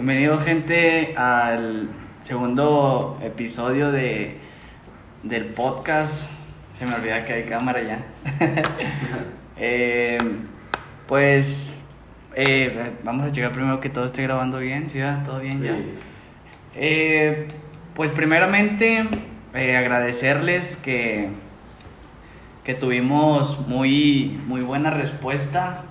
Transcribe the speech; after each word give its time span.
Bienvenido 0.00 0.38
gente 0.38 1.12
al 1.14 1.90
segundo 2.22 3.20
episodio 3.22 3.92
de 3.92 4.38
del 5.22 5.44
podcast. 5.44 6.26
Se 6.72 6.86
me 6.86 6.94
olvida 6.94 7.26
que 7.26 7.34
hay 7.34 7.42
cámara 7.44 7.82
ya. 7.82 8.06
Eh, 9.58 10.16
pues 11.06 11.84
eh, 12.34 12.92
vamos 13.04 13.26
a 13.26 13.30
checar 13.30 13.52
primero 13.52 13.78
que 13.78 13.90
todo 13.90 14.06
esté 14.06 14.22
grabando 14.22 14.58
bien, 14.58 14.88
¿sí? 14.88 15.00
va? 15.00 15.22
¿Todo 15.22 15.38
bien 15.40 15.62
ya? 15.62 15.76
Eh, 16.74 17.46
pues 17.92 18.10
primeramente 18.10 19.06
agradecerles 19.52 20.78
que, 20.78 21.28
que 22.64 22.72
tuvimos 22.72 23.68
muy, 23.68 24.40
muy 24.46 24.62
buena 24.62 24.88
respuesta. 24.90 25.84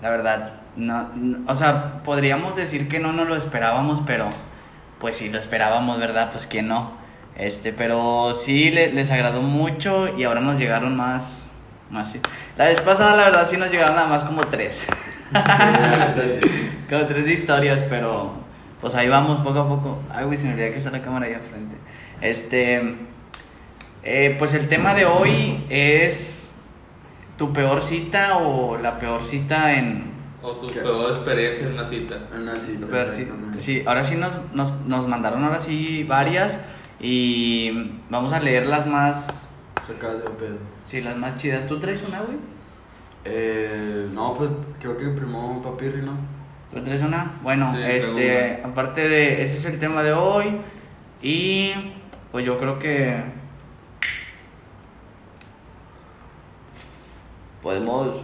La 0.00 0.08
verdad, 0.08 0.57
no, 0.78 1.08
no- 1.14 1.50
o 1.50 1.54
sea, 1.54 2.02
podríamos 2.04 2.56
decir 2.56 2.88
que 2.88 2.98
no 3.00 3.12
nos 3.12 3.28
lo 3.28 3.34
esperábamos, 3.36 4.02
pero 4.06 4.30
pues 4.98 5.16
sí 5.16 5.28
lo 5.28 5.38
esperábamos, 5.38 5.98
¿verdad? 5.98 6.30
Pues 6.32 6.46
que 6.46 6.62
no. 6.62 6.92
Este, 7.36 7.72
pero 7.72 8.32
sí 8.34 8.70
le- 8.70 8.92
les 8.92 9.10
agradó 9.10 9.42
mucho 9.42 10.16
y 10.16 10.24
ahora 10.24 10.40
nos 10.40 10.58
llegaron 10.58 10.96
más, 10.96 11.44
más. 11.90 12.10
sí. 12.12 12.20
La 12.56 12.64
vez 12.64 12.80
pasada, 12.80 13.14
la 13.16 13.24
verdad, 13.24 13.46
sí 13.48 13.56
nos 13.56 13.70
llegaron 13.70 13.94
nada 13.94 14.08
más 14.08 14.24
como 14.24 14.40
tres. 14.42 14.86
como 16.90 17.06
tres 17.06 17.28
historias, 17.28 17.84
pero 17.88 18.32
pues 18.80 18.94
ahí 18.94 19.08
vamos 19.08 19.40
poco 19.40 19.60
a 19.60 19.68
poco. 19.68 20.02
Ay, 20.12 20.24
güey, 20.24 20.36
se 20.38 20.46
me 20.46 20.54
olvidó 20.54 20.70
que 20.72 20.78
está 20.78 20.90
la 20.90 21.02
cámara 21.02 21.26
ahí 21.26 21.32
enfrente. 21.34 21.76
Este, 22.20 22.96
eh, 24.02 24.34
pues 24.38 24.54
el 24.54 24.68
tema 24.68 24.94
de 24.94 25.06
hoy 25.06 25.64
es 25.68 26.52
tu 27.36 27.52
peor 27.52 27.82
cita 27.82 28.38
o 28.38 28.78
la 28.78 28.98
peor 28.98 29.22
cita 29.22 29.74
en, 29.74 30.10
O 30.42 30.52
tu 30.52 30.68
¿Qué? 30.68 30.80
peor 30.80 31.10
experiencia 31.10 31.66
en 31.66 31.72
una 31.72 31.88
cita. 31.88 32.16
Una 32.34 32.54
cita. 32.56 32.86
Pero 32.88 33.10
sí, 33.58 33.82
ahora 33.86 34.04
sí 34.04 34.16
nos, 34.16 34.32
nos, 34.52 34.70
nos 34.86 35.08
mandaron 35.08 35.42
ahora 35.44 35.58
sí 35.58 36.04
varias 36.04 36.60
y 37.00 38.00
vamos 38.08 38.32
a 38.32 38.40
leer 38.40 38.66
las 38.66 38.86
más, 38.86 39.50
Sacadas 39.86 40.22
de 40.22 40.30
pedo. 40.30 40.56
sí, 40.84 41.00
las 41.00 41.16
más 41.16 41.36
chidas. 41.36 41.66
¿Tú 41.66 41.80
traes 41.80 42.02
una, 42.06 42.20
güey? 42.20 42.36
Eh, 43.24 44.08
no, 44.12 44.34
pues 44.34 44.50
creo 44.80 44.96
que 44.96 45.08
primó 45.08 45.60
papirri, 45.62 46.02
¿no? 46.02 46.12
¿Tú 46.72 46.82
traes 46.84 47.02
una? 47.02 47.38
Bueno, 47.42 47.72
Sí, 47.74 47.82
este, 47.82 48.62
aparte 48.62 49.08
de, 49.08 49.42
ese 49.42 49.56
es 49.56 49.64
el 49.64 49.78
tema 49.80 50.02
de 50.02 50.12
hoy 50.12 50.60
y 51.20 51.72
pues 52.30 52.44
yo 52.44 52.58
creo 52.58 52.78
que 52.78 53.22
podemos 57.62 58.20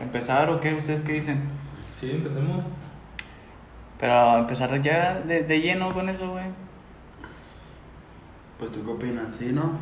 empezar 0.00 0.48
o 0.50 0.60
qué, 0.60 0.74
ustedes 0.74 1.00
qué 1.02 1.12
dicen? 1.14 1.40
Sí, 2.00 2.10
empecemos. 2.10 2.64
Pero 3.98 4.38
empezar 4.38 4.80
ya 4.80 5.20
de, 5.20 5.42
de 5.44 5.60
lleno 5.60 5.92
con 5.92 6.08
eso, 6.08 6.30
güey. 6.30 6.44
Pues 8.58 8.72
tú 8.72 8.84
qué 8.84 8.90
opinas, 8.90 9.34
¿sí, 9.38 9.50
no? 9.52 9.72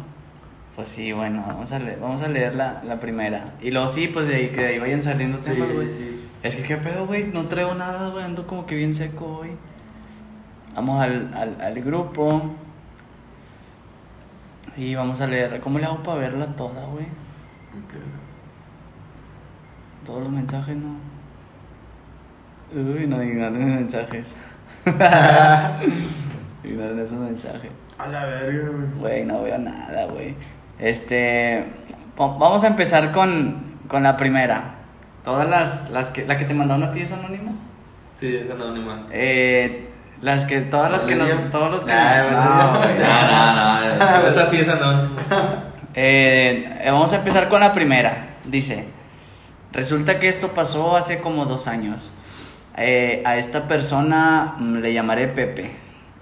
Pues 0.76 0.88
sí, 0.88 1.12
bueno, 1.12 1.44
vamos 1.46 1.70
a 1.72 1.78
leer, 1.78 1.98
vamos 2.00 2.22
a 2.22 2.28
leer 2.28 2.54
la, 2.54 2.82
la 2.84 2.98
primera. 3.00 3.54
Y 3.60 3.70
luego 3.70 3.88
sí, 3.88 4.08
pues 4.08 4.26
de 4.28 4.36
ahí, 4.36 4.48
que 4.48 4.60
de 4.62 4.66
ahí 4.68 4.78
vayan 4.78 5.02
saliendo 5.02 5.42
Sí, 5.42 5.50
temas, 5.50 5.72
güey. 5.74 5.88
sí. 5.88 6.28
Es 6.42 6.56
que 6.56 6.62
qué 6.62 6.76
pedo, 6.76 7.06
güey, 7.06 7.24
no 7.24 7.46
traigo 7.46 7.74
nada, 7.74 8.08
güey, 8.10 8.24
ando 8.24 8.46
como 8.46 8.64
que 8.66 8.74
bien 8.74 8.94
seco 8.94 9.38
hoy. 9.40 9.50
Vamos 10.74 11.02
al, 11.02 11.32
al, 11.34 11.60
al 11.60 11.82
grupo. 11.82 12.54
Y 14.76 14.94
vamos 14.94 15.20
a 15.20 15.26
leer. 15.26 15.60
¿Cómo 15.60 15.78
le 15.78 15.84
hago 15.84 16.02
para 16.02 16.18
verla 16.18 16.46
toda, 16.56 16.86
güey? 16.86 17.06
Amplíala. 17.74 18.06
Todos 20.06 20.22
los 20.22 20.30
mensajes, 20.32 20.76
no. 20.76 20.96
Uy, 22.74 23.06
no 23.06 23.22
ignoren 23.22 23.52
los 23.68 23.74
mensajes. 23.76 24.26
ignoren 26.64 26.98
esos 26.98 27.18
mensajes. 27.18 27.70
A 27.98 28.08
la 28.08 28.24
verga, 28.24 28.68
güey. 28.70 28.86
Güey, 28.98 29.24
no 29.24 29.42
veo 29.42 29.58
nada, 29.58 30.06
güey. 30.06 30.34
Este. 30.78 31.64
va- 32.20 32.36
Vamos 32.38 32.64
a 32.64 32.68
empezar 32.68 33.12
con, 33.12 33.76
con 33.88 34.02
la 34.02 34.16
primera. 34.16 34.74
Todas 35.24 35.48
las, 35.48 35.90
las 35.90 36.10
que. 36.10 36.26
La 36.26 36.36
que 36.38 36.44
te 36.44 36.54
mandaron 36.54 36.82
a 36.82 36.92
ti 36.92 37.00
es 37.00 37.12
anónima. 37.12 37.52
Sí, 38.18 38.34
es 38.36 38.50
anónima. 38.50 39.06
Eh, 39.12 39.88
las 40.20 40.44
que. 40.46 40.62
Todas 40.62 40.90
las 40.90 41.04
que 41.04 41.14
nos. 41.14 41.28
Todos 41.50 41.70
los 41.70 41.84
que. 41.84 41.92
Ay, 41.92 42.26
no, 42.32 42.72
no, 42.72 43.54
no, 43.54 43.96
no. 44.20 44.28
Esta 44.28 44.50
sí 44.50 44.56
es 44.60 44.68
anónima. 44.68 45.16
Eh, 45.94 46.80
vamos 46.86 47.12
a 47.12 47.16
empezar 47.16 47.48
con 47.48 47.60
la 47.60 47.72
primera. 47.72 48.28
Dice, 48.46 48.86
resulta 49.72 50.20
que 50.20 50.28
esto 50.28 50.54
pasó 50.54 50.96
hace 50.96 51.20
como 51.20 51.46
dos 51.46 51.66
años. 51.66 52.12
Eh, 52.76 53.22
a 53.26 53.36
esta 53.36 53.66
persona 53.66 54.56
mm, 54.58 54.76
le 54.76 54.92
llamaré 54.92 55.28
Pepe. 55.28 55.70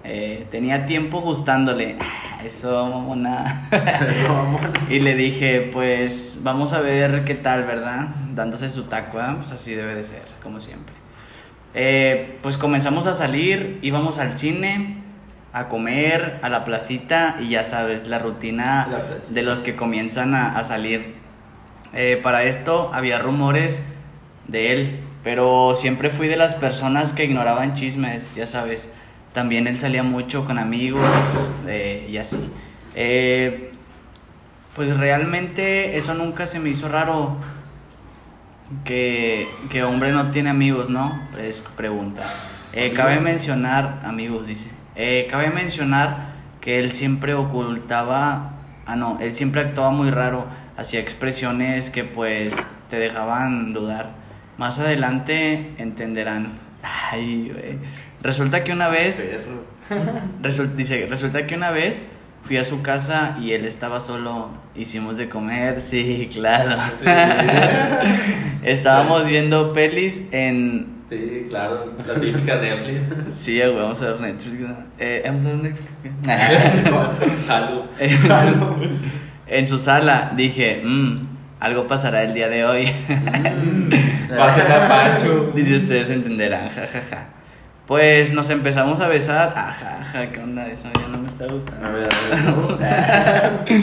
Eh, 0.03 0.47
tenía 0.51 0.85
tiempo 0.85 1.21
gustándole. 1.21 1.97
Eso, 2.43 2.87
mamona. 2.87 3.67
Eso, 3.71 4.59
y 4.89 4.99
le 4.99 5.15
dije, 5.15 5.69
pues 5.71 6.39
vamos 6.41 6.73
a 6.73 6.81
ver 6.81 7.23
qué 7.23 7.35
tal, 7.35 7.65
¿verdad? 7.65 8.07
Dándose 8.33 8.69
su 8.71 8.83
taco, 8.83 9.19
¿ah? 9.19 9.35
pues 9.37 9.51
así 9.51 9.75
debe 9.75 9.93
de 9.93 10.03
ser, 10.03 10.23
como 10.41 10.59
siempre. 10.59 10.95
Eh, 11.75 12.39
pues 12.41 12.57
comenzamos 12.57 13.05
a 13.05 13.13
salir, 13.13 13.77
íbamos 13.83 14.17
al 14.17 14.37
cine, 14.37 15.03
a 15.53 15.69
comer, 15.69 16.39
a 16.41 16.49
la 16.49 16.65
placita 16.65 17.37
y 17.39 17.49
ya 17.49 17.63
sabes, 17.63 18.07
la 18.07 18.17
rutina 18.19 18.87
La 18.89 19.33
de 19.33 19.41
los 19.43 19.61
que 19.61 19.75
comienzan 19.75 20.33
a, 20.33 20.57
a 20.57 20.63
salir. 20.63 21.20
Eh, 21.93 22.19
para 22.21 22.43
esto 22.43 22.89
había 22.93 23.19
rumores 23.19 23.81
de 24.47 24.73
él, 24.73 24.99
pero 25.23 25.75
siempre 25.75 26.09
fui 26.09 26.27
de 26.27 26.37
las 26.37 26.55
personas 26.55 27.13
que 27.13 27.25
ignoraban 27.25 27.75
chismes, 27.75 28.35
ya 28.35 28.47
sabes. 28.47 28.89
También 29.33 29.67
él 29.67 29.79
salía 29.79 30.03
mucho 30.03 30.45
con 30.45 30.57
amigos 30.59 31.05
eh, 31.67 32.07
y 32.09 32.17
así. 32.17 32.37
Eh, 32.95 33.71
pues 34.75 34.97
realmente 34.97 35.97
eso 35.97 36.13
nunca 36.13 36.45
se 36.45 36.59
me 36.59 36.69
hizo 36.69 36.87
raro. 36.89 37.37
Que, 38.85 39.49
que 39.69 39.83
hombre 39.83 40.13
no 40.13 40.31
tiene 40.31 40.49
amigos, 40.49 40.89
¿no? 40.89 41.21
Pre- 41.33 41.53
pregunta. 41.75 42.23
Eh, 42.71 42.93
cabe 42.93 43.19
mencionar, 43.19 44.01
amigos, 44.05 44.47
dice. 44.47 44.69
Eh, 44.95 45.27
cabe 45.29 45.49
mencionar 45.49 46.31
que 46.61 46.79
él 46.79 46.93
siempre 46.93 47.33
ocultaba. 47.33 48.53
Ah, 48.85 48.95
no, 48.95 49.17
él 49.19 49.33
siempre 49.33 49.59
actuaba 49.61 49.91
muy 49.91 50.09
raro. 50.09 50.45
Hacía 50.81 50.99
expresiones 50.99 51.91
que 51.91 52.03
pues 52.03 52.55
te 52.89 52.97
dejaban 52.97 53.71
dudar. 53.71 54.13
Más 54.57 54.79
adelante 54.79 55.73
entenderán. 55.77 56.53
Ay, 56.81 57.51
güey. 57.53 57.77
Resulta 58.23 58.63
que 58.63 58.73
una 58.73 58.89
vez. 58.89 59.23
Resul- 60.41 60.73
dice, 60.75 61.05
resulta 61.07 61.45
que 61.45 61.53
una 61.53 61.69
vez 61.69 62.01
fui 62.41 62.57
a 62.57 62.63
su 62.63 62.81
casa 62.81 63.37
y 63.39 63.51
él 63.53 63.65
estaba 63.65 63.99
solo. 63.99 64.49
Hicimos 64.73 65.17
de 65.17 65.29
comer, 65.29 65.81
sí, 65.81 66.27
claro. 66.31 66.81
Estábamos 68.63 69.27
viendo 69.27 69.73
pelis 69.73 70.23
en. 70.31 71.01
Sí, 71.11 71.45
claro. 71.47 71.93
La 72.07 72.15
típica 72.15 72.55
Netflix. 72.55 73.35
Sí, 73.35 73.59
güey, 73.59 73.75
vamos 73.75 74.01
a 74.01 74.13
ver 74.13 74.19
Netflix. 74.21 74.69
Eh, 74.97 75.21
vamos 75.27 75.45
a 75.45 75.47
ver 75.49 75.57
Netflix. 75.57 75.91
En 79.51 79.67
su 79.67 79.79
sala 79.79 80.31
dije, 80.35 80.81
"Mm, 80.81 81.27
algo 81.59 81.85
pasará 81.85 82.23
el 82.23 82.33
día 82.33 82.47
de 82.47 82.65
hoy. 82.65 82.85
A 84.31 84.45
a 84.45 84.87
Pancho. 84.87 85.51
Dice, 85.53 85.75
ustedes 85.75 86.09
entenderán, 86.09 86.69
jajaja. 86.69 87.25
Pues 87.85 88.31
nos 88.31 88.49
empezamos 88.49 89.01
a 89.01 89.09
besar. 89.09 89.53
Ajaja, 89.57 90.31
¿qué 90.31 90.39
onda? 90.39 90.67
Eso 90.67 90.87
ya 90.97 91.07
no 91.09 91.17
me 91.17 91.27
está 91.27 91.47
gustando. 91.47 91.85
A 91.85 91.89
ver, 91.91 92.07
a 92.13 92.77
ver. 92.77 93.65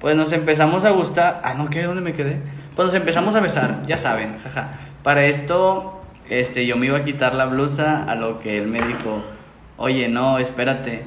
Pues 0.00 0.16
nos 0.16 0.32
empezamos 0.32 0.84
a 0.84 0.90
gustar. 0.90 1.40
Ah, 1.44 1.54
no, 1.54 1.70
¿qué? 1.70 1.84
¿Dónde 1.84 2.02
me 2.02 2.12
quedé? 2.12 2.40
Pues 2.74 2.86
nos 2.86 2.94
empezamos 2.94 3.36
a 3.36 3.40
besar, 3.40 3.82
ya 3.86 3.96
saben, 3.96 4.38
jaja. 4.40 4.70
Para 5.04 5.24
esto, 5.24 6.02
este, 6.28 6.66
yo 6.66 6.76
me 6.76 6.86
iba 6.86 6.98
a 6.98 7.04
quitar 7.04 7.34
la 7.34 7.46
blusa, 7.46 8.04
a 8.04 8.14
lo 8.16 8.40
que 8.40 8.58
él 8.58 8.66
me 8.66 8.80
dijo, 8.82 9.24
oye, 9.76 10.08
no, 10.08 10.38
espérate. 10.38 11.04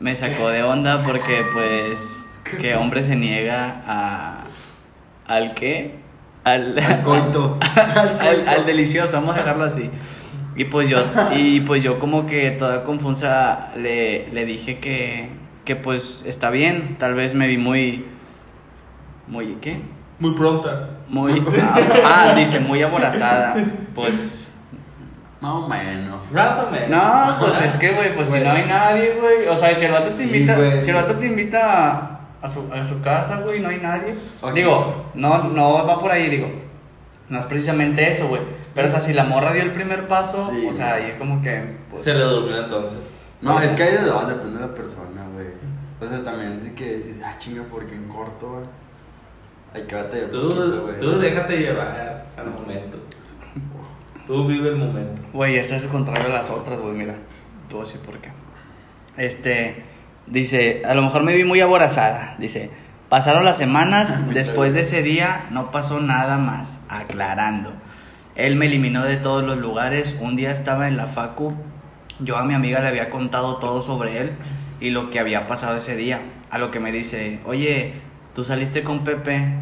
Me 0.00 0.16
sacó 0.16 0.48
de 0.48 0.62
onda 0.62 1.04
porque, 1.04 1.44
pues, 1.52 2.19
que 2.58 2.76
hombre 2.76 3.02
se 3.02 3.16
niega 3.16 3.82
a. 3.86 4.44
¿Al 5.26 5.54
qué? 5.54 5.96
Al, 6.44 6.78
Al 6.78 7.02
coito. 7.02 7.58
al, 8.20 8.48
al 8.48 8.66
delicioso, 8.66 9.14
vamos 9.14 9.34
a 9.34 9.38
dejarlo 9.38 9.64
así. 9.64 9.90
Y 10.56 10.64
pues 10.64 10.88
yo, 10.88 10.98
y 11.32 11.60
pues 11.60 11.82
yo 11.82 11.98
como 11.98 12.26
que 12.26 12.50
toda 12.50 12.84
confusa 12.84 13.70
le, 13.76 14.28
le 14.28 14.44
dije 14.44 14.78
que, 14.78 15.30
que 15.64 15.76
pues 15.76 16.22
está 16.26 16.50
bien, 16.50 16.96
tal 16.98 17.14
vez 17.14 17.34
me 17.34 17.46
vi 17.46 17.56
muy, 17.56 18.04
muy, 19.26 19.56
¿qué? 19.60 19.80
Muy 20.18 20.34
pronta. 20.34 20.90
Muy, 21.08 21.42
ah, 22.04 22.34
dice, 22.36 22.60
muy 22.60 22.82
aborazada, 22.82 23.56
pues, 23.94 24.48
Más 25.40 25.52
o 25.54 25.66
menos. 25.66 26.20
No, 26.90 27.36
pues 27.40 27.60
es 27.62 27.78
que, 27.78 27.92
güey, 27.92 28.14
pues 28.14 28.28
si 28.28 28.38
no 28.40 28.50
hay 28.50 28.66
nadie, 28.66 29.14
güey, 29.18 29.46
o 29.48 29.56
sea, 29.56 29.74
si 29.74 29.84
el 29.86 29.92
vato 29.92 30.10
te 30.10 30.24
invita, 30.24 30.80
si 30.80 30.90
el 30.90 30.96
vato 30.96 31.14
te 31.14 31.26
invita 31.26 32.19
a, 32.42 32.48
su, 32.48 32.60
a 32.72 32.86
su 32.88 33.00
casa, 33.02 33.40
güey, 33.40 33.60
no 33.60 33.68
hay 33.68 33.78
nadie, 33.78 34.16
digo, 34.54 35.06
no, 35.14 35.44
no 35.44 35.84
va 35.86 35.98
por 35.98 36.10
ahí, 36.10 36.28
digo, 36.30 36.48
no 37.28 37.38
es 37.38 37.46
precisamente 37.46 38.10
eso, 38.10 38.28
güey, 38.28 38.42
Pero, 38.74 38.86
o 38.88 38.90
sea, 38.90 39.00
si 39.00 39.12
la 39.12 39.24
morra 39.24 39.52
dio 39.52 39.62
el 39.62 39.72
primer 39.72 40.06
paso, 40.08 40.48
Sí. 40.52 40.66
o 40.68 40.72
sea, 40.72 40.94
ahí 40.94 41.10
es 41.10 41.18
como 41.18 41.42
que. 41.42 41.76
Pues, 41.90 42.04
Se 42.04 42.14
le 42.14 42.24
durmió 42.24 42.56
entonces. 42.62 42.98
No, 43.40 43.54
Pues- 43.54 43.64
es 43.64 43.72
que 43.72 43.82
hay 43.82 43.92
de 43.92 44.02
dos, 44.02 44.28
depende 44.28 44.60
de 44.60 44.66
la 44.66 44.74
persona, 44.74 45.26
güey. 45.34 45.46
O 46.00 46.08
sea, 46.08 46.24
también 46.24 46.62
de 46.64 46.72
que 46.74 46.98
dices, 46.98 47.20
ah, 47.24 47.34
chinga, 47.38 47.62
porque 47.70 47.94
en 47.96 48.06
corto, 48.08 48.48
güey. 48.48 48.64
Hay 49.74 49.82
que 49.88 49.94
batallar 49.96 50.30
Tú, 50.30 50.40
poquito, 50.48 50.82
güey. 50.82 51.00
tú 51.00 51.18
déjate 51.18 51.56
llevar 51.58 52.26
al 52.36 52.46
momento. 52.46 52.96
Tú 54.26 54.46
vive 54.46 54.68
el 54.68 54.76
momento. 54.76 55.20
Güey, 55.32 55.56
esta 55.56 55.76
es 55.76 55.86
contrario 55.86 56.26
a 56.26 56.28
las 56.38 56.48
otras, 56.50 56.78
güey, 56.78 56.92
mira. 56.94 57.14
Tú 57.68 57.76
voy 57.78 57.84
a 57.84 57.88
decir 57.88 58.00
por 58.06 58.18
qué. 58.18 58.30
Este, 59.16 59.84
dice, 60.30 60.82
a 60.86 60.94
lo 60.94 61.02
mejor 61.02 61.22
me 61.22 61.34
vi 61.34 61.44
muy 61.44 61.60
aborazada. 61.60 62.36
Dice, 62.38 62.70
pasaron 63.08 63.44
las 63.44 63.58
semanas, 63.58 64.18
después 64.34 64.72
de 64.72 64.80
ese 64.80 65.02
día 65.02 65.46
no 65.50 65.70
pasó 65.70 66.00
nada 66.00 66.38
más. 66.38 66.80
Aclarando. 66.88 67.72
Él 68.36 68.56
me 68.56 68.66
eliminó 68.66 69.02
de 69.04 69.16
todos 69.16 69.44
los 69.44 69.58
lugares. 69.58 70.14
Un 70.20 70.36
día 70.36 70.50
estaba 70.52 70.88
en 70.88 70.96
la 70.96 71.06
facu. 71.06 71.54
Yo 72.20 72.36
a 72.36 72.44
mi 72.44 72.54
amiga 72.54 72.80
le 72.80 72.88
había 72.88 73.10
contado 73.10 73.56
todo 73.56 73.82
sobre 73.82 74.18
él 74.18 74.32
y 74.80 74.90
lo 74.90 75.10
que 75.10 75.18
había 75.18 75.46
pasado 75.46 75.76
ese 75.76 75.96
día. 75.96 76.22
A 76.50 76.58
lo 76.58 76.70
que 76.70 76.80
me 76.80 76.92
dice, 76.92 77.40
oye, 77.44 77.94
¿tú 78.34 78.44
saliste 78.44 78.82
con 78.82 79.04
Pepe? 79.04 79.54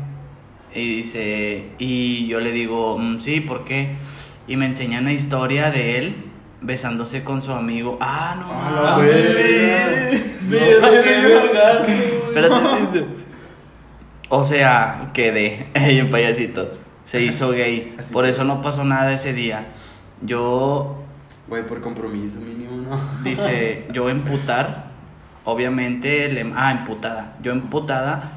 Y 0.74 0.96
dice, 0.96 1.70
y 1.78 2.26
yo 2.26 2.40
le 2.40 2.52
digo, 2.52 2.98
"Mm, 2.98 3.18
sí, 3.20 3.40
¿por 3.40 3.64
qué? 3.64 3.96
Y 4.46 4.56
me 4.56 4.66
enseña 4.66 5.00
una 5.00 5.12
historia 5.12 5.70
de 5.70 5.98
él 5.98 6.27
besándose 6.60 7.24
con 7.24 7.42
su 7.42 7.52
amigo. 7.52 7.98
Ah, 8.00 8.36
no, 8.38 8.46
Ah, 8.50 8.98
verga. 8.98 10.18
Verga. 10.48 11.86
Espérate. 11.86 13.06
O 14.28 14.42
sea, 14.44 15.10
quedé. 15.14 15.68
Ey, 15.74 16.00
un 16.02 16.10
payasito. 16.10 16.70
Se 17.04 17.22
hizo 17.22 17.50
gay. 17.50 17.94
Así 17.98 18.12
Por 18.12 18.26
eso 18.26 18.44
no 18.44 18.60
pasó 18.60 18.84
nada 18.84 19.12
ese 19.12 19.32
día. 19.32 19.66
Yo, 20.20 21.02
Güey, 21.48 21.66
por 21.66 21.80
compromiso 21.80 22.38
mínimo, 22.38 22.76
¿no? 22.76 23.00
dice, 23.24 23.86
yo 23.92 24.10
emputar. 24.10 24.88
Obviamente 25.44 26.28
le. 26.28 26.52
Ah, 26.54 26.72
emputada. 26.72 27.36
Yo 27.42 27.52
emputada. 27.52 28.32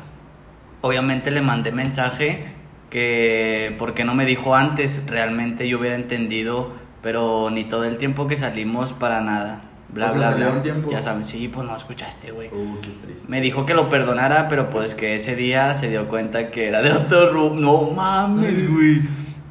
Obviamente 0.82 1.32
le 1.32 1.42
mandé 1.42 1.72
mensaje 1.72 2.54
que. 2.90 3.76
Porque 3.78 4.06
no 4.06 4.16
me 4.16 4.26
dijo 4.26 4.56
antes. 4.56 5.02
Realmente 5.08 5.68
yo 5.68 5.80
hubiera 5.80 5.96
entendido. 5.96 6.81
Pero 7.02 7.50
ni 7.50 7.64
todo 7.64 7.86
el 7.86 7.98
tiempo 7.98 8.28
que 8.28 8.38
salimos 8.38 8.94
para 8.94 9.22
nada. 9.22 9.62
Bla, 9.90 10.12
O 10.12 10.18
sea, 10.18 10.32
bla, 10.32 10.38
bla. 10.38 10.56
un 10.56 10.64
tiempo. 10.64 10.90
Ya 10.90 11.02
saben, 11.02 11.26
sí, 11.26 11.50
pues 11.50 11.68
no 11.68 11.76
escuchaste, 11.76 12.32
güey. 12.32 12.48
Uh, 12.48 12.80
qué 12.82 12.90
triste. 13.04 13.26
Me 13.28 13.42
dijo 13.42 13.66
que 13.66 13.74
lo 13.74 13.90
perdonara, 13.90 14.48
pero 14.48 14.70
pues 14.70 14.96
que 14.96 15.16
ese 15.16 15.36
día 15.36 15.74
se 15.74 15.90
dio 15.90 16.08
cuenta 16.08 16.50
que 16.50 16.68
era 16.68 16.82
de 16.82 16.92
otro 16.94 17.32
rumbo. 17.32 17.60
No 17.60 17.92
mames, 17.92 18.70
güey. 18.70 19.02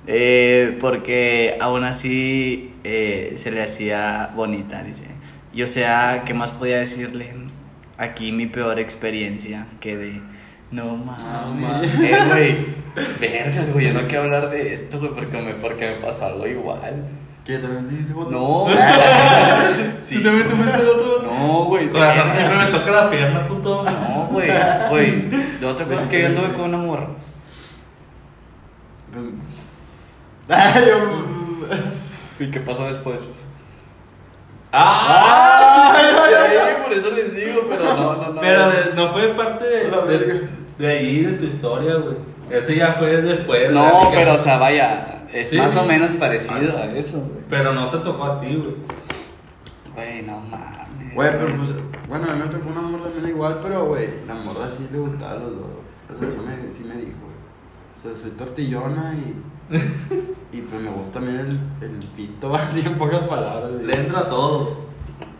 Eh, 0.06 0.78
porque 0.80 1.58
aún 1.60 1.84
así 1.84 2.72
eh, 2.84 3.34
se 3.36 3.50
le 3.50 3.62
hacía 3.62 4.30
bonita, 4.34 4.82
dice. 4.82 5.04
Y 5.52 5.62
o 5.62 5.66
sea, 5.66 6.22
¿qué 6.24 6.32
más 6.32 6.52
podía 6.52 6.78
decirle? 6.78 7.34
Aquí 7.98 8.32
mi 8.32 8.46
peor 8.46 8.78
experiencia 8.78 9.66
que 9.80 9.96
de... 9.96 10.22
No 10.70 10.96
mames. 10.96 11.60
mames. 11.60 12.00
Eh, 12.00 12.16
güey. 12.28 12.66
Vergas, 13.20 13.72
güey. 13.72 13.86
Yo 13.88 13.92
no 13.92 14.00
quiero 14.06 14.22
hablar 14.22 14.48
de 14.50 14.72
esto, 14.72 14.98
güey, 14.98 15.10
porque 15.12 15.42
me, 15.42 15.52
porque 15.54 15.90
me 15.90 15.96
pasó 15.96 16.26
algo 16.26 16.46
igual. 16.46 17.04
¿Qué? 17.44 17.58
¿También 17.58 17.88
te 17.88 17.94
hiciste 17.94 18.12
foto? 18.14 18.30
No. 18.30 18.66
sí. 20.00 20.16
¿Tú 20.16 20.22
también 20.22 20.46
te 20.48 20.54
fuiste 20.54 20.78
el 20.80 20.88
otro? 20.88 21.22
No, 21.22 21.64
güey. 21.64 21.88
Corazón, 21.90 22.16
vergas. 22.28 22.36
siempre 22.36 22.58
me 22.58 22.66
toca 22.66 22.90
la 22.90 23.10
pierna, 23.10 23.48
puto. 23.48 23.82
No, 23.82 24.26
güey, 24.30 24.50
güey. 24.90 25.20
De 25.60 25.66
otra 25.66 25.86
cosa 25.86 26.02
es 26.02 26.08
que 26.08 26.20
yo 26.20 26.26
anduve 26.28 26.52
con 26.52 26.62
una 26.62 26.78
morra. 26.78 27.06
Yo- 30.48 32.44
¿Y 32.44 32.50
qué 32.50 32.60
pasó 32.60 32.84
después? 32.86 33.20
¡Ah! 34.72 35.92
Ay, 35.96 36.74
por 36.82 36.92
eso 36.92 37.10
les 37.10 37.34
digo, 37.34 37.66
pero 37.68 37.84
no, 37.84 38.14
no, 38.16 38.32
no. 38.32 38.40
Pero 38.40 38.72
eh, 38.72 38.90
no 38.94 39.08
fue 39.08 39.34
parte 39.34 39.64
de, 39.64 39.90
La 39.90 40.00
de, 40.02 40.18
verga. 40.18 40.48
de 40.78 40.88
ahí, 40.90 41.22
de 41.24 41.32
tu 41.34 41.44
historia, 41.44 41.94
güey. 41.96 42.16
Ese 42.50 42.76
ya 42.76 42.92
fue 42.94 43.20
después. 43.22 43.70
No, 43.72 44.10
pero 44.12 44.34
o 44.34 44.38
sea, 44.38 44.58
vaya, 44.58 45.19
es 45.32 45.48
Sí, 45.48 45.56
más 45.56 45.72
sí. 45.72 45.78
o 45.78 45.84
menos 45.84 46.12
parecido 46.12 46.76
a 46.78 46.86
eso, 46.86 47.18
güey. 47.18 47.44
Pero 47.48 47.72
no 47.72 47.88
te 47.90 47.98
tocó 47.98 48.24
a 48.24 48.40
ti, 48.40 48.54
güey. 48.56 48.74
Güey, 49.94 50.22
no 50.22 50.40
mames. 50.40 51.14
Güey, 51.14 51.30
pero 51.32 51.56
pues, 51.56 51.74
bueno, 52.08 52.30
a 52.30 52.34
mí 52.34 52.40
me 52.40 52.46
tocó 52.48 52.68
una 52.70 52.82
morra 52.82 53.04
también 53.10 53.28
igual, 53.28 53.58
pero, 53.62 53.86
güey, 53.86 54.08
la 54.26 54.34
morra 54.34 54.68
sí 54.76 54.86
le 54.92 54.98
gustaba 54.98 55.32
a 55.32 55.36
los 55.36 55.56
dos. 55.56 55.66
O 56.14 56.18
sea, 56.18 56.28
sí 56.30 56.36
me, 56.38 56.72
sí 56.76 56.84
me 56.84 56.94
dijo, 56.96 57.18
güey. 57.22 57.34
O 57.98 58.02
sea, 58.14 58.22
soy 58.22 58.30
tortillona 58.32 59.14
y. 59.14 59.34
y 60.56 60.62
pues 60.62 60.82
me 60.82 60.90
gusta 60.90 61.12
también 61.20 61.38
el, 61.80 61.84
el 61.84 61.96
pito, 62.16 62.54
así 62.54 62.80
en 62.80 62.94
pocas 62.96 63.20
palabras. 63.20 63.70
Le 63.82 63.92
entra 63.94 64.28
todo. 64.28 64.88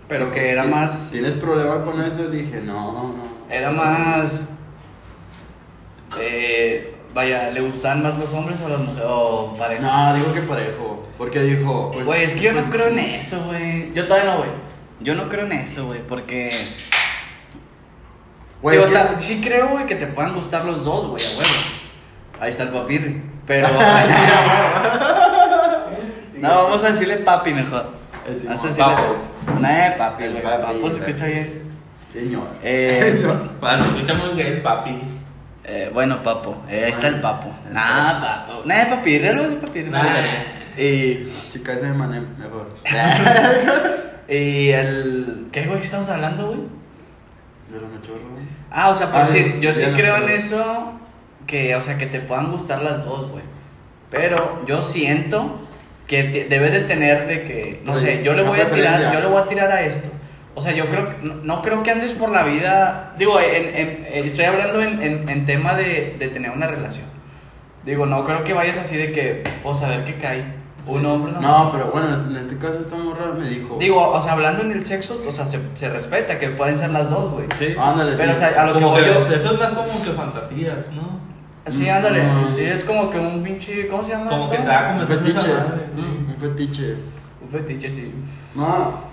Pero 0.08 0.31
que 0.32 0.50
era 0.50 0.64
¿Ti- 0.64 0.69
más. 0.70 1.08
¿Tienes 1.12 1.32
problema 1.34 1.82
con 1.82 2.00
eso? 2.00 2.25
Y 2.32 2.37
dije, 2.42 2.60
no, 2.60 2.92
no. 2.92 3.14
Era 3.48 3.70
más. 3.70 4.48
Eh, 6.20 6.89
vaya, 7.15 7.51
¿le 7.51 7.61
gustaban 7.61 8.03
más 8.03 8.19
los 8.19 8.33
hombres 8.33 8.59
o 8.65 8.69
las 8.69 8.79
mujeres? 8.81 9.03
O 9.07 9.55
pareja? 9.59 9.83
No, 9.83 10.15
digo 10.15 10.33
que 10.33 10.41
parejo. 10.43 11.07
Porque 11.19 11.41
dijo, 11.43 11.91
pues. 11.93 12.05
Güey, 12.07 12.25
es 12.25 12.33
que 12.33 12.41
yo 12.41 12.53
no 12.53 12.71
creo 12.71 12.89
en 12.89 12.99
eso, 12.99 13.43
güey. 13.45 13.93
Yo 13.95 14.07
todavía 14.07 14.33
no, 14.33 14.39
güey. 14.39 14.51
Yo 15.01 15.15
no 15.15 15.29
creo 15.29 15.47
en 15.47 15.53
eso, 15.53 15.87
güey, 15.87 16.01
porque. 16.07 16.51
Güey, 18.62 18.79
Digo, 18.79 18.91
sí 19.19 19.41
creo, 19.43 19.69
güey, 19.69 19.87
que 19.87 19.95
te 19.95 20.07
puedan 20.07 20.35
gustar 20.35 20.65
los 20.65 20.85
dos, 20.85 21.07
güey, 21.07 21.23
a 21.25 21.29
huevo. 21.39 21.51
Ahí 22.41 22.51
está 22.51 22.65
el 22.65 22.69
papirri. 22.71 23.23
Pero. 23.47 23.69
no, 26.39 26.49
vamos 26.65 26.83
a 26.85 26.91
decirle 26.91 27.17
papi 27.19 27.55
mejor. 27.55 27.91
Eh, 28.27 28.37
sí, 28.39 28.47
Vamos 28.47 28.65
a 28.65 28.77
papo. 28.77 29.03
decirle. 29.03 29.61
No, 29.61 29.69
eh, 29.69 29.95
papi, 29.97 30.29
güey. 30.29 30.43
papi, 30.43 30.62
Papo 30.62 30.91
se 30.91 30.97
escucha 30.99 31.27
bien. 31.27 31.62
Señor. 32.12 32.49
Eh, 32.62 33.12
Señor. 33.17 33.51
Bueno, 33.61 33.85
escuchamos 33.87 34.37
gay, 34.37 34.61
papi. 34.62 35.01
Eh, 35.72 35.90
bueno, 35.94 36.20
papo. 36.22 36.64
Eh, 36.69 36.84
ahí 36.87 36.90
está 36.93 37.06
el 37.08 37.20
papo. 37.20 37.55
Nah, 37.70 38.20
papo. 38.20 38.62
Nah, 38.64 38.88
papirri, 38.88 39.28
algo 39.28 39.44
de 39.49 39.56
papirri. 39.56 39.88
Nah. 39.90 40.02
Y. 40.76 41.28
Chica, 41.52 41.75
ese 41.75 41.87
de 41.87 41.93
mané, 41.93 42.20
mejor. 42.38 42.75
Y 44.28 44.69
el. 44.70 45.49
¿Qué, 45.50 45.67
güey, 45.67 45.78
que 45.81 45.84
estamos 45.87 46.08
hablando, 46.08 46.46
güey? 46.46 46.59
De 47.73 47.80
los 47.80 47.90
machorros. 47.92 48.23
Ah, 48.71 48.90
o 48.90 48.95
sea, 48.95 49.11
por 49.11 49.23
Ah, 49.23 49.25
decir, 49.25 49.59
yo 49.61 49.75
sí 49.75 49.85
creo 49.97 50.16
en 50.18 50.28
eso, 50.28 50.92
que, 51.47 51.75
o 51.75 51.83
sea, 51.83 51.99
que 51.99 52.06
te 52.06 52.21
puedan 52.21 52.52
gustar 52.52 52.80
las 52.83 53.04
dos, 53.04 53.28
güey. 53.30 53.42
Pero 54.11 54.62
yo 54.66 54.83
siento 54.83 55.61
que 56.06 56.23
te- 56.25 56.45
debes 56.45 56.73
de 56.73 56.80
tener 56.80 57.26
de 57.26 57.42
que, 57.45 57.83
no 57.85 57.95
Oye, 57.95 58.00
sé, 58.18 58.23
yo 58.25 58.35
le 58.35 58.42
voy 58.42 58.61
a 58.61 58.71
tirar, 58.71 59.12
yo 59.12 59.21
le 59.21 59.26
voy 59.26 59.42
a 59.42 59.47
tirar 59.49 59.71
a 59.73 59.80
esto. 59.83 60.09
O 60.54 60.62
sea, 60.62 60.73
yo 60.73 60.87
creo, 60.87 61.09
que- 61.11 61.26
no, 61.26 61.35
no 61.42 61.62
creo 61.62 61.83
que 61.83 61.90
andes 61.90 62.12
por 62.12 62.30
la 62.30 62.42
vida, 62.45 63.14
digo, 63.19 63.38
en, 63.40 63.66
en- 63.75 64.04
eh, 64.04 64.23
estoy 64.26 64.45
hablando 64.47 64.80
en, 64.83 65.00
en, 65.02 65.28
en 65.28 65.47
tema 65.47 65.75
de, 65.75 66.16
de 66.19 66.28
tener 66.28 66.50
una 66.50 66.66
relación. 66.66 67.07
Digo, 67.85 68.04
no 68.04 68.25
creo 68.25 68.45
que 68.45 68.52
vayas 68.52 68.76
así 68.78 68.97
de 68.97 69.12
que, 69.12 69.42
pues 69.62 69.80
a 69.83 69.88
ver 69.88 70.04
qué 70.04 70.14
cae. 70.16 70.61
Un 70.87 71.07
hombre, 71.07 71.33
una 71.33 71.40
No, 71.40 71.73
pero 71.73 71.90
bueno, 71.92 72.09
en 72.26 72.37
este 72.37 72.57
caso 72.57 72.80
esta 72.80 72.97
morra 72.97 73.33
me 73.38 73.49
dijo. 73.49 73.76
Digo, 73.78 74.11
o 74.11 74.21
sea, 74.21 74.33
hablando 74.33 74.62
en 74.62 74.73
el 74.73 74.85
sexo, 74.85 75.23
o 75.26 75.30
sea, 75.30 75.47
se, 75.47 75.61
se 75.75 75.88
respeta 75.88 76.38
que 76.38 76.49
pueden 76.50 76.78
ser 76.78 76.90
las 76.90 77.09
dos, 77.09 77.30
güey. 77.33 77.47
Sí. 77.57 77.75
Ándale, 77.78 78.16
Pero, 78.16 78.33
o 78.33 78.35
sí. 78.35 78.40
sea, 78.40 78.62
a 78.62 78.66
lo 78.66 78.73
que 78.73 78.80
Como 78.80 78.90
voy 78.92 79.02
que 79.04 79.09
yo. 79.09 79.26
eso 79.35 79.52
es 79.52 79.59
más 79.59 79.73
como 79.73 80.02
que 80.02 80.11
fantasías, 80.12 80.78
¿no? 80.92 81.21
Sí, 81.71 81.88
ándale. 81.88 82.25
No. 82.25 82.49
Sí, 82.50 82.62
es 82.64 82.83
como 82.85 83.09
que 83.11 83.19
un 83.19 83.42
pinche. 83.42 83.87
¿Cómo 83.88 84.02
se 84.02 84.12
llama? 84.12 84.30
Como 84.30 84.45
esto? 84.45 84.57
que 84.57 84.62
te 84.62 84.69
da 84.69 84.87
como 84.88 85.00
Un 85.02 85.07
fetiche. 85.07 85.35
madre, 85.49 85.83
sí. 85.95 86.00
Un 86.00 86.37
fetiche. 86.40 86.95
Un 87.42 87.49
fetiche, 87.50 87.92
sí. 87.92 88.14
No. 88.54 89.10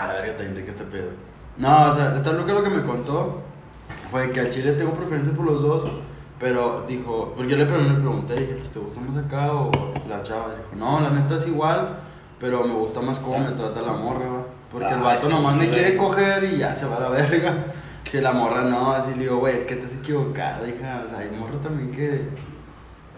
A 0.00 0.06
la 0.06 0.12
verga, 0.14 0.32
está 0.32 0.42
rico 0.44 0.70
este 0.70 0.84
pedo. 0.84 1.10
No, 1.58 1.90
o 1.90 1.94
sea, 1.96 2.16
esta 2.16 2.32
loca 2.32 2.52
lo 2.52 2.62
que 2.62 2.70
me 2.70 2.82
contó 2.82 3.42
fue 4.10 4.30
que 4.30 4.40
a 4.40 4.48
Chile 4.48 4.72
tengo 4.72 4.92
preferencia 4.92 5.32
por 5.34 5.44
los 5.46 5.62
dos. 5.62 5.90
Pero 6.38 6.86
dijo, 6.88 7.34
porque 7.36 7.50
yo 7.52 7.58
le 7.58 7.66
pregunté, 7.66 7.92
le 7.92 7.98
pregunté, 8.00 8.34
dije, 8.40 8.54
pues, 8.54 8.70
¿te 8.70 8.78
gusta 8.78 9.00
más 9.00 9.24
acá 9.26 9.52
o 9.52 9.70
la 10.08 10.22
chava? 10.22 10.54
Dijo, 10.56 10.74
no, 10.76 11.00
la 11.00 11.10
neta 11.10 11.36
es 11.36 11.46
igual, 11.46 11.98
pero 12.40 12.64
me 12.64 12.72
gusta 12.72 13.02
más 13.02 13.18
cómo 13.18 13.40
me 13.40 13.50
trata 13.50 13.82
la 13.82 13.92
morra, 13.92 14.24
va. 14.26 14.42
Porque 14.72 14.88
el 14.88 14.94
Ah, 14.94 15.02
vato 15.02 15.26
sí, 15.26 15.32
nomás 15.34 15.56
me 15.56 15.68
quiere 15.68 15.98
coger 15.98 16.44
y 16.44 16.56
ya 16.58 16.74
se 16.74 16.86
va 16.86 16.96
a 16.96 17.00
la 17.00 17.08
verga. 17.10 17.66
Que 18.10 18.22
la 18.22 18.32
morra 18.32 18.62
no, 18.62 18.90
así 18.92 19.10
le 19.16 19.24
digo, 19.24 19.36
güey, 19.36 19.58
es 19.58 19.64
que 19.64 19.76
te 19.76 19.84
has 19.84 19.92
equivocado, 19.92 20.66
hija. 20.66 21.02
O 21.04 21.10
sea, 21.10 21.18
hay 21.18 21.30
morras 21.30 21.60
también 21.60 21.90
que, 21.92 22.28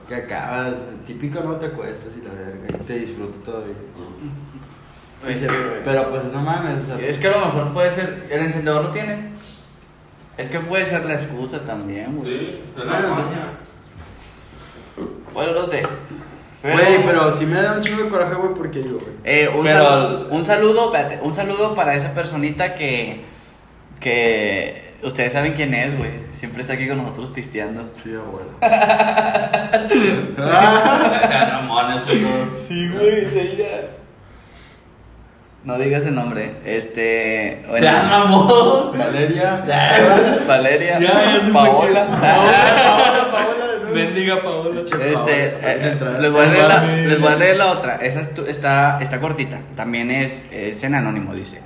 que 0.08 0.14
acabas, 0.16 0.84
típico 1.06 1.40
no 1.44 1.54
te 1.56 1.66
acuestas 1.66 2.14
y 2.16 2.22
la 2.26 2.32
verga, 2.34 2.76
y 2.80 2.84
te 2.84 2.94
disfruto 2.98 3.38
todavía. 3.48 3.74
Es 5.26 5.40
Dice, 5.40 5.46
que, 5.46 5.56
güey. 5.58 5.84
pero 5.84 6.10
pues 6.10 6.24
no 6.24 6.42
mames, 6.42 6.82
o 6.82 6.86
sea, 6.98 7.06
Es 7.06 7.18
que 7.18 7.28
a 7.28 7.30
lo 7.30 7.46
mejor 7.46 7.72
puede 7.72 7.90
ser. 7.92 8.26
¿El 8.30 8.40
encendedor 8.42 8.84
lo 8.84 8.90
tienes? 8.90 9.20
Es 10.36 10.48
que 10.48 10.60
puede 10.60 10.84
ser 10.86 11.04
la 11.04 11.14
excusa 11.14 11.60
también, 11.60 12.16
güey. 12.16 12.38
Sí, 12.38 12.60
es 12.78 12.84
la 12.84 13.00
la 13.00 13.08
maña. 13.08 13.52
Bueno, 15.32 15.52
no 15.52 15.64
sé. 15.64 15.82
Güey, 16.62 17.04
pero 17.04 17.36
sí 17.36 17.44
me 17.46 17.60
da 17.60 17.72
un 17.76 17.82
chingo 17.82 18.04
de 18.04 18.08
coraje, 18.08 18.34
güey, 18.34 18.54
porque 18.54 18.82
yo, 18.82 18.92
güey. 18.94 19.06
Eh, 19.24 19.48
un, 19.54 19.64
Pero- 19.66 19.78
saludo, 19.78 20.28
un 20.30 20.44
saludo, 20.44 20.92
espérate, 20.94 21.18
un 21.22 21.34
saludo 21.34 21.74
para 21.74 21.94
esa 21.94 22.14
personita 22.14 22.74
que, 22.74 23.24
que 24.00 24.92
Ustedes 25.02 25.32
saben 25.32 25.52
quién 25.54 25.74
es, 25.74 25.96
güey. 25.98 26.10
Siempre 26.32 26.62
está 26.62 26.74
aquí 26.74 26.86
con 26.86 26.98
nosotros 26.98 27.30
pisteando. 27.30 27.90
Sí, 27.92 28.14
abuelo. 28.14 28.50
Sí, 32.68 32.88
güey, 32.88 33.28
sí, 33.28 33.56
ya. 33.58 33.88
No 35.64 35.78
digas 35.78 36.04
el 36.04 36.14
nombre. 36.16 36.56
Este. 36.64 37.64
bueno. 37.68 38.92
Valeria. 38.96 39.64
Valeria. 40.48 40.98
Ya, 40.98 41.52
Paola. 41.52 42.06
Paola, 42.20 43.28
Paola, 43.30 43.64
nuevo. 43.80 43.94
Bendiga 43.94 44.42
Paola. 44.42 44.80
Este, 44.80 45.48
Paola, 45.50 45.72
eh, 45.72 45.96
les, 46.20 46.32
voy 46.32 46.44
a 46.44 46.48
leer 46.48 46.66
la, 46.68 46.82
les 46.96 47.20
voy 47.20 47.32
a 47.32 47.36
leer 47.36 47.56
la 47.58 47.66
otra. 47.70 47.96
Esa 47.96 48.20
es 48.20 48.34
tu- 48.34 48.44
está, 48.44 48.98
está 49.00 49.20
cortita. 49.20 49.60
También 49.76 50.10
es, 50.10 50.44
es 50.50 50.82
en 50.82 50.96
anónimo, 50.96 51.32
dice. 51.34 51.60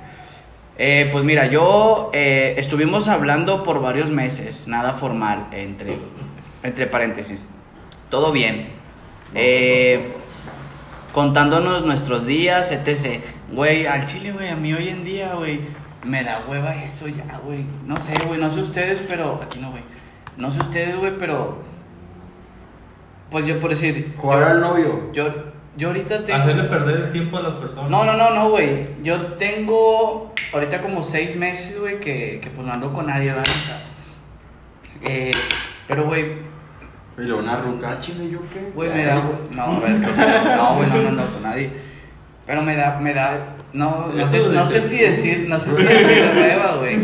Eh, 0.77 1.09
pues 1.11 1.23
mira, 1.23 1.47
yo 1.47 2.11
eh, 2.13 2.53
estuvimos 2.57 3.07
hablando 3.07 3.63
por 3.63 3.81
varios 3.81 4.11
meses, 4.11 4.67
nada 4.67 4.93
formal, 4.93 5.47
entre, 5.51 5.97
entre 6.61 6.85
paréntesis. 6.85 7.47
Todo 8.11 8.31
bien. 8.31 8.69
Eh, 9.33 10.13
contándonos 11.13 11.83
nuestros 11.83 12.27
días, 12.27 12.71
etc. 12.71 13.21
Güey, 13.51 13.85
al 13.85 14.05
chile, 14.05 14.31
güey, 14.31 14.49
a 14.49 14.55
mí 14.55 14.73
hoy 14.73 14.89
en 14.89 15.03
día, 15.03 15.33
güey, 15.35 15.61
me 16.03 16.23
da 16.23 16.43
hueva 16.47 16.75
eso 16.75 17.07
ya, 17.07 17.39
güey. 17.43 17.65
No 17.85 17.97
sé, 17.97 18.13
güey, 18.27 18.39
no 18.39 18.49
sé 18.49 18.59
ustedes, 18.61 19.05
pero. 19.07 19.39
Aquí 19.43 19.59
no, 19.59 19.71
güey. 19.71 19.83
No 20.37 20.51
sé 20.51 20.59
ustedes, 20.59 20.95
güey, 20.97 21.13
pero. 21.17 21.59
Pues 23.29 23.45
yo 23.45 23.59
por 23.59 23.69
decir. 23.71 24.15
Jugar 24.17 24.39
yo- 24.39 24.45
al 24.47 24.61
novio. 24.61 25.11
Yo, 25.13 25.29
yo 25.77 25.87
ahorita 25.89 26.23
tengo. 26.25 26.39
Hacerle 26.43 26.63
perder 26.65 26.97
el 27.05 27.11
tiempo 27.11 27.37
a 27.37 27.41
las 27.41 27.55
personas. 27.55 27.89
No, 27.89 28.03
no, 28.05 28.13
no, 28.15 28.33
no, 28.33 28.49
güey. 28.49 28.87
Yo 29.03 29.33
tengo 29.33 30.33
ahorita 30.53 30.81
como 30.81 31.01
seis 31.03 31.35
meses, 31.35 31.79
güey, 31.79 31.99
que, 31.99 32.39
que 32.41 32.49
pues 32.49 32.65
no 32.65 32.73
ando 32.73 32.91
con 32.93 33.05
nadie, 33.07 33.27
¿verdad? 33.31 33.45
O 33.47 33.65
sea, 33.65 33.81
eh, 35.03 35.31
pero, 35.87 36.05
güey, 36.05 36.25
Y 37.17 37.21
luego 37.21 37.41
una 37.41 37.57
ruca. 37.57 37.91
Ah, 37.91 37.99
chingue, 37.99 38.29
¿yo 38.29 38.39
qué? 38.49 38.71
güey, 38.75 38.89
me 38.89 39.03
da, 39.05 39.19
güey. 39.19 39.37
No, 39.51 39.63
a 39.63 39.79
ver, 39.79 39.91
no, 39.91 40.75
güey, 40.75 40.89
no, 40.89 41.01
no 41.01 41.07
ando 41.09 41.25
con 41.33 41.43
nadie. 41.43 41.86
Pero 42.47 42.61
me 42.63 42.75
da, 42.75 42.97
me 42.99 43.13
da, 43.13 43.55
no, 43.73 44.07
no 44.13 44.25
sé, 44.27 44.39
no 44.49 44.65
sé 44.65 44.81
si 44.81 44.97
decir, 44.99 45.45
no 45.49 45.59
sé 45.59 45.73
si 45.75 45.83
decir 45.83 46.31
hueva, 46.35 46.77
güey. 46.77 46.97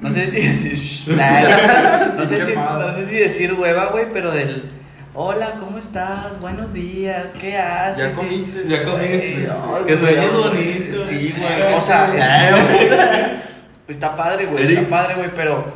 No 0.00 0.10
sé 0.10 0.26
si 0.26 0.40
decir, 0.46 1.16
nah, 1.16 2.14
no, 2.16 2.24
sé 2.26 2.40
si, 2.40 2.54
no 2.54 2.92
sé 2.94 3.04
si 3.06 3.16
decir 3.16 3.52
hueva, 3.54 3.86
güey, 3.86 4.06
pero 4.12 4.30
del, 4.30 4.70
hola, 5.14 5.54
¿cómo 5.58 5.78
estás? 5.78 6.38
Buenos 6.40 6.72
días, 6.74 7.34
¿qué 7.40 7.56
haces? 7.56 8.10
¿Ya 8.10 8.14
comiste? 8.14 8.62
Ya 8.68 8.84
comiste. 8.84 9.48
Ay, 9.50 9.84
Que 9.86 9.98
sueñes 9.98 10.32
bonito. 10.32 10.98
Sí, 10.98 11.34
güey. 11.36 11.74
O 11.74 11.80
sea, 11.80 12.12
es- 13.88 13.94
está 13.96 14.14
padre, 14.16 14.46
güey. 14.46 14.64
Está 14.74 14.88
padre, 14.88 15.14
güey, 15.16 15.30
pero 15.34 15.72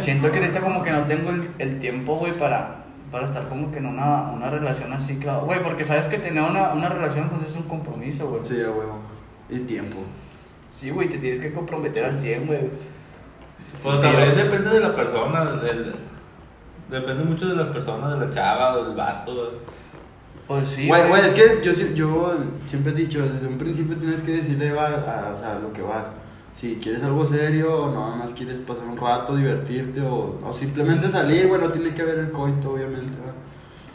siento 0.00 0.30
que 0.30 0.38
ahorita 0.38 0.60
como 0.60 0.82
que 0.82 0.90
no 0.92 1.02
tengo 1.04 1.30
el, 1.30 1.48
el 1.58 1.78
tiempo, 1.80 2.16
güey, 2.16 2.36
para, 2.38 2.83
para 3.14 3.26
estar 3.26 3.48
como 3.48 3.70
que 3.70 3.78
en 3.78 3.86
una, 3.86 4.32
una 4.32 4.50
relación 4.50 4.92
así, 4.92 5.14
claro. 5.18 5.44
Güey, 5.44 5.62
porque 5.62 5.84
sabes 5.84 6.08
que 6.08 6.18
tener 6.18 6.42
una, 6.42 6.72
una 6.72 6.88
relación, 6.88 7.28
pues 7.28 7.44
es 7.44 7.54
un 7.54 7.62
compromiso, 7.62 8.28
güey. 8.28 8.44
Sí, 8.44 8.60
a 8.60 8.72
huevo. 8.72 8.98
Y 9.48 9.60
tiempo. 9.60 9.98
Sí, 10.74 10.90
güey, 10.90 11.08
te 11.08 11.18
tienes 11.18 11.40
que 11.40 11.52
comprometer 11.52 12.04
al 12.06 12.18
100, 12.18 12.46
güey. 12.48 12.70
Pero 13.80 14.00
también 14.00 14.34
depende 14.34 14.68
de 14.68 14.80
la 14.80 14.96
persona. 14.96 15.44
Del, 15.44 15.94
depende 16.90 17.22
mucho 17.22 17.46
de 17.46 17.54
las 17.54 17.68
personas, 17.68 18.18
de 18.18 18.26
la 18.26 18.32
chava 18.32 18.78
o 18.78 18.84
del 18.84 18.96
vato. 18.96 19.60
Pues 20.48 20.66
sí, 20.70 20.88
Güey, 20.88 21.08
güey, 21.08 21.24
es 21.24 21.34
que 21.34 21.62
yo, 21.62 21.72
yo 21.94 22.34
siempre 22.68 22.90
he 22.90 22.96
dicho, 22.96 23.22
desde 23.28 23.46
un 23.46 23.58
principio 23.58 23.96
tienes 23.96 24.22
que 24.22 24.32
decirle 24.32 24.72
va, 24.72 24.88
a, 24.88 25.34
o 25.36 25.38
sea, 25.38 25.60
lo 25.62 25.72
que 25.72 25.82
vas. 25.82 26.08
Si 26.60 26.76
quieres 26.76 27.02
algo 27.02 27.26
serio 27.26 27.84
o 27.84 27.90
nada 27.92 28.16
más 28.16 28.32
quieres 28.32 28.60
pasar 28.60 28.84
un 28.84 28.96
rato, 28.96 29.36
divertirte 29.36 30.00
o, 30.00 30.40
o 30.42 30.52
simplemente 30.52 31.08
salir, 31.08 31.48
bueno, 31.48 31.70
tiene 31.70 31.92
que 31.94 32.02
haber 32.02 32.18
el 32.18 32.30
coito, 32.30 32.72
obviamente. 32.72 33.12
¿verdad? 33.18 33.34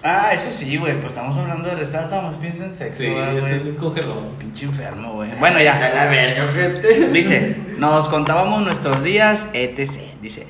Ah, 0.02 0.32
eso 0.34 0.48
sí, 0.52 0.78
güey, 0.78 0.96
pues 0.96 1.08
estamos 1.08 1.36
hablando 1.36 1.68
del 1.68 1.80
estado, 1.80 2.06
estamos 2.06 2.36
piensa 2.36 2.66
en 2.66 2.76
sexo, 2.76 3.04
Sí, 3.04 3.10
¿verdad, 3.10 3.50
es 3.50 3.80
güey. 3.82 4.06
Pinche 4.40 4.66
enfermo, 4.66 5.14
güey. 5.16 5.32
Bueno, 5.40 5.60
ya. 5.62 5.76
A 5.86 5.90
la 5.94 6.06
verga, 6.06 6.48
gente. 6.54 7.10
Dice, 7.10 7.58
nos 7.78 8.08
contábamos 8.08 8.62
nuestros 8.62 9.04
días, 9.04 9.50
etc. 9.54 10.00
Dice, 10.22 10.48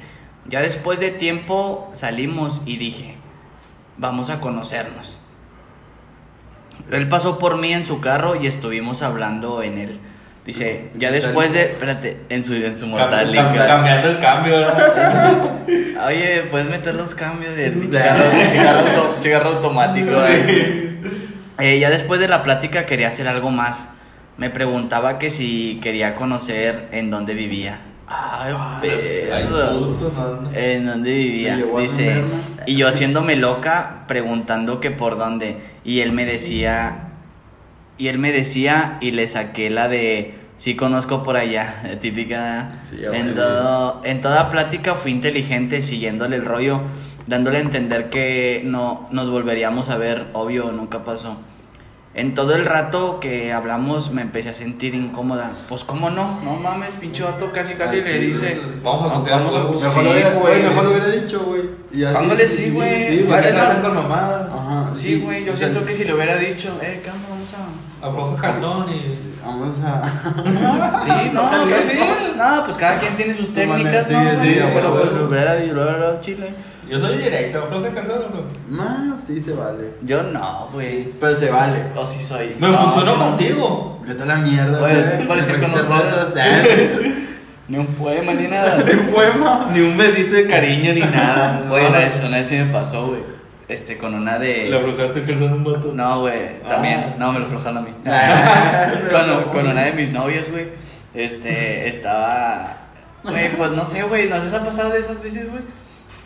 ya 0.47 0.61
después 0.61 0.99
de 0.99 1.09
tiempo 1.09 1.89
salimos 1.93 2.61
y 2.65 2.77
dije, 2.77 3.17
vamos 3.97 4.29
a 4.29 4.39
conocernos. 4.39 5.17
Él 6.91 7.07
pasó 7.07 7.39
por 7.39 7.57
mí 7.57 7.73
en 7.73 7.85
su 7.85 8.01
carro 8.01 8.35
y 8.35 8.45
estuvimos 8.45 9.01
hablando 9.01 9.63
en 9.63 9.77
él. 9.79 9.99
Dice, 10.45 10.89
ya 10.95 11.11
después 11.11 11.53
de, 11.53 11.61
espérate, 11.63 12.17
en 12.29 12.43
su, 12.43 12.53
en 12.55 12.77
su 12.77 12.87
mortal 12.87 13.31
cam- 13.31 13.67
cambiando 13.67 14.09
el 14.09 14.19
cambio, 14.19 14.55
¿verdad? 14.57 15.53
Oye, 16.07 16.43
puedes 16.49 16.69
meter 16.69 16.95
los 16.95 17.13
cambios 17.13 17.55
del 17.55 17.73
pinche 17.79 17.99
carro, 17.99 18.23
pinche 18.31 18.55
carro 18.55 18.79
auto- 18.79 19.11
pinche 19.13 19.31
carro 19.31 19.49
automático. 19.49 20.11
Eh, 21.61 21.77
ya 21.77 21.89
después 21.89 22.21
de 22.21 22.29
la 22.29 22.41
plática 22.41 22.85
quería 22.85 23.09
hacer 23.09 23.27
algo 23.27 23.49
más. 23.51 23.89
Me 24.37 24.49
preguntaba 24.49 25.19
que 25.19 25.29
si 25.29 25.77
quería 25.83 26.15
conocer 26.15 26.87
en 26.93 27.11
dónde 27.11 27.33
vivía. 27.33 27.79
Ay, 28.07 28.53
Ay, 28.81 29.43
perro. 29.43 29.97
En 30.53 30.85
dónde 30.85 31.11
vivía. 31.13 31.59
Dice. 31.77 32.23
Y 32.65 32.77
yo 32.77 32.87
haciéndome 32.87 33.35
loca, 33.35 34.05
preguntando 34.07 34.79
que 34.79 34.89
por 34.89 35.17
dónde. 35.17 35.57
Y 35.83 35.99
él 35.99 36.13
me 36.13 36.23
decía. 36.23 37.08
Y 37.99 38.07
él 38.07 38.17
me 38.17 38.31
decía, 38.31 38.97
y 39.01 39.11
le 39.11 39.27
saqué 39.27 39.69
la 39.69 39.87
de. 39.89 40.33
Sí, 40.57 40.75
conozco 40.75 41.21
por 41.21 41.35
allá, 41.37 41.97
típica. 42.01 42.79
Sí, 42.89 42.97
en, 43.13 43.35
todo, 43.35 44.01
en 44.03 44.21
toda 44.21 44.49
plática 44.49 44.95
fui 44.95 45.11
inteligente, 45.11 45.81
siguiéndole 45.81 46.35
el 46.37 46.45
rollo, 46.45 46.81
dándole 47.27 47.57
a 47.59 47.61
entender 47.61 48.09
que 48.09 48.61
no 48.65 49.07
nos 49.11 49.29
volveríamos 49.29 49.89
a 49.89 49.97
ver, 49.97 50.27
obvio, 50.33 50.71
nunca 50.71 51.03
pasó. 51.03 51.37
En 52.15 52.33
todo 52.33 52.55
el 52.55 52.65
rato 52.65 53.19
que 53.19 53.53
hablamos 53.53 54.11
me 54.11 54.21
empecé 54.23 54.49
a 54.49 54.53
sentir 54.53 54.95
incómoda. 54.95 55.51
Pues, 55.69 55.83
¿cómo 55.83 56.09
no? 56.09 56.41
No 56.43 56.55
mames, 56.55 56.93
pinche 56.95 57.23
vato 57.23 57.51
casi 57.53 57.75
casi 57.75 57.97
le 58.01 58.13
sí, 58.13 58.19
dice. 58.27 58.59
vamos 58.83 59.11
a 59.11 59.15
"Ah, 59.15 59.19
coger 59.19 59.33
vamos 59.33 59.55
a 59.55 59.57
huevos". 59.59 59.81
Mejor, 59.83 59.93
sí, 59.99 60.03
lo 60.03 60.11
hubiera, 60.11 60.29
güey. 60.33 60.41
güey, 60.59 60.63
mejor 60.69 60.83
lo 60.85 60.89
hubiera 60.91 61.07
dicho, 61.09 61.39
güey. 61.45 61.61
Y 61.93 62.03
así- 62.03 62.47
sí, 62.47 62.69
güey. 62.71 63.23
Sí. 63.23 63.31
Ajá. 63.31 64.91
Sí, 64.95 65.21
güey, 65.23 65.45
yo 65.45 65.55
siento 65.55 65.85
que 65.85 65.93
si 65.93 66.03
le 66.03 66.13
hubiera 66.13 66.35
dicho, 66.35 66.77
eh, 66.81 66.99
¿qué? 67.03 67.09
Vamos 67.09 67.53
a... 67.53 67.88
Afloja 68.01 68.41
calzón 68.41 68.85
y. 68.89 69.45
Vamos 69.45 69.75
a. 69.83 70.01
Sí, 71.03 71.31
no, 71.33 71.49
¿Qué 71.49 71.69
cada- 71.69 71.81
decir? 71.83 71.99
no, 72.37 72.63
pues 72.65 72.77
cada 72.77 72.99
quien 72.99 73.15
tiene 73.17 73.33
sus 73.35 73.47
Su 73.47 73.53
técnicas, 73.53 74.09
¿no? 74.09 74.19
sí, 74.43 74.57
pero 74.73 74.91
pues 74.97 75.09
hubiera 75.27 75.63
y 75.63 75.69
luego, 75.71 75.91
luego, 75.97 76.21
chile. 76.21 76.49
Yo 76.89 76.99
soy 76.99 77.17
directo, 77.17 77.59
afloja 77.63 77.93
calzón 77.93 78.19
o 78.23 78.29
no. 78.35 78.83
No, 78.83 79.17
sí 79.21 79.39
se 79.39 79.53
vale. 79.53 79.91
Yo 80.01 80.23
no, 80.23 80.69
güey. 80.73 81.11
Pero 81.19 81.35
se 81.35 81.49
vale. 81.51 81.83
O 81.95 82.05
sí 82.05 82.19
soy. 82.21 82.55
Me 82.59 82.67
No, 82.69 82.77
funcionó 82.83 83.15
no. 83.15 83.25
contigo. 83.25 84.01
Vete 84.07 84.23
a 84.23 84.25
la 84.25 84.35
mierda, 84.37 84.79
sí, 84.89 84.95
decir 84.95 85.27
con 85.27 85.39
ustedes. 85.39 87.13
Ni 87.67 87.77
un 87.77 87.87
poema 87.93 88.33
ni 88.33 88.47
nada. 88.47 88.77
Un 88.77 89.13
poema. 89.13 89.67
Ni 89.71 89.81
un 89.81 89.95
besito 89.97 90.33
de 90.33 90.47
cariño 90.47 90.93
ni 90.93 91.01
nada. 91.01 91.63
Güey, 91.69 91.85
una 91.85 91.99
vez 91.99 92.47
sí 92.47 92.55
me 92.55 92.65
pasó, 92.65 93.07
güey. 93.07 93.21
Este, 93.69 93.97
con 93.97 94.13
una 94.15 94.37
de. 94.39 94.69
Le 94.69 94.77
aflojaste 94.77 95.23
calzón 95.23 95.49
a 95.51 95.55
un 95.55 95.63
vato. 95.63 95.91
No, 95.93 96.21
güey, 96.21 96.59
también. 96.67 97.05
Ah. 97.11 97.15
No, 97.19 97.31
me 97.31 97.39
lo 97.39 97.45
aflojaron 97.45 97.77
a 97.77 97.81
mí. 97.81 97.91
Ah, 98.07 98.91
con, 99.11 99.51
con 99.51 99.67
una 99.67 99.83
de 99.83 99.93
mis 99.93 100.09
novias, 100.11 100.49
güey. 100.49 100.69
Este, 101.13 101.87
estaba. 101.87 102.77
Güey, 103.23 103.55
pues 103.55 103.71
no 103.71 103.85
sé, 103.85 104.01
güey. 104.03 104.27
¿No 104.27 104.41
se 104.41 104.55
ha 104.55 104.63
pasado 104.63 104.89
de 104.91 104.99
esas 104.99 105.21
veces, 105.21 105.49
güey? 105.49 105.61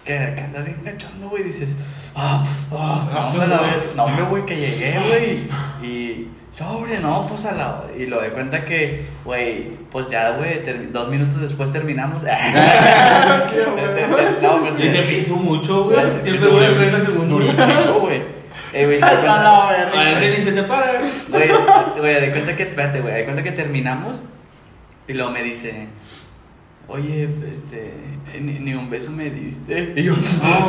Que, 0.05 0.13
que 0.35 0.41
andas 0.41 0.65
bien 0.65 0.79
cachando, 0.83 1.29
güey. 1.29 1.43
Dices, 1.43 1.75
ah, 2.15 2.43
ah, 2.71 3.29
no, 3.33 3.39
me 3.39 3.47
la 3.47 3.55
no. 3.57 3.61
ve- 3.63 3.93
No, 3.95 4.03
hombre, 4.05 4.23
güey, 4.25 4.45
que 4.45 4.55
llegué, 4.55 4.99
güey. 4.99 5.87
Y. 5.89 6.27
Sobre, 6.53 6.99
no, 6.99 7.25
pues 7.25 7.45
a 7.45 7.51
la. 7.53 7.85
Y 7.97 8.05
lo 8.05 8.21
de 8.21 8.29
cuenta 8.29 8.63
que, 8.63 9.03
güey, 9.25 9.71
pues 9.91 10.07
ya, 10.09 10.37
güey, 10.37 10.61
ter- 10.63 10.91
dos 10.91 11.09
minutos 11.09 11.41
después 11.41 11.71
terminamos. 11.71 12.21
no, 12.23 12.29
pues 14.59 14.73
Y 14.79 14.83
se 14.83 15.01
me 15.01 15.17
hizo 15.17 15.35
mucho, 15.35 15.85
güey. 15.85 15.97
Siempre 16.23 16.47
dura 16.49 16.71
30 16.75 17.05
segundos. 17.05 17.41
duró 17.57 17.99
güey. 18.01 18.21
Eh, 18.71 18.85
güey, 18.85 19.01
A 19.95 20.19
veces 20.19 20.39
ni 20.39 20.45
se 20.45 20.51
te 20.51 20.61
para. 20.63 21.01
Güey, 21.29 21.49
güey, 21.97 22.21
de 22.21 22.31
cuenta 22.31 22.55
que, 22.55 22.63
espérate, 22.63 23.01
güey, 23.01 23.13
de 23.15 23.23
cuenta 23.23 23.41
que 23.41 23.51
terminamos 23.51 24.17
y 25.07 25.13
luego 25.13 25.31
me 25.31 25.41
dice, 25.43 25.87
oye, 26.87 27.29
este, 27.51 27.93
ni, 28.39 28.59
ni 28.59 28.73
un 28.73 28.89
beso 28.89 29.11
me 29.11 29.29
diste. 29.29 29.93
Y 29.95 30.03
yo, 30.03 30.15
se 30.21 30.39
ha 30.45 30.59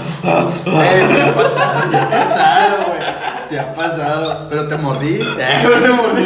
pasado, 0.00 0.50
se 0.50 0.70
güey. 2.86 3.33
Se 3.48 3.58
ha 3.60 3.74
pasado. 3.74 4.46
Pero 4.48 4.68
te 4.68 4.76
mordí. 4.76 5.18
Pero 5.62 5.80
te 5.82 5.88
mordí. 5.90 6.24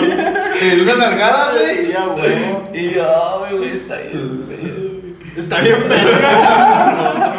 Dio 0.60 0.82
una 0.84 0.96
nalgada, 0.96 1.52
güey. 1.52 1.87
Sí, 1.87 1.92
huevo. 1.96 2.70
y 2.75 2.90
yo, 2.94 3.44
"Ay, 3.46 3.56
güey, 3.56 3.70
está 3.72 3.96
bien, 3.96 4.42
güey. 4.46 5.16
Está 5.37 5.60
bien, 5.60 5.76
verga. 5.88 7.34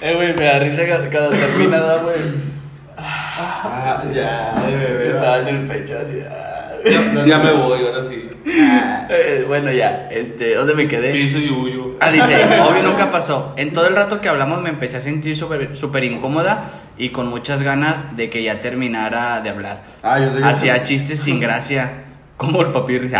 Eh, 0.00 0.14
güey, 0.14 0.34
me 0.36 0.44
da 0.44 0.58
risa 0.60 0.82
cada 1.10 1.30
terminada, 1.30 2.02
güey. 2.02 2.56
Ah, 2.98 4.02
ya, 4.12 4.52
de 4.66 4.76
bebé. 4.76 5.08
Estaba 5.10 5.38
en 5.38 5.48
el 5.48 5.66
pecho 5.66 5.98
así. 5.98 6.20
ah. 6.30 6.65
Ya, 6.86 7.26
ya 7.26 7.38
me 7.38 7.52
voy, 7.52 7.84
ahora 7.84 8.08
sí. 8.08 8.30
Ah, 8.60 9.06
Eh, 9.10 9.44
bueno, 9.46 9.72
ya, 9.72 10.08
este, 10.10 10.54
¿dónde 10.54 10.74
me 10.74 10.86
quedé? 10.86 11.12
Piso 11.12 11.38
y 11.38 11.50
huyo. 11.50 11.96
Ah, 12.00 12.10
dice, 12.10 12.44
obvio 12.60 12.82
nunca 12.82 13.10
pasó. 13.10 13.54
En 13.56 13.72
todo 13.72 13.88
el 13.88 13.96
rato 13.96 14.20
que 14.20 14.28
hablamos 14.28 14.62
me 14.62 14.68
empecé 14.70 14.98
a 14.98 15.00
sentir 15.00 15.36
súper 15.36 15.76
súper 15.76 16.04
incómoda 16.04 16.70
y 16.96 17.08
con 17.10 17.28
muchas 17.28 17.62
ganas 17.62 18.16
de 18.16 18.30
que 18.30 18.42
ya 18.42 18.60
terminara 18.60 19.40
de 19.40 19.50
hablar. 19.50 19.84
Ah, 20.02 20.18
yo 20.20 20.30
sé 20.30 20.42
Hacía 20.44 20.82
chistes 20.82 21.20
sin 21.20 21.40
gracia, 21.40 22.04
como 22.36 22.60
el 22.62 22.68
papir. 22.72 23.12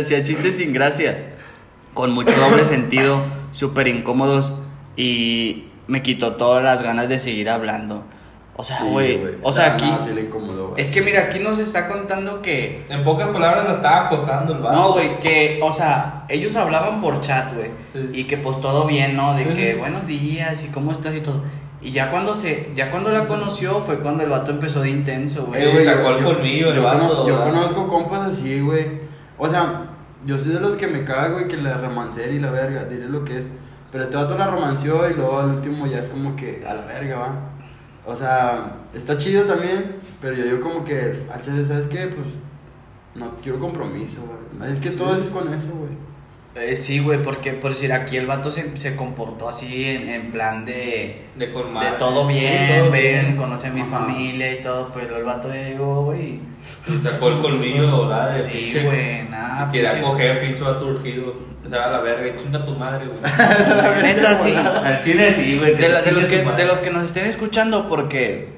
Hacía 0.00 0.22
chistes 0.24 0.56
sin 0.56 0.72
gracia, 0.72 1.34
con 1.94 2.12
mucho 2.12 2.32
doble 2.38 2.64
sentido, 2.64 3.22
súper 3.50 3.88
incómodos 3.88 4.52
y 4.96 5.64
me 5.86 6.02
quitó 6.02 6.34
todas 6.36 6.62
las 6.62 6.82
ganas 6.82 7.08
de 7.08 7.18
seguir 7.18 7.50
hablando. 7.50 8.04
O 8.58 8.64
sea, 8.64 8.78
Sí, 8.78 8.84
güey, 8.90 9.20
o 9.42 9.52
sea, 9.52 9.74
aquí... 9.74 9.84
no, 9.84 10.06
sí 10.06 10.14
le 10.14 10.22
incomodó. 10.22 10.74
Es 10.78 10.90
que 10.90 11.02
mira, 11.02 11.20
aquí 11.24 11.38
nos 11.40 11.58
está 11.58 11.88
contando 11.88 12.40
que 12.40 12.86
En 12.88 13.04
pocas 13.04 13.28
palabras 13.28 13.64
la 13.66 13.72
estaba 13.76 14.06
acosando 14.06 14.54
el 14.54 14.60
vato. 14.60 14.76
no, 14.76 14.92
güey, 14.92 15.18
que, 15.20 15.60
o 15.62 15.70
sea, 15.70 16.24
ellos 16.28 16.56
hablaban 16.56 17.00
por 17.00 17.20
chat, 17.20 17.54
güey. 17.54 17.70
Sí. 17.92 18.08
Y 18.12 18.24
que 18.24 18.38
pues 18.38 18.58
todo 18.62 18.86
bien, 18.86 19.14
¿no? 19.16 19.34
De 19.34 19.44
Sí, 19.44 19.50
que 19.50 19.72
sí. 19.72 19.78
buenos 19.78 20.06
días 20.06 20.64
y 20.64 20.68
cómo 20.68 20.92
estás 20.92 21.14
y 21.14 21.20
todo. 21.20 21.42
Y 21.82 21.90
ya 21.90 22.10
cuando 22.10 22.34
se, 22.34 22.70
ya 22.74 22.90
cuando 22.90 23.10
la 23.10 23.24
conoció 23.26 23.78
fue 23.80 23.98
cuando 24.00 24.22
el 24.24 24.30
vato 24.30 24.50
empezó 24.50 24.80
de 24.80 24.90
intenso, 24.90 25.44
güey. 25.44 25.62
Eh, 25.62 25.84
sacó 25.84 26.08
el 26.10 26.24
colmillo, 26.24 26.70
el 26.70 26.76
yo 26.76 26.82
vato, 26.82 27.28
yo 27.28 27.44
conozco 27.44 27.86
compas 27.88 28.32
así, 28.32 28.60
güey. 28.60 28.86
O 29.38 29.48
sea, 29.48 29.82
yo 30.24 30.38
soy 30.38 30.52
de 30.52 30.60
los 30.60 30.76
que 30.76 30.86
me 30.86 31.04
caga, 31.04 31.28
güey, 31.28 31.46
que 31.46 31.58
la 31.58 31.76
romancera 31.76 32.32
y 32.32 32.38
la 32.40 32.50
verga, 32.50 32.84
diré 32.84 33.04
lo 33.06 33.22
que 33.22 33.38
es. 33.38 33.48
Pero 33.92 34.02
este 34.04 34.16
vato 34.16 34.36
la 34.36 34.46
romanceó 34.48 35.08
y 35.08 35.14
luego 35.14 35.38
al 35.38 35.50
último 35.56 35.86
ya 35.86 35.98
es 35.98 36.08
como 36.08 36.34
que 36.34 36.64
a 36.66 36.74
la 36.74 36.86
verga, 36.86 37.18
va. 37.18 37.34
O 38.06 38.14
sea, 38.14 38.76
está 38.94 39.18
chido 39.18 39.44
también, 39.44 39.96
pero 40.20 40.36
yo 40.36 40.44
digo 40.44 40.60
como 40.60 40.84
que, 40.84 41.26
¿sabes 41.42 41.88
qué? 41.88 42.06
Pues 42.06 42.28
no 43.16 43.32
quiero 43.42 43.58
compromiso, 43.58 44.18
güey. 44.22 44.72
Es 44.72 44.80
que 44.80 44.90
todo 44.90 45.16
es 45.16 45.26
con 45.28 45.52
eso, 45.52 45.70
güey. 45.70 45.90
Eh, 46.58 46.74
sí, 46.74 47.00
güey, 47.00 47.22
porque 47.22 47.52
por 47.52 47.72
decir 47.72 47.92
aquí 47.92 48.16
el 48.16 48.26
vato 48.26 48.50
se, 48.50 48.76
se 48.78 48.96
comportó 48.96 49.48
así 49.50 49.84
en, 49.84 50.08
en 50.08 50.30
plan 50.30 50.64
de, 50.64 51.26
De 51.34 51.52
con 51.52 51.74
de 51.78 51.86
todo 51.98 52.26
bien, 52.26 52.56
Sí, 52.68 52.78
todo 52.78 52.90
ven, 52.90 53.02
bien. 53.24 53.36
conoce 53.36 53.66
a 53.66 53.70
mi 53.72 53.82
Ajá. 53.82 53.90
familia 53.98 54.52
y 54.52 54.62
todo, 54.62 54.90
pero 54.94 55.18
el 55.18 55.24
vato 55.24 55.52
llegó, 55.52 56.04
güey. 56.04 56.40
Sacó 57.02 57.28
el 57.28 57.40
colmillo 57.42 58.08
de 58.08 58.42
Sí, 58.42 58.70
güey, 58.82 59.28
nada. 59.28 59.70
Quería 59.70 60.00
coger, 60.00 60.40
pinche 60.40 60.62
vato 60.62 60.86
urgido. 60.86 61.32
Va 61.70 61.84
a 61.84 61.90
la 61.90 62.00
verga 62.00 62.40
chinga 62.40 62.64
tu 62.64 62.72
madre, 62.74 63.06
güey. 63.06 63.18
Neta, 64.02 64.34
sí. 64.34 64.54
Al 64.54 65.02
chile 65.02 65.34
sí, 65.36 65.58
güey. 65.58 65.74
De, 65.74 65.88
la- 65.88 65.98
de 66.00 66.04
chingue 66.04 66.20
los 66.20 66.28
que, 66.28 66.42
de 66.62 66.64
los 66.64 66.80
que 66.80 66.90
nos 66.90 67.04
estén 67.04 67.26
escuchando, 67.26 67.86
porque. 67.88 68.54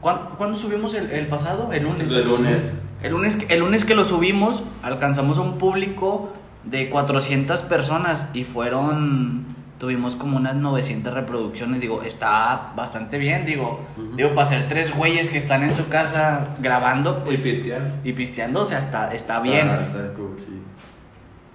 ¿cuán- 0.00 0.30
¿Cuándo 0.36 0.58
subimos 0.58 0.92
el, 0.94 1.10
el 1.12 1.28
pasado? 1.28 1.72
El 1.72 1.84
lunes. 1.84 2.12
El 2.12 2.24
lunes. 2.24 2.72
El 3.02 3.12
lunes, 3.12 3.36
que- 3.36 3.54
el 3.54 3.60
lunes 3.60 3.84
que 3.84 3.94
lo 3.94 4.04
subimos, 4.04 4.62
alcanzamos 4.82 5.38
a 5.38 5.40
un 5.40 5.56
público 5.56 6.32
de 6.70 6.90
400 6.90 7.62
personas 7.62 8.28
y 8.34 8.44
fueron. 8.44 9.46
Tuvimos 9.78 10.16
como 10.16 10.36
unas 10.36 10.56
900 10.56 11.14
reproducciones. 11.14 11.80
Digo, 11.80 12.02
está 12.02 12.72
bastante 12.74 13.16
bien. 13.16 13.46
Digo, 13.46 13.80
digo 14.16 14.34
para 14.34 14.46
ser 14.48 14.66
tres 14.66 14.92
güeyes 14.92 15.28
que 15.30 15.38
están 15.38 15.62
en 15.62 15.72
su 15.72 15.88
casa 15.88 16.56
grabando 16.60 17.18
Y 17.22 17.24
pues, 17.24 17.42
pistear. 17.42 17.92
y 18.02 18.12
pisteando, 18.12 18.62
o 18.62 18.66
sea, 18.66 18.78
está, 18.78 19.14
está 19.14 19.38
bien. 19.38 19.68
Ah, 19.70 19.80
está 19.82 20.12
cool, 20.14 20.34
sí. 20.36 20.62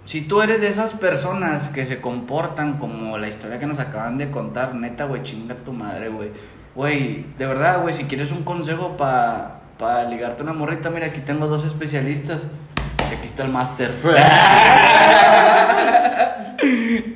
Si 0.05 0.21
tú 0.21 0.41
eres 0.41 0.61
de 0.61 0.67
esas 0.69 0.93
personas 0.93 1.67
que 1.69 1.85
se 1.85 1.99
comportan 1.99 2.77
como 2.77 3.17
la 3.17 3.27
historia 3.27 3.59
que 3.59 3.65
nos 3.65 3.79
acaban 3.79 4.17
de 4.17 4.31
contar, 4.31 4.73
neta, 4.75 5.03
güey, 5.05 5.23
chinga 5.23 5.55
tu 5.55 5.73
madre, 5.73 6.07
güey. 6.09 6.29
Güey, 6.75 7.25
de 7.37 7.45
verdad, 7.45 7.81
güey, 7.81 7.93
si 7.93 8.05
quieres 8.05 8.31
un 8.31 8.43
consejo 8.43 8.95
para 8.95 9.59
pa 9.77 10.03
ligarte 10.05 10.43
una 10.43 10.53
morrita, 10.53 10.89
mira, 10.89 11.07
aquí 11.07 11.19
tengo 11.21 11.47
dos 11.47 11.65
especialistas. 11.65 12.49
Aquí 13.13 13.27
está 13.27 13.43
el 13.43 13.49
máster. 13.49 13.91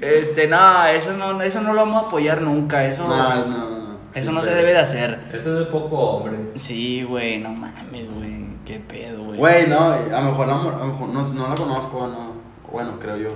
este, 0.01 0.47
no, 0.47 0.85
eso 0.85 1.13
no, 1.13 1.41
eso 1.41 1.61
no 1.61 1.73
lo 1.73 1.81
vamos 1.81 2.03
a 2.03 2.07
apoyar 2.07 2.41
nunca, 2.41 2.85
eso, 2.85 3.07
No, 3.07 3.17
no, 3.17 3.45
no. 3.45 3.97
eso 4.13 4.29
Sí, 4.29 4.35
no 4.35 4.41
se 4.41 4.53
debe 4.53 4.71
de 4.73 4.79
hacer. 4.79 5.19
Ese 5.29 5.37
es 5.37 5.45
de 5.59 5.65
poco 5.65 5.97
hombre. 5.97 6.37
Sí, 6.55 7.03
güey, 7.03 7.39
no 7.39 7.49
mames, 7.49 8.11
güey, 8.11 8.47
qué 8.65 8.79
pedo, 8.79 9.23
güey. 9.23 9.37
Güey, 9.39 9.67
no, 9.67 9.91
a 9.91 10.21
lo 10.21 10.31
mejor, 10.31 10.49
a 10.49 10.55
lo 10.55 10.85
mejor 10.85 11.09
no, 11.09 11.23
no 11.27 11.49
la 11.49 11.55
conozco, 11.55 12.07
no. 12.07 12.37
Bueno, 12.71 12.99
creo 12.99 13.17
yo. 13.17 13.29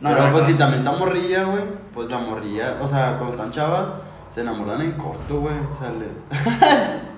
No, 0.00 0.10
Pero 0.10 0.26
no 0.26 0.32
pues 0.32 0.44
si 0.44 0.54
también 0.54 0.84
está 0.84 0.96
morrilla, 0.96 1.44
güey, 1.44 1.62
pues 1.94 2.10
la 2.10 2.18
morrilla, 2.18 2.76
o 2.82 2.88
sea, 2.88 3.16
cuando 3.16 3.34
están 3.34 3.50
chavas, 3.50 3.86
se 4.34 4.42
enamoran 4.42 4.82
en 4.82 4.92
corto, 4.92 5.40
güey. 5.40 5.54
O 5.54 5.78
sea, 5.80 5.90
le... 5.90 7.04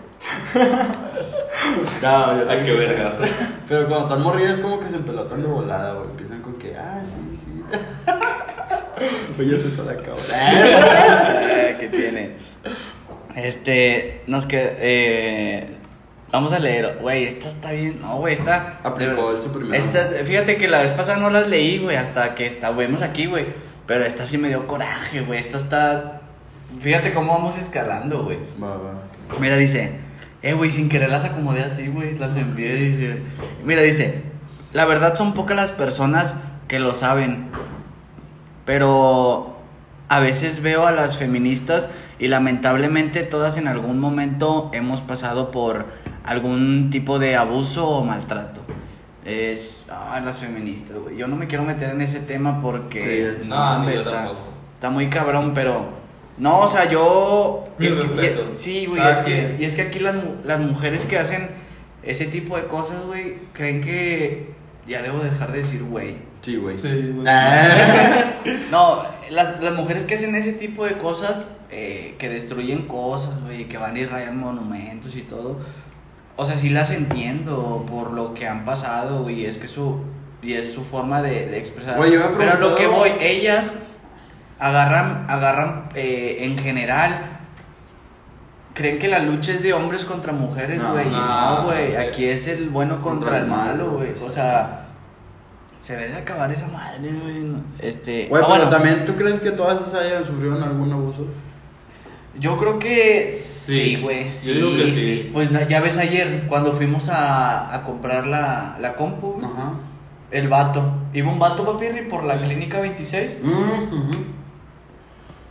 no, 2.02 2.38
yo 2.38 2.50
Ay, 2.50 2.62
qué 2.64 2.72
vergas. 2.72 3.14
Pero 3.68 3.88
cuando 3.88 4.08
están 4.08 4.22
morrillas 4.22 4.52
es 4.52 4.60
como 4.60 4.80
que 4.80 4.88
se 4.88 4.98
pelotan 4.98 5.42
de 5.42 5.48
volada, 5.48 5.94
güey. 5.94 6.10
Empiezan 6.10 6.42
con 6.42 6.54
que, 6.54 6.76
ah, 6.76 7.02
sí, 7.04 7.36
sí. 7.36 7.62
Oye, 9.38 9.56
te 9.58 9.68
está 9.68 9.82
la 9.82 9.96
cabra. 9.96 11.76
¿Qué 11.78 11.88
tiene? 11.88 12.36
Este, 13.36 14.22
nos 14.26 14.46
que 14.46 14.76
eh, 14.78 15.76
vamos 16.32 16.52
a 16.52 16.58
leer, 16.58 16.96
güey, 17.02 17.24
esta 17.24 17.48
está 17.48 17.72
bien, 17.72 18.00
no, 18.00 18.16
güey, 18.16 18.32
esta 18.32 18.80
Aplicó 18.82 19.32
el 19.32 19.42
su. 19.42 19.74
Esta, 19.74 20.08
fíjate 20.24 20.56
que 20.56 20.68
la 20.68 20.80
vez 20.80 20.92
pasada 20.92 21.18
no 21.18 21.28
las 21.28 21.46
leí, 21.46 21.78
güey, 21.78 21.96
hasta 21.96 22.34
que 22.34 22.46
está, 22.46 22.70
vemos 22.70 23.02
aquí, 23.02 23.26
güey, 23.26 23.48
pero 23.86 24.04
esta 24.04 24.24
sí 24.24 24.38
me 24.38 24.48
dio 24.48 24.66
coraje, 24.66 25.20
güey, 25.20 25.38
esta 25.38 25.58
está, 25.58 26.22
fíjate 26.80 27.12
cómo 27.12 27.34
vamos 27.34 27.58
escalando, 27.58 28.24
güey. 28.24 28.38
Va, 28.62 28.76
va. 28.76 29.02
Mira, 29.38 29.58
dice, 29.58 30.00
eh, 30.46 30.52
güey, 30.52 30.70
sin 30.70 30.88
querer 30.88 31.10
las 31.10 31.24
acomodé 31.24 31.64
así, 31.64 31.88
güey, 31.88 32.16
las 32.16 32.36
envié, 32.36 32.72
dice. 32.74 33.22
Mira, 33.64 33.82
dice, 33.82 34.22
la 34.72 34.84
verdad 34.84 35.16
son 35.16 35.34
pocas 35.34 35.56
las 35.56 35.72
personas 35.72 36.36
que 36.68 36.78
lo 36.78 36.94
saben, 36.94 37.48
pero 38.64 39.58
a 40.08 40.20
veces 40.20 40.62
veo 40.62 40.86
a 40.86 40.92
las 40.92 41.16
feministas 41.16 41.88
y 42.20 42.28
lamentablemente 42.28 43.24
todas 43.24 43.56
en 43.56 43.66
algún 43.66 43.98
momento 43.98 44.70
hemos 44.72 45.00
pasado 45.00 45.50
por 45.50 45.86
algún 46.22 46.90
tipo 46.90 47.18
de 47.18 47.34
abuso 47.34 47.88
o 47.88 48.04
maltrato. 48.04 48.60
Es, 49.24 49.84
ah, 49.90 50.20
las 50.24 50.38
feministas, 50.38 50.96
güey. 50.96 51.16
Yo 51.16 51.26
no 51.26 51.34
me 51.34 51.48
quiero 51.48 51.64
meter 51.64 51.90
en 51.90 52.02
ese 52.02 52.20
tema 52.20 52.62
porque 52.62 53.38
Sí, 53.40 53.48
no, 53.48 53.82
yo 53.82 53.96
está, 53.96 54.30
está 54.74 54.90
muy 54.90 55.10
cabrón, 55.10 55.50
pero 55.54 56.05
no, 56.38 56.60
o 56.60 56.68
sea, 56.68 56.90
yo 56.90 57.64
Mis 57.78 57.96
es 57.96 58.10
que- 58.10 58.44
sí, 58.56 58.86
güey, 58.86 59.00
Ah, 59.02 59.10
es 59.12 59.18
que 59.18 59.56
y 59.58 59.64
es 59.64 59.74
que 59.74 59.82
aquí 59.82 59.98
las, 59.98 60.16
las 60.44 60.60
mujeres 60.60 61.04
que 61.04 61.18
hacen 61.18 61.48
ese 62.02 62.26
tipo 62.26 62.56
de 62.56 62.64
cosas, 62.66 63.04
güey, 63.06 63.36
creen 63.52 63.80
que 63.82 64.50
ya 64.86 65.02
debo 65.02 65.18
dejar 65.20 65.52
de 65.52 65.58
decir 65.58 65.82
güey. 65.82 66.16
Sí, 66.42 66.56
güey. 66.56 66.78
Sí, 66.78 66.88
güey. 67.14 67.26
Ah. 67.28 68.32
No, 68.70 69.02
las, 69.30 69.60
las 69.62 69.74
mujeres 69.74 70.04
que 70.04 70.14
hacen 70.14 70.34
ese 70.36 70.52
tipo 70.52 70.84
de 70.84 70.98
cosas, 70.98 71.46
eh, 71.70 72.14
que 72.18 72.28
destruyen 72.28 72.86
cosas, 72.86 73.40
güey, 73.42 73.66
que 73.66 73.76
van 73.78 73.96
y 73.96 74.04
rayan 74.04 74.38
monumentos 74.38 75.16
y 75.16 75.22
todo, 75.22 75.58
o 76.36 76.44
sea, 76.44 76.54
sí 76.56 76.68
las 76.68 76.90
entiendo 76.90 77.84
por 77.88 78.12
lo 78.12 78.34
que 78.34 78.46
han 78.46 78.64
pasado, 78.64 79.22
güey, 79.22 79.46
es 79.46 79.56
que 79.58 79.66
su, 79.68 80.00
y 80.42 80.52
es 80.52 80.72
su 80.72 80.84
forma 80.84 81.22
de, 81.22 81.46
de 81.46 81.58
expresar. 81.58 81.96
Güey, 81.96 82.12
yo 82.12 82.20
me 82.30 82.36
Pero 82.36 82.52
a 82.52 82.58
lo 82.58 82.74
que 82.76 82.86
voy, 82.86 83.10
ellas 83.20 83.72
agarran, 84.58 85.26
agarran 85.28 85.88
eh, 85.94 86.38
en 86.40 86.58
general, 86.58 87.38
creen 88.74 88.98
que 88.98 89.08
la 89.08 89.20
lucha 89.20 89.52
es 89.52 89.62
de 89.62 89.72
hombres 89.72 90.04
contra 90.04 90.32
mujeres, 90.32 90.80
güey, 90.82 91.06
y 91.08 91.10
no, 91.10 91.64
güey, 91.64 91.96
aquí 91.96 92.26
es 92.26 92.46
el 92.46 92.68
bueno 92.68 93.00
contra, 93.00 93.30
Contra 93.30 93.38
el 93.38 93.46
malo, 93.46 93.90
güey, 93.92 94.10
o 94.24 94.30
sea... 94.30 94.82
Se 95.80 95.92
debe 95.96 96.08
de 96.08 96.16
acabar 96.16 96.50
esa 96.50 96.66
madre, 96.66 97.12
güey. 97.12 97.46
Este. 97.78 98.26
Güey, 98.26 98.42
ah, 98.42 98.46
pero 98.46 98.48
bueno, 98.48 98.68
también, 98.68 99.04
¿tú 99.04 99.14
crees 99.14 99.38
que 99.38 99.52
todas 99.52 99.80
esas 99.86 99.94
hayan 100.02 100.26
sufrido 100.26 100.54
algún 100.60 100.92
abuso? 100.92 101.26
Yo 102.40 102.58
creo 102.58 102.80
que 102.80 103.32
sí, 103.32 104.00
güey. 104.02 104.32
Sí, 104.32 104.52
sí. 104.54 104.94
sí. 104.96 105.30
Pues 105.32 105.48
ya 105.68 105.80
ves 105.80 105.96
ayer, 105.96 106.46
cuando 106.48 106.72
fuimos 106.72 107.08
a, 107.08 107.72
a 107.72 107.84
comprar 107.84 108.26
la, 108.26 108.76
la 108.80 108.94
compu, 108.94 109.38
Ajá. 109.40 109.74
el 110.32 110.48
vato. 110.48 110.82
Iba 111.12 111.30
un 111.30 111.38
vato, 111.38 111.64
papirri, 111.64 112.02
por 112.08 112.24
la 112.24 112.36
clínica 112.36 112.80
26. 112.80 113.36
Mm, 113.42 113.48
ujú. 113.50 114.24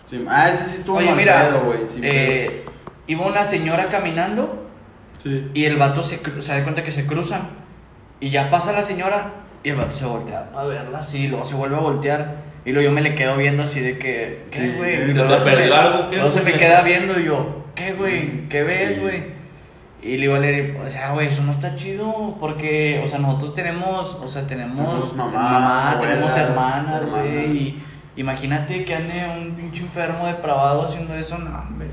Sí, 0.09 0.23
ah, 0.29 0.49
ese 0.49 0.63
sí 0.65 0.75
estuvo 0.79 0.97
Oye, 0.97 1.07
mal 1.07 1.15
mira, 1.15 1.47
pedo, 1.49 1.61
güey. 1.65 1.79
sí, 1.87 1.99
eh, 2.03 2.65
iba 3.07 3.25
una 3.25 3.43
señora 3.45 3.87
caminando 3.89 4.67
Sí. 5.23 5.49
y 5.53 5.65
el 5.65 5.77
vato 5.77 6.03
se, 6.03 6.21
cru- 6.21 6.41
se 6.41 6.53
da 6.53 6.63
cuenta 6.63 6.83
que 6.83 6.91
se 6.91 7.05
cruzan. 7.07 7.49
Y 8.19 8.29
ya 8.29 8.49
pasa 8.49 8.71
la 8.71 8.83
señora 8.83 9.31
y 9.63 9.69
el 9.69 9.75
vato 9.75 9.91
se 9.95 10.05
voltea 10.05 10.49
a 10.55 10.63
verla 10.65 10.99
así, 10.99 11.27
luego 11.27 11.45
se 11.45 11.55
vuelve 11.55 11.75
a 11.75 11.79
voltear. 11.79 12.35
Y 12.65 12.71
luego 12.71 12.89
yo 12.89 12.93
me 12.93 13.01
le 13.01 13.13
quedo 13.15 13.35
viendo 13.37 13.63
así 13.63 13.79
de 13.79 13.97
que, 13.97 14.45
¿qué, 14.51 14.59
Sí, 14.59 14.73
güey? 14.77 14.95
¿se 14.97 15.03
Y 15.03 15.07
te 15.07 15.13
luego 15.13 15.29
vato 15.31 15.43
perdió 15.45 15.65
me- 15.69 15.75
algo, 15.79 16.09
qué, 16.09 16.15
luego 16.17 16.31
se 16.31 16.41
me 16.41 16.53
queda 16.53 16.81
viendo 16.81 17.19
y 17.19 17.25
yo, 17.25 17.65
¿qué, 17.75 17.93
güey? 17.93 18.47
¿Qué 18.49 18.63
ves, 18.63 18.95
Sí. 18.95 19.01
güey? 19.01 19.23
Y 20.03 20.17
le 20.17 20.21
digo, 20.21 20.35
a 20.35 20.39
Leri, 20.39 20.75
o 20.77 20.89
sea, 20.91 21.11
güey, 21.13 21.27
eso 21.29 21.41
no 21.41 21.51
está 21.51 21.75
chido 21.75 22.37
porque, 22.39 23.01
o 23.03 23.07
sea, 23.07 23.17
nosotros 23.17 23.55
tenemos, 23.55 24.15
o 24.21 24.27
sea, 24.27 24.45
tenemos 24.45 24.77
Tenemos 24.85 25.15
mamá, 25.15 25.31
mamá, 25.41 25.91
abuela, 25.93 26.13
tenemos 26.13 26.37
hermanas, 26.37 27.01
hermana. 27.01 27.23
güey. 27.23 27.57
y 27.57 27.83
Imagínate 28.15 28.85
que 28.85 28.95
ande 28.95 29.25
un 29.37 29.55
pinche 29.55 29.83
enfermo 29.83 30.25
depravado 30.25 30.87
haciendo 30.87 31.13
eso, 31.13 31.37
no, 31.37 31.59
hombre. 31.59 31.89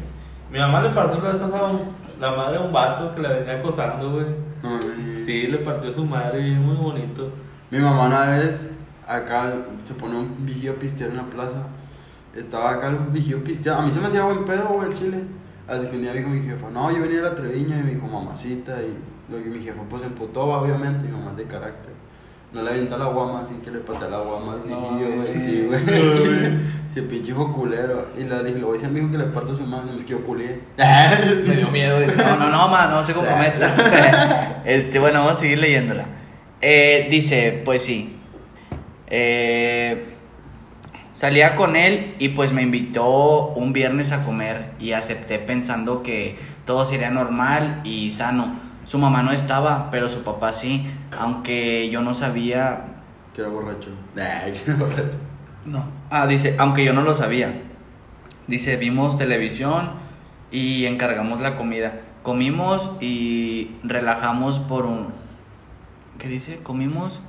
Mi 0.50 0.58
mamá 0.58 0.82
le 0.82 0.90
pasó 0.90 1.20
la 1.20 1.32
vez 1.32 1.37
pasada 1.37 1.72
la 2.20 2.30
madre 2.37 2.58
a 2.58 2.61
un 2.61 2.72
vato 2.72 3.14
que 3.14 3.22
la 3.22 3.30
venía 3.30 3.54
acosando, 3.54 4.12
güey. 4.12 4.26
No 4.62 4.70
mames. 4.70 5.26
Sí, 5.26 5.46
le 5.48 5.58
partió 5.58 5.90
su 5.90 6.04
madre, 6.04 6.40
muy 6.52 6.76
bonito. 6.76 7.32
Mi 7.70 7.78
mamá 7.78 8.06
una 8.06 8.30
vez 8.30 8.70
acá 9.06 9.52
se 9.87 9.94
pone 9.94 10.16
un 10.16 10.46
vigío 10.46 10.74
pistear 10.76 11.11
en 11.11 11.16
la 11.16 11.24
plaza. 11.24 11.66
Estaba 12.37 12.72
acá 12.72 12.88
el 12.88 12.96
vigío 13.11 13.42
pisteando. 13.42 13.82
A 13.82 13.87
mí 13.87 13.92
se 13.92 14.00
me 14.00 14.06
hacía 14.06 14.24
buen 14.24 14.44
pedo, 14.44 14.68
güey, 14.68 14.90
el 14.90 14.98
chile. 14.98 15.24
Así 15.66 15.87
que 15.87 15.96
un 15.96 16.02
día 16.02 16.12
me 16.12 16.18
dijo 16.18 16.30
mi 16.30 16.42
jefa, 16.42 16.70
no, 16.70 16.90
yo 16.90 17.02
venía 17.02 17.20
a 17.20 17.22
la 17.24 17.35
Treviña 17.35 17.78
y 17.78 17.82
me 17.82 17.94
dijo 17.94 18.06
mamacita. 18.06 18.80
Y 18.82 18.96
luego 19.30 19.50
mi 19.50 19.62
jefa 19.62 19.82
pues 19.88 20.02
se 20.02 20.08
emputó, 20.08 20.44
obviamente, 20.44 21.08
mi 21.08 21.12
mamá 21.12 21.32
es 21.32 21.38
de 21.38 21.44
carácter. 21.44 21.92
No 22.52 22.62
le 22.62 22.70
avienta 22.70 22.98
la 22.98 23.06
guama 23.06 23.40
así 23.40 23.54
que 23.64 23.70
le 23.70 23.78
patea 23.78 24.08
la 24.08 24.18
guama 24.18 24.52
al 24.52 24.60
vigío, 24.60 25.16
güey. 25.16 25.40
Sí, 25.40 25.66
güey. 25.66 25.80
Se 26.94 27.02
pinche 27.02 27.30
hijo 27.30 27.50
culero. 27.54 28.08
Y 28.18 28.24
le 28.24 28.44
dije, 28.44 28.58
le 28.58 28.64
voy 28.64 28.72
a 28.72 28.72
decir 28.74 28.88
a 28.88 28.90
mi 28.90 29.00
hijo 29.00 29.10
que 29.10 29.18
le 29.18 29.24
parta 29.24 29.54
su 29.54 29.66
mano. 29.66 29.96
Es 29.96 30.04
que 30.04 30.10
yo 30.10 30.20
culié. 30.24 30.60
Me 30.76 31.56
dio 31.56 31.70
miedo. 31.70 31.98
No, 32.14 32.36
no, 32.36 32.50
no, 32.50 32.68
ma, 32.68 32.86
no 32.86 33.02
se 33.02 33.14
comprometa. 33.14 34.62
este, 34.66 34.98
bueno, 34.98 35.20
vamos 35.20 35.38
a 35.38 35.40
seguir 35.40 35.58
leyéndola. 35.58 36.04
Eh, 36.60 37.08
dice, 37.10 37.62
pues 37.64 37.82
sí. 37.82 38.18
Eh, 39.06 40.04
salía 41.12 41.54
con 41.54 41.76
él 41.76 42.16
y 42.18 42.30
pues 42.30 42.52
me 42.52 42.60
invitó 42.60 43.48
un 43.48 43.72
viernes 43.72 44.12
a 44.12 44.24
comer 44.24 44.72
y 44.78 44.92
acepté 44.92 45.38
pensando 45.38 46.02
que 46.02 46.36
todo 46.66 46.84
sería 46.84 47.10
normal 47.10 47.80
y 47.84 48.10
sano. 48.10 48.60
Su 48.84 48.98
mamá 48.98 49.22
no 49.22 49.30
estaba, 49.32 49.90
pero 49.90 50.08
su 50.10 50.22
papá 50.22 50.52
sí, 50.52 50.90
aunque 51.16 51.88
yo 51.90 52.00
no 52.02 52.14
sabía 52.14 52.84
Que 53.34 53.40
era 53.42 53.50
borracho. 53.50 53.90
Ay, 54.16 54.52
que 54.64 54.70
era 54.70 54.78
borracho. 54.80 55.16
no. 55.64 55.84
Ah, 56.10 56.26
dice, 56.26 56.56
aunque 56.58 56.84
yo 56.84 56.92
no 56.92 57.02
lo 57.02 57.14
sabía. 57.14 57.62
Dice, 58.46 58.76
vimos 58.76 59.16
televisión 59.16 59.90
y 60.50 60.84
encargamos 60.86 61.40
la 61.40 61.54
comida. 61.56 62.00
Comimos 62.22 62.90
y 63.00 63.76
relajamos 63.84 64.58
por 64.58 64.84
un... 64.86 65.08
¿Qué 66.18 66.28
dice? 66.28 66.58
Comimos 66.62 67.20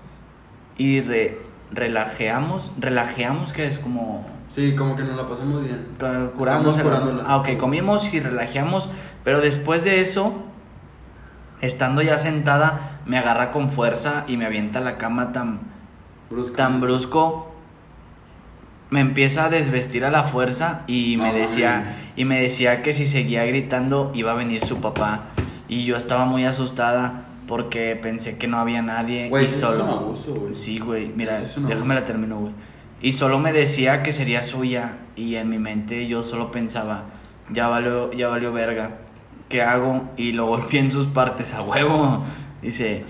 y 0.77 1.01
re- 1.01 1.39
relajeamos. 1.71 2.71
Relajeamos, 2.77 3.53
que 3.53 3.67
es 3.67 3.79
como... 3.79 4.25
Sí, 4.55 4.75
como 4.75 4.95
que 4.95 5.03
nos 5.03 5.15
la 5.15 5.27
pasamos 5.27 5.63
bien. 5.63 5.87
cu- 5.99 6.37
Curándose. 6.37 6.77
Estamos 6.79 6.99
curándola. 7.01 7.23
Ah, 7.27 7.37
ok, 7.37 7.57
comimos 7.57 8.13
y 8.13 8.19
relajeamos. 8.19 8.89
Pero 9.23 9.39
después 9.41 9.83
de 9.83 10.01
eso, 10.01 10.43
estando 11.63 12.01
ya 12.01 12.17
sentada, 12.17 12.99
me 13.05 13.17
agarra 13.17 13.51
con 13.51 13.69
fuerza 13.69 14.25
y 14.27 14.37
me 14.37 14.45
avienta 14.45 14.81
la 14.81 14.97
cama 14.97 15.31
tan 15.31 15.61
Brusco. 16.29 16.55
tan 16.55 16.81
brusco. 16.81 17.49
Me 18.89 18.99
empieza 18.99 19.45
a 19.45 19.49
desvestir 19.49 20.05
a 20.05 20.11
la 20.11 20.23
fuerza 20.23 20.81
y 20.85 21.17
me 21.17 21.33
decía 21.33 22.11
y 22.15 22.25
me 22.25 22.39
decía 22.39 22.83
que 22.83 22.93
si 22.93 23.07
seguía 23.07 23.43
gritando 23.45 24.11
iba 24.13 24.33
a 24.33 24.35
venir 24.35 24.63
su 24.63 24.81
papá. 24.81 25.29
Y 25.67 25.85
yo 25.85 25.95
estaba 25.95 26.25
muy 26.25 26.45
asustada 26.45 27.25
porque 27.47 27.95
pensé 27.95 28.37
que 28.37 28.47
no 28.47 28.59
había 28.59 28.81
nadie 28.81 29.27
y 29.27 29.47
solo 29.47 29.77
es 29.77 29.83
un 29.83 29.89
abuso, 29.89 30.47
sí 30.51 30.79
güey 30.79 31.11
mira 31.15 31.41
es 31.41 31.55
déjame 31.65 31.95
la 31.95 32.05
termino 32.05 32.39
güey. 32.39 32.53
Y 33.01 33.13
solo 33.13 33.39
me 33.39 33.51
decía 33.51 34.03
que 34.03 34.11
sería 34.11 34.43
suya 34.43 34.99
y 35.15 35.35
en 35.35 35.49
mi 35.49 35.59
mente 35.59 36.07
yo 36.07 36.23
solo 36.23 36.51
pensaba 36.51 37.05
ya 37.51 37.69
valió 37.69 38.11
ya 38.13 38.27
valió 38.27 38.53
verga 38.53 38.91
hago 39.61 40.09
y 40.17 40.31
lo 40.31 40.47
golpeé 40.47 40.79
en 40.79 40.91
sus 40.91 41.07
partes 41.07 41.53
a 41.53 41.61
huevo 41.61 42.23
dice 42.61 43.05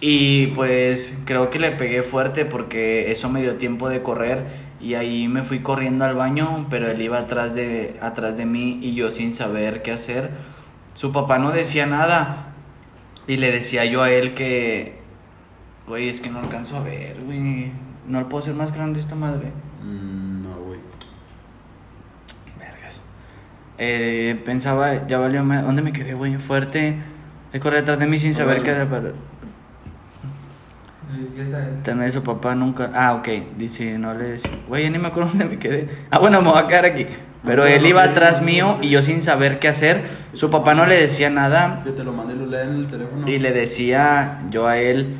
y 0.00 0.48
pues 0.48 1.16
creo 1.24 1.50
que 1.50 1.58
le 1.58 1.72
pegué 1.72 2.02
fuerte 2.02 2.44
porque 2.44 3.10
eso 3.10 3.28
me 3.28 3.42
dio 3.42 3.56
tiempo 3.56 3.88
de 3.88 4.02
correr 4.02 4.68
y 4.80 4.94
ahí 4.94 5.26
me 5.26 5.42
fui 5.42 5.60
corriendo 5.60 6.04
al 6.04 6.14
baño, 6.14 6.66
pero 6.70 6.88
él 6.88 7.02
iba 7.02 7.18
atrás 7.18 7.54
de, 7.54 7.98
atrás 8.00 8.36
de 8.36 8.46
mí 8.46 8.78
y 8.80 8.94
yo 8.94 9.10
sin 9.10 9.34
saber 9.34 9.82
qué 9.82 9.90
hacer. 9.90 10.30
Su 10.94 11.10
papá 11.10 11.38
no 11.38 11.50
decía 11.50 11.86
nada 11.86 12.52
y 13.26 13.36
le 13.38 13.50
decía 13.50 13.84
yo 13.84 14.02
a 14.02 14.10
él 14.10 14.34
que, 14.34 14.98
güey, 15.86 16.08
es 16.08 16.20
que 16.20 16.30
no 16.30 16.38
alcanzo 16.38 16.76
a 16.76 16.82
ver, 16.82 17.24
güey. 17.24 17.72
No 18.06 18.20
le 18.20 18.26
puedo 18.26 18.42
hacer 18.42 18.54
más 18.54 18.72
grande 18.72 19.00
esta 19.00 19.14
madre. 19.14 19.52
Mm, 19.82 20.42
no, 20.44 20.56
güey. 20.60 20.80
Vergas. 22.58 23.02
Eh, 23.78 24.40
pensaba, 24.44 25.06
ya 25.06 25.18
valió, 25.18 25.44
ma- 25.44 25.62
¿dónde 25.62 25.82
me 25.82 25.92
quedé, 25.92 26.14
güey? 26.14 26.36
Fuerte. 26.36 26.96
Él 27.52 27.60
corría 27.60 27.80
atrás 27.80 27.98
de 27.98 28.06
mí 28.06 28.18
sin 28.18 28.34
saber 28.34 28.62
qué 28.62 28.72
Órale. 28.72 28.90
hacer. 28.90 29.14
También 31.82 32.12
su 32.12 32.22
papá 32.22 32.54
nunca. 32.54 32.90
Ah, 32.94 33.14
ok. 33.14 33.28
Dice, 33.56 33.98
no 33.98 34.14
le 34.14 34.24
decía. 34.24 34.50
Güey, 34.68 34.84
ya 34.84 34.90
ni 34.90 34.98
me 34.98 35.08
acuerdo 35.08 35.30
dónde 35.30 35.44
me 35.46 35.58
quedé. 35.58 35.88
Ah, 36.10 36.18
bueno, 36.18 36.42
me 36.42 36.50
voy 36.50 36.58
a 36.62 36.66
quedar 36.66 36.84
aquí. 36.84 37.06
Pero 37.44 37.64
él 37.64 37.86
iba 37.86 38.02
atrás 38.02 38.42
mío 38.42 38.78
y 38.82 38.90
yo 38.90 39.00
sin 39.00 39.22
saber 39.22 39.58
qué 39.58 39.68
hacer. 39.68 40.02
Su 40.34 40.50
papá 40.50 40.74
no 40.74 40.84
le 40.86 40.96
decía 40.96 41.30
nada. 41.30 41.82
Yo 41.86 41.94
te 41.94 42.02
lo 42.04 42.12
mandé 42.12 42.34
y 42.34 42.38
lo 42.38 42.46
leí 42.46 42.66
en 42.66 42.74
el 42.74 42.86
teléfono. 42.86 43.28
Y 43.28 43.38
le 43.38 43.52
decía 43.52 44.40
yo 44.50 44.66
a 44.66 44.76
él 44.78 45.14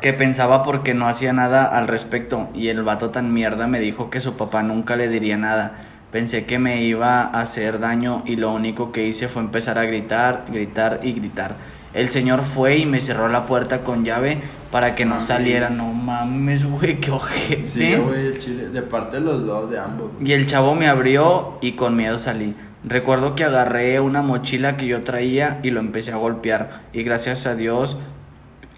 que 0.00 0.12
pensaba 0.14 0.62
porque 0.64 0.94
no 0.94 1.06
hacía 1.06 1.32
nada 1.32 1.64
al 1.66 1.86
respecto. 1.86 2.48
Y 2.54 2.68
el 2.68 2.82
vato 2.82 3.10
tan 3.10 3.32
mierda 3.32 3.66
me 3.68 3.78
dijo 3.78 4.10
que 4.10 4.20
su 4.20 4.36
papá 4.36 4.62
nunca 4.62 4.96
le 4.96 5.08
diría 5.08 5.36
nada. 5.36 5.74
Pensé 6.12 6.44
que 6.44 6.58
me 6.58 6.84
iba 6.84 7.22
a 7.22 7.40
hacer 7.40 7.80
daño 7.80 8.22
y 8.26 8.36
lo 8.36 8.52
único 8.52 8.92
que 8.92 9.06
hice 9.06 9.28
fue 9.28 9.42
empezar 9.42 9.78
a 9.78 9.84
gritar, 9.84 10.44
gritar 10.52 11.00
y 11.02 11.12
gritar. 11.14 11.56
El 11.94 12.10
señor 12.10 12.44
fue 12.44 12.76
y 12.76 12.86
me 12.86 13.00
cerró 13.00 13.28
la 13.28 13.46
puerta 13.46 13.82
con 13.82 14.04
llave 14.04 14.38
para 14.70 14.94
que 14.94 15.06
no 15.06 15.14
Mami. 15.16 15.26
saliera. 15.26 15.70
No 15.70 15.92
mames, 15.92 16.64
güey, 16.64 17.00
qué 17.00 17.10
ojete. 17.10 17.64
Sí, 17.64 17.94
güey, 17.96 18.36
chile. 18.38 18.68
De 18.68 18.82
parte 18.82 19.20
de 19.20 19.22
los 19.22 19.46
dos, 19.46 19.70
de 19.70 19.78
ambos. 19.78 20.10
Y 20.22 20.32
el 20.32 20.46
chavo 20.46 20.74
me 20.74 20.86
abrió 20.86 21.58
y 21.62 21.72
con 21.72 21.96
miedo 21.96 22.18
salí. 22.18 22.54
Recuerdo 22.84 23.34
que 23.34 23.44
agarré 23.44 23.98
una 24.00 24.20
mochila 24.22 24.76
que 24.76 24.86
yo 24.86 25.02
traía 25.04 25.60
y 25.62 25.70
lo 25.70 25.80
empecé 25.80 26.12
a 26.12 26.16
golpear. 26.16 26.82
Y 26.92 27.04
gracias 27.04 27.46
a 27.46 27.54
Dios 27.54 27.96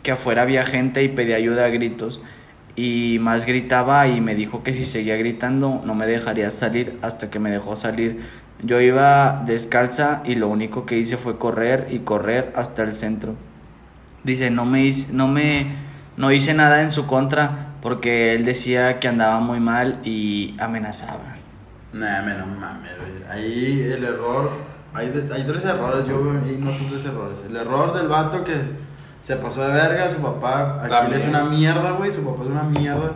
que 0.03 0.12
afuera 0.12 0.42
había 0.42 0.64
gente 0.64 1.03
y 1.03 1.09
pedí 1.09 1.33
ayuda 1.33 1.64
a 1.64 1.68
gritos. 1.68 2.20
Y 2.77 3.19
más 3.21 3.47
gritaba 3.47 4.09
y 4.09 4.21
me 4.21 4.35
dijo 4.35 4.63
que 4.63 4.75
si 4.75 4.87
seguía 4.87 5.17
gritando 5.17 5.83
no 5.85 5.95
me 5.95 6.07
dejaría 6.07 6.51
salir 6.51 6.99
hasta 7.03 7.31
que 7.31 7.39
me 7.39 7.51
dejó 7.51 7.77
salir. 7.77 8.23
Yo 8.63 8.81
iba 8.81 9.43
descalza 9.47 10.23
y 10.25 10.35
lo 10.35 10.49
único 10.49 10.87
que 10.87 10.99
hice 10.99 11.17
fue 11.17 11.39
correr 11.39 11.89
y 11.91 12.01
correr 12.01 12.53
hasta 12.57 12.83
el 12.83 12.95
centro. 12.95 13.35
Dice, 14.25 14.51
no 14.51 14.65
me 14.65 14.83
hice, 14.83 15.13
no 15.13 15.29
me 15.29 15.67
no 16.17 16.31
hice 16.31 16.55
nada 16.55 16.83
en 16.83 16.91
su 16.91 17.07
contra 17.07 17.75
porque 17.83 18.35
él 18.35 18.45
decía 18.45 18.99
que 19.01 19.09
andaba 19.09 19.41
muy 19.41 19.61
mal 19.61 20.01
y 20.05 20.57
amenazaba. 20.59 21.37
Nah, 21.93 22.23
me 22.23 22.35
no 22.35 22.47
mames. 22.47 22.93
Ahí 23.31 23.83
el 23.93 24.05
error. 24.05 24.51
Hay, 24.95 25.07
hay 25.33 25.43
tres 25.43 25.65
errores, 25.65 26.07
yo 26.07 26.17
ahí 26.45 26.57
noto 26.59 26.85
tres 26.89 27.05
errores. 27.05 27.39
El 27.49 27.57
error 27.57 27.95
del 27.95 28.09
vato 28.09 28.45
que 28.45 28.53
se 29.25 29.37
pasó 29.37 29.63
de 29.67 29.73
verga, 29.73 30.09
su 30.11 30.19
papá 30.19 30.77
a 30.85 30.87
También. 30.89 31.07
Chile 31.07 31.17
es 31.23 31.29
una 31.29 31.45
mierda, 31.45 31.91
güey. 31.93 32.13
Su 32.13 32.23
papá 32.23 32.43
es 32.45 32.51
una 32.51 32.63
mierda. 32.63 33.13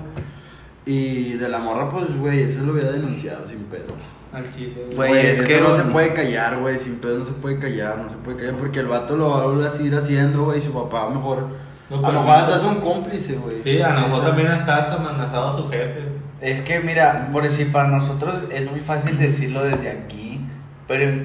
Y 0.87 1.35
de 1.35 1.49
la 1.51 1.59
morra, 1.59 1.91
pues, 1.91 2.17
güey, 2.17 2.41
eso 2.43 2.63
lo 2.63 2.73
hubiera 2.73 2.91
denunciado 2.93 3.47
sin 3.47 3.59
pedos. 3.65 3.93
Al 4.33 4.51
chile. 4.55 4.87
Güey, 4.97 5.09
Güey, 5.11 5.27
es 5.27 5.39
eso 5.41 5.45
que- 5.47 5.61
no 5.61 5.77
se 5.77 5.83
puede 5.83 6.15
callar, 6.15 6.57
güey, 6.59 6.79
sin 6.79 6.97
pedos 6.97 7.19
no 7.21 7.25
se 7.27 7.33
puede 7.33 7.59
callar, 7.59 7.99
no 7.99 8.09
se 8.11 8.17
puede 8.17 8.39
callar, 8.39 8.55
porque 8.55 8.81
el 8.81 8.87
vato 8.87 9.17
lo 9.17 9.29
va 9.59 9.67
a 9.67 9.71
seguir 9.71 9.95
haciendo, 9.95 10.45
güey, 10.45 10.59
y 10.59 10.63
su 10.63 10.73
papá 10.73 11.03
a 11.03 11.09
lo 11.11 11.17
mejor, 11.17 11.49
No, 11.91 11.97
a 11.99 12.01
pero 12.01 12.13
lo 12.13 12.21
mejor 12.23 12.37
hasta 12.37 12.57
es 12.57 12.63
un 12.63 12.77
cómplice, 12.77 13.35
güey. 13.35 13.61
Sí, 13.63 13.81
a 13.83 13.93
lo 13.95 14.09
mejor 14.09 14.25
también 14.25 14.49
está 14.49 14.93
amenazado 14.95 15.57
su 15.59 15.69
jefe. 15.71 16.09
Es 16.41 16.61
que 16.63 16.81
mira, 16.81 17.29
por 17.33 17.43
decir, 17.43 17.71
para 17.73 17.89
nosotros 17.89 18.35
es 18.51 18.71
muy 18.71 18.81
fácil 18.81 19.19
decirlo 19.19 19.63
desde 19.65 19.91
aquí, 19.91 20.41
pero, 20.87 21.25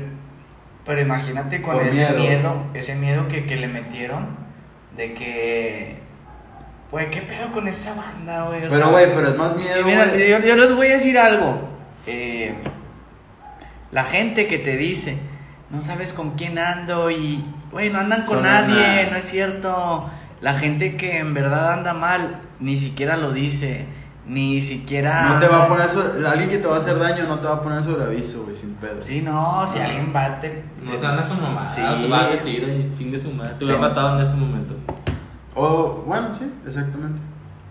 pero 0.86 1.02
imagínate 1.02 1.62
con 1.62 1.74
Por 1.76 1.84
ese 1.84 1.98
miedo. 2.10 2.20
miedo. 2.20 2.64
ese 2.74 2.96
miedo 2.96 3.28
que, 3.30 3.46
que 3.46 3.56
le 3.58 3.68
metieron, 3.68 4.43
de 4.96 5.14
que, 5.14 5.98
güey, 6.92 7.10
¿qué 7.10 7.22
pedo 7.22 7.52
con 7.52 7.68
esa 7.68 7.94
banda, 7.94 8.46
güey? 8.46 8.68
Pero, 8.70 8.92
güey, 8.92 9.14
pero 9.14 9.30
es 9.30 9.38
más 9.38 9.54
y 9.56 9.60
miedo, 9.60 9.84
mira, 9.84 10.16
yo, 10.16 10.40
yo 10.40 10.56
les 10.56 10.76
voy 10.76 10.88
a 10.88 10.94
decir 10.94 11.18
algo. 11.18 11.70
Eh, 12.06 12.54
la 13.92 14.04
gente 14.04 14.48
que 14.48 14.58
te 14.58 14.78
dice, 14.78 15.18
no 15.70 15.82
sabes 15.82 16.14
con 16.14 16.32
quién 16.32 16.58
ando 16.60 17.12
y, 17.12 17.44
güey, 17.72 17.90
no 17.90 18.00
andan 18.00 18.26
con 18.26 18.42
nadie, 18.42 18.82
nada. 18.82 19.12
no 19.12 19.18
es 19.18 19.26
cierto. 19.26 20.10
La 20.42 20.56
gente 20.56 20.98
que 20.98 21.20
en 21.20 21.34
verdad 21.34 21.74
anda 21.74 21.94
mal, 21.94 22.42
ni 22.60 22.78
siquiera 22.78 23.16
lo 23.16 23.32
dice, 23.32 23.86
ni 24.26 24.62
siquiera... 24.62 25.34
No 25.34 25.40
te 25.40 25.48
va 25.48 25.64
a 25.64 25.68
poner 25.68 25.90
sobre, 25.90 26.28
alguien 26.28 26.50
que 26.50 26.58
te 26.58 26.68
va 26.68 26.76
a 26.76 26.80
hacer 26.80 26.98
daño 26.98 27.28
no 27.28 27.40
te 27.40 27.48
va 27.48 27.56
a 27.56 27.62
poner 27.62 27.84
sobre 27.84 28.04
aviso, 28.04 28.44
güey, 28.44 28.56
sin 28.56 28.74
pedo. 28.76 29.02
Sí, 29.02 29.22
no, 29.22 29.66
si 29.68 29.80
alguien 29.80 30.14
bate... 30.14 30.64
No 30.82 30.98
se 30.98 31.06
anda 31.06 31.28
con 31.28 31.42
mamá. 31.42 31.68
Sí. 31.74 31.82
Va 31.82 32.28
de 32.28 32.38
tira 32.38 32.68
y 32.68 32.94
chingue 32.98 33.20
su 33.20 33.32
madre. 33.32 33.56
Te 33.58 33.66
hubiera 33.66 33.82
matado 33.82 34.18
en 34.18 34.26
este 34.26 34.36
momento. 34.36 34.76
O, 35.56 36.04
bueno, 36.08 36.30
sí, 36.38 36.52
exactamente, 36.66 37.20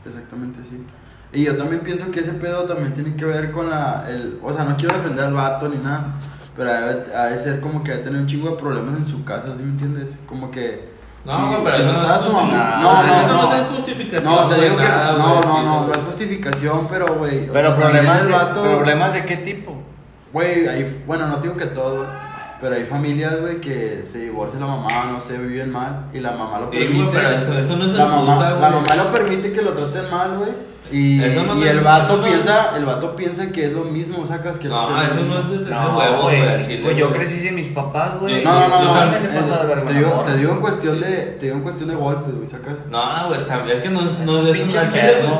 exactamente, 0.06 0.60
sí. 0.68 0.84
Y 1.32 1.44
yo 1.44 1.56
también 1.56 1.80
pienso 1.80 2.10
que 2.10 2.20
ese 2.20 2.32
pedo 2.32 2.64
también 2.64 2.92
tiene 2.92 3.16
que 3.16 3.24
ver 3.24 3.50
con 3.50 3.70
la, 3.70 4.04
el, 4.08 4.38
o 4.42 4.52
sea, 4.52 4.64
no 4.64 4.76
quiero 4.76 4.94
defender 4.94 5.24
al 5.24 5.32
vato 5.32 5.68
ni 5.68 5.78
nada, 5.78 6.12
pero 6.56 6.70
ha 6.70 6.80
de, 6.80 7.16
ha 7.16 7.24
de 7.26 7.38
ser 7.38 7.60
como 7.60 7.82
que 7.82 7.92
ha 7.92 7.96
de 7.96 8.02
tener 8.02 8.20
un 8.20 8.26
chingo 8.26 8.50
de 8.50 8.56
problemas 8.56 8.98
en 8.98 9.06
su 9.06 9.24
casa, 9.24 9.56
¿sí 9.56 9.62
me 9.62 9.70
entiendes? 9.70 10.08
Como 10.26 10.50
que... 10.50 10.91
No, 11.24 11.32
si- 11.50 11.56
pero 11.62 11.76
eso 11.76 11.92
no 11.92 12.00
está 12.02 12.16
es 12.16 12.22
su 12.22 12.32
mamá- 12.32 12.42
justificación. 12.42 12.82
No, 12.82 13.02
no, 13.02 13.14
Eso 13.20 13.32
no 13.32 13.42
no. 13.42 13.54
es 13.54 13.66
justificación, 13.76 14.24
No, 14.24 14.48
te 14.48 14.60
digo 14.60 14.76
que 14.76 14.82
no, 14.88 15.12
no, 15.18 15.42
sí, 15.42 15.48
no, 15.48 15.86
no 15.86 15.92
es 15.92 15.98
justificación, 16.06 16.88
pero 16.90 17.06
güey. 17.14 17.46
Pero 17.52 17.74
problemas 17.76 18.26
de, 18.26 18.32
vato- 18.32 18.62
problemas 18.62 19.12
de 19.14 19.24
qué 19.24 19.36
tipo? 19.36 19.76
Güey, 20.32 20.66
ahí, 20.66 21.02
bueno, 21.06 21.26
no 21.28 21.36
digo 21.38 21.56
que 21.56 21.66
todo, 21.66 22.06
Pero 22.60 22.76
hay 22.76 22.84
familias, 22.84 23.40
güey, 23.40 23.60
que 23.60 24.04
se 24.10 24.18
divorcia 24.18 24.60
la 24.60 24.66
mamá, 24.66 24.86
no 25.12 25.20
sé, 25.20 25.36
viven 25.36 25.72
mal, 25.72 26.06
y 26.12 26.20
la 26.20 26.30
mamá 26.30 26.60
lo 26.60 26.70
Sí, 26.70 26.76
güey, 26.76 26.86
permite. 26.86 27.10
pero 27.12 27.28
eso, 27.30 27.58
eso 27.58 27.76
no 27.76 27.86
es 27.86 27.90
la, 27.98 28.04
excusa, 28.04 28.34
mamá, 28.36 28.50
la 28.50 28.70
mamá 28.70 28.94
lo 28.96 29.04
permite 29.12 29.50
que 29.52 29.62
lo 29.62 29.72
traten 29.72 30.08
mal, 30.12 30.36
güey. 30.38 30.50
Y, 30.92 31.22
Eso 31.22 31.44
no 31.44 31.54
el 31.64 31.80
vato 31.80 32.04
eso 32.12 32.16
no- 32.18 32.24
piensa, 32.24 32.76
el 32.76 32.84
vato 32.84 33.16
piensa 33.16 33.50
que 33.50 33.64
es 33.64 33.72
lo 33.72 33.84
mismo, 33.84 34.26
sacas 34.26 34.58
que 34.58 34.68
No, 34.68 35.00
el 35.02 35.10
eso 35.10 35.24
no 35.24 35.38
es 35.40 35.50
de 35.50 35.58
tener 35.60 35.72
No, 35.72 35.98
huevos, 35.98 36.22
güey, 36.22 36.82
Pues 36.82 36.96
yo 36.96 37.10
crecí 37.10 37.40
sin 37.40 37.54
mis 37.54 37.68
papás, 37.68 38.20
güey. 38.20 38.44
No, 38.44 38.52
no, 38.52 38.68
no, 38.68 38.82
Yo 38.82 38.88
no. 38.88 38.98
también 38.98 39.22
le 39.22 39.28
eh, 39.30 39.38
paso 39.38 39.56
de 39.62 39.66
verga 39.74 39.86
te, 39.86 39.94
digo, 39.94 40.22
te 40.26 40.36
digo 40.36 40.52
en 40.52 40.60
cuestión 40.60 41.00
de, 41.00 41.08
te 41.08 41.46
digo 41.46 41.56
en 41.56 41.62
cuestión 41.62 41.88
de 41.88 41.94
golpes, 41.94 42.34
güey, 42.34 42.48
sacas. 42.48 42.74
No, 42.90 43.28
güey, 43.28 43.40
también 43.46 43.78
es 43.78 43.82
que 43.82 43.88
no, 43.90 44.00
Es 44.02 44.18
no 44.26 44.38
es 44.40 44.44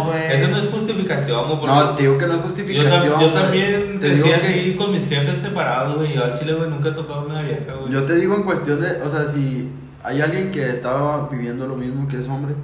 güey. 0.06 0.32
Eso 0.32 0.48
no 0.48 0.56
es 0.56 0.68
justificación, 0.70 1.46
güey. 1.48 1.66
No, 1.66 1.90
te 1.96 2.02
digo 2.02 2.18
que 2.18 2.26
no 2.26 2.32
es 2.32 2.38
yo, 2.38 2.44
justificación. 2.46 3.04
yo 3.04 3.16
güey. 3.18 3.34
también 3.34 4.00
te 4.00 4.08
digo 4.10 4.26
crecí 4.28 4.40
que, 4.40 4.60
así 4.60 4.76
con 4.76 4.92
mis 4.92 5.06
jefes 5.06 5.42
separados, 5.42 5.96
güey. 5.96 6.14
Yo 6.14 6.24
al 6.24 6.38
chile, 6.38 6.54
güey, 6.54 6.70
nunca 6.70 6.88
he 6.88 6.92
tocado 6.92 7.26
una 7.26 7.42
vieja, 7.42 7.74
güey. 7.78 7.92
Yo 7.92 8.04
te 8.04 8.14
digo 8.14 8.34
en 8.36 8.44
cuestión 8.44 8.80
de, 8.80 9.02
o 9.02 9.08
sea, 9.08 9.26
si 9.26 9.70
hay 10.02 10.22
alguien 10.22 10.50
que 10.50 10.70
estaba 10.70 11.28
viviendo 11.28 11.66
lo 11.66 11.76
mismo 11.76 12.08
que 12.08 12.18
es 12.18 12.26
hombre, 12.28 12.54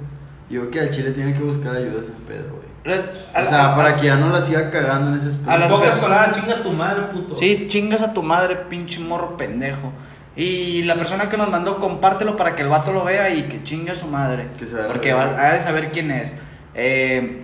yo 0.49 0.61
creo 0.61 0.71
que 0.71 0.79
al 0.79 0.89
chile 0.89 1.11
tiene 1.11 1.33
que 1.35 1.43
buscar 1.43 1.75
ayuda 1.75 1.99
a 1.99 2.03
ese 2.03 2.13
pedo, 2.27 2.49
güey. 2.55 2.68
A 2.85 3.41
O 3.43 3.49
sea, 3.49 3.75
para 3.75 3.95
que 3.95 4.05
ya 4.07 4.15
no 4.15 4.29
la 4.29 4.41
siga 4.41 4.69
cagando 4.69 5.19
en 5.19 5.27
ese 5.27 5.37
A 5.47 5.57
las 5.57 5.69
En 5.69 5.75
pocas 5.75 5.89
personas- 5.91 6.17
palabras, 6.19 6.39
chinga 6.41 6.63
tu 6.63 6.71
madre, 6.71 7.01
puto. 7.13 7.35
Sí, 7.35 7.65
chingas 7.67 8.01
a 8.01 8.13
tu 8.13 8.23
madre, 8.23 8.55
pinche 8.69 8.99
morro 8.99 9.35
pendejo. 9.37 9.91
Y 10.35 10.83
la 10.83 10.95
persona 10.95 11.27
que 11.29 11.35
nos 11.35 11.49
mandó, 11.49 11.77
compártelo 11.77 12.35
para 12.37 12.55
que 12.55 12.61
el 12.61 12.69
vato 12.69 12.93
lo 12.93 13.03
vea 13.03 13.29
y 13.29 13.43
que 13.43 13.61
chingue 13.63 13.91
a 13.91 13.95
su 13.95 14.07
madre. 14.07 14.47
Que 14.57 14.65
se 14.65 14.75
Porque 14.75 15.11
va, 15.13 15.23
ha 15.37 15.53
de 15.53 15.61
saber 15.61 15.91
quién 15.91 16.09
es. 16.11 16.33
Eh, 16.73 17.43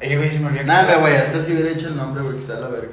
eh, 0.00 0.16
güey, 0.16 0.30
se 0.30 0.38
me 0.40 0.48
olvidó. 0.48 0.64
Nada, 0.64 0.96
güey, 0.96 1.16
hasta 1.16 1.42
si 1.42 1.52
hubiera 1.52 1.70
hecho 1.70 1.88
el 1.88 1.96
nombre, 1.96 2.22
güey, 2.22 2.36
que 2.36 2.42
sea 2.42 2.56
la 2.56 2.68
verga. 2.68 2.88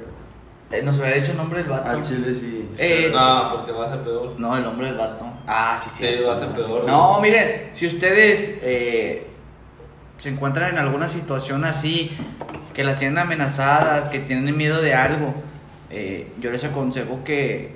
Eh, 0.72 0.82
nos 0.84 0.98
hubiera 1.00 1.16
dicho 1.18 1.32
el 1.32 1.38
nombre 1.38 1.60
del 1.60 1.68
vato. 1.70 1.90
Al 1.90 2.02
chile 2.04 2.34
sí. 2.34 2.70
Eh, 2.78 3.10
No, 3.12 3.52
porque 3.56 3.72
va 3.74 3.88
a 3.88 3.90
ser 3.90 4.02
peor. 4.04 4.36
No, 4.40 4.56
el 4.56 4.64
nombre 4.64 4.88
del 4.88 4.96
vato. 4.98 5.26
Ah, 5.48 5.78
sí, 5.84 5.90
sí. 5.90 6.06
Sí, 6.08 6.24
va 6.24 6.36
a 6.38 6.40
ser 6.40 6.50
peor. 6.50 6.86
No, 6.86 7.20
miren, 7.20 7.72
si 7.76 7.88
ustedes 7.88 8.60
eh, 8.62 9.28
se 10.20 10.30
encuentran 10.30 10.70
en 10.74 10.78
alguna 10.78 11.10
situación 11.10 11.64
así, 11.66 12.12
que 12.76 12.84
las 12.84 13.00
tienen 13.00 13.18
amenazadas, 13.18 14.08
que 14.10 14.20
tienen 14.20 14.56
miedo 14.56 14.80
de 14.82 14.94
algo, 14.94 15.34
eh, 15.90 16.32
yo 16.40 16.52
les 16.52 16.64
aconsejo 16.64 17.24
que, 17.24 17.72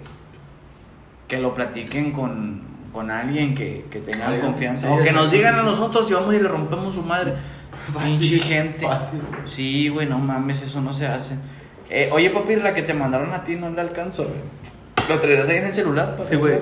que 1.27 1.39
lo 1.39 1.53
platiquen 1.55 2.11
con, 2.11 2.61
con 2.93 3.09
alguien 3.09 3.55
que, 3.55 3.85
que 3.89 3.99
tengan 3.99 4.27
Alguien, 4.33 4.45
confianza. 4.45 4.87
sí, 4.87 4.93
o 4.93 5.03
que 5.03 5.11
nos 5.11 5.31
digan 5.31 5.55
a 5.55 5.63
nosotros 5.63 6.07
si 6.07 6.13
vamos 6.13 6.35
y 6.35 6.39
le 6.39 6.47
rompemos 6.47 6.93
su 6.93 7.01
madre. 7.01 7.33
Fácil, 7.93 8.19
Pinche 8.19 8.39
gente. 8.39 8.85
fácil. 8.85 9.19
Sí, 9.45 9.89
güey, 9.89 10.07
no 10.07 10.17
mames, 10.19 10.61
eso 10.61 10.79
no 10.79 10.93
se 10.93 11.07
hace. 11.07 11.35
Eh, 11.89 12.07
oye, 12.13 12.29
papi, 12.29 12.55
la 12.57 12.73
que 12.73 12.81
te 12.83 12.93
mandaron 12.93 13.33
a 13.33 13.43
ti 13.43 13.55
no 13.55 13.69
le 13.71 13.81
alcanzó, 13.81 14.23
güey. 14.25 14.39
¿Lo 15.09 15.19
traerás 15.19 15.49
ahí 15.49 15.57
en 15.57 15.65
el 15.65 15.73
celular? 15.73 16.15
papi? 16.15 16.29
Sí, 16.29 16.35
güey. 16.37 16.59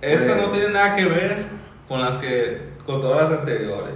Esta 0.00 0.34
Güey. 0.34 0.36
no 0.46 0.50
tiene 0.50 0.68
nada 0.70 0.94
que 0.94 1.04
ver 1.06 1.46
con 1.88 2.00
las 2.00 2.16
que. 2.16 2.73
Con 2.86 3.00
todas 3.00 3.30
las 3.30 3.40
anteriores. 3.40 3.94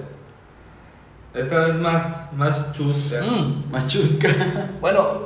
Esta 1.34 1.68
es 1.68 1.74
más, 1.76 2.32
más 2.32 2.72
chusca. 2.72 3.20
Mm. 3.22 3.70
Machusca. 3.70 4.28
Bueno, 4.80 5.20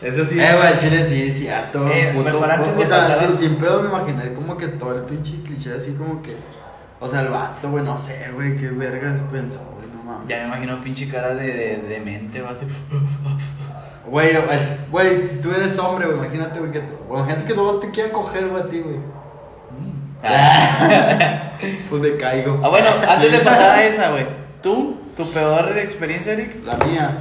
Es 0.00 0.16
decir, 0.16 0.40
Eh, 0.40 0.56
güey, 0.56 0.76
chile 0.78 1.04
sí, 1.06 1.22
es 1.28 1.38
cierto. 1.38 1.88
Eh, 1.88 2.12
mejor 2.12 2.50
antes 2.50 2.76
de 2.76 2.82
o 2.82 2.86
sea, 2.86 3.08
pasar 3.08 3.34
sin, 3.36 3.56
pedo 3.56 3.82
me 3.82 3.88
imaginé 3.88 4.32
como 4.34 4.56
que 4.56 4.68
todo 4.68 4.94
el 4.96 5.02
pinche 5.04 5.42
cliché 5.42 5.74
así 5.74 5.92
como 5.92 6.22
que. 6.22 6.36
O 7.00 7.08
sea, 7.08 7.22
el 7.22 7.28
vato, 7.28 7.70
güey, 7.70 7.84
no 7.84 7.98
sé, 7.98 8.30
güey, 8.34 8.56
qué 8.56 8.68
vergas 8.70 9.20
pensó, 9.30 9.60
güey, 9.74 9.86
no 9.94 10.02
mames. 10.04 10.28
ya 10.28 10.38
me 10.38 10.44
imagino 10.46 10.80
pinche 10.80 11.08
cara 11.10 11.34
de, 11.34 11.46
de, 11.52 11.76
de 11.78 12.00
mente, 12.00 12.40
va 12.40 12.50
así. 12.50 12.64
Güey, 14.06 14.36
güey, 14.90 15.16
si 15.28 15.40
tú 15.40 15.50
eres 15.50 15.78
hombre, 15.78 16.06
güey, 16.06 16.18
imagínate, 16.18 16.58
güey, 16.58 16.70
que. 16.70 16.80
te- 16.80 16.98
Bueno, 17.08 17.24
gente 17.26 17.44
que 17.46 17.54
no 17.54 17.76
te 17.76 17.90
quieran 17.90 18.12
coger, 18.12 18.48
güey, 18.48 18.62
a 18.62 18.66
ti, 18.68 18.80
güey. 18.80 18.96
Pues 21.88 22.02
me 22.02 22.16
caigo. 22.16 22.60
Ah, 22.62 22.68
bueno, 22.68 22.88
antes 23.08 23.32
de 23.32 23.38
pasar 23.38 23.70
a 23.70 23.84
esa, 23.84 24.10
güey. 24.10 24.26
¿Tú? 24.62 24.96
¿Tu 25.16 25.30
peor 25.30 25.78
experiencia, 25.78 26.32
Eric? 26.32 26.64
La 26.64 26.76
mía. 26.84 27.18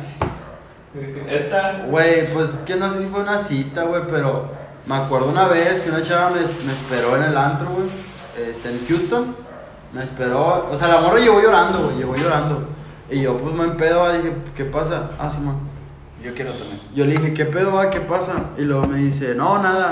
esta. 1.29 1.85
Güey, 1.87 2.33
pues 2.33 2.49
que 2.65 2.75
no 2.75 2.91
sé 2.91 2.99
si 2.99 3.05
fue 3.05 3.21
una 3.21 3.39
cita, 3.39 3.83
güey, 3.83 4.01
pero 4.09 4.49
me 4.85 4.95
acuerdo 4.95 5.29
una 5.29 5.47
vez 5.47 5.79
que 5.79 5.89
una 5.89 6.03
chava 6.03 6.31
me, 6.31 6.41
me 6.41 6.73
esperó 6.73 7.15
en 7.15 7.23
el 7.23 7.37
antro, 7.37 7.69
güey, 7.69 7.87
este, 8.49 8.69
en 8.69 8.85
Houston. 8.87 9.35
Me 9.93 10.03
esperó, 10.03 10.69
o 10.71 10.75
sea, 10.75 10.87
la 10.87 11.01
morra 11.01 11.19
llegó 11.19 11.39
llorando, 11.39 11.85
güey, 11.85 11.97
llegó 11.97 12.15
llorando. 12.15 12.67
Y 13.09 13.21
yo, 13.21 13.37
pues, 13.37 13.53
me 13.53 13.63
empedo, 13.63 14.11
dije, 14.11 14.33
¿qué 14.55 14.65
pasa? 14.65 15.11
Ah, 15.19 15.29
sí, 15.29 15.39
man. 15.39 15.57
Yo 16.23 16.33
quiero 16.33 16.51
también. 16.53 16.79
Yo 16.95 17.05
le 17.05 17.17
dije, 17.17 17.33
¿qué 17.33 17.45
pedo, 17.45 17.73
va? 17.73 17.89
¿Qué 17.89 17.99
pasa? 17.99 18.51
Y 18.57 18.61
luego 18.61 18.87
me 18.87 18.97
dice, 18.97 19.35
no, 19.35 19.61
nada. 19.61 19.91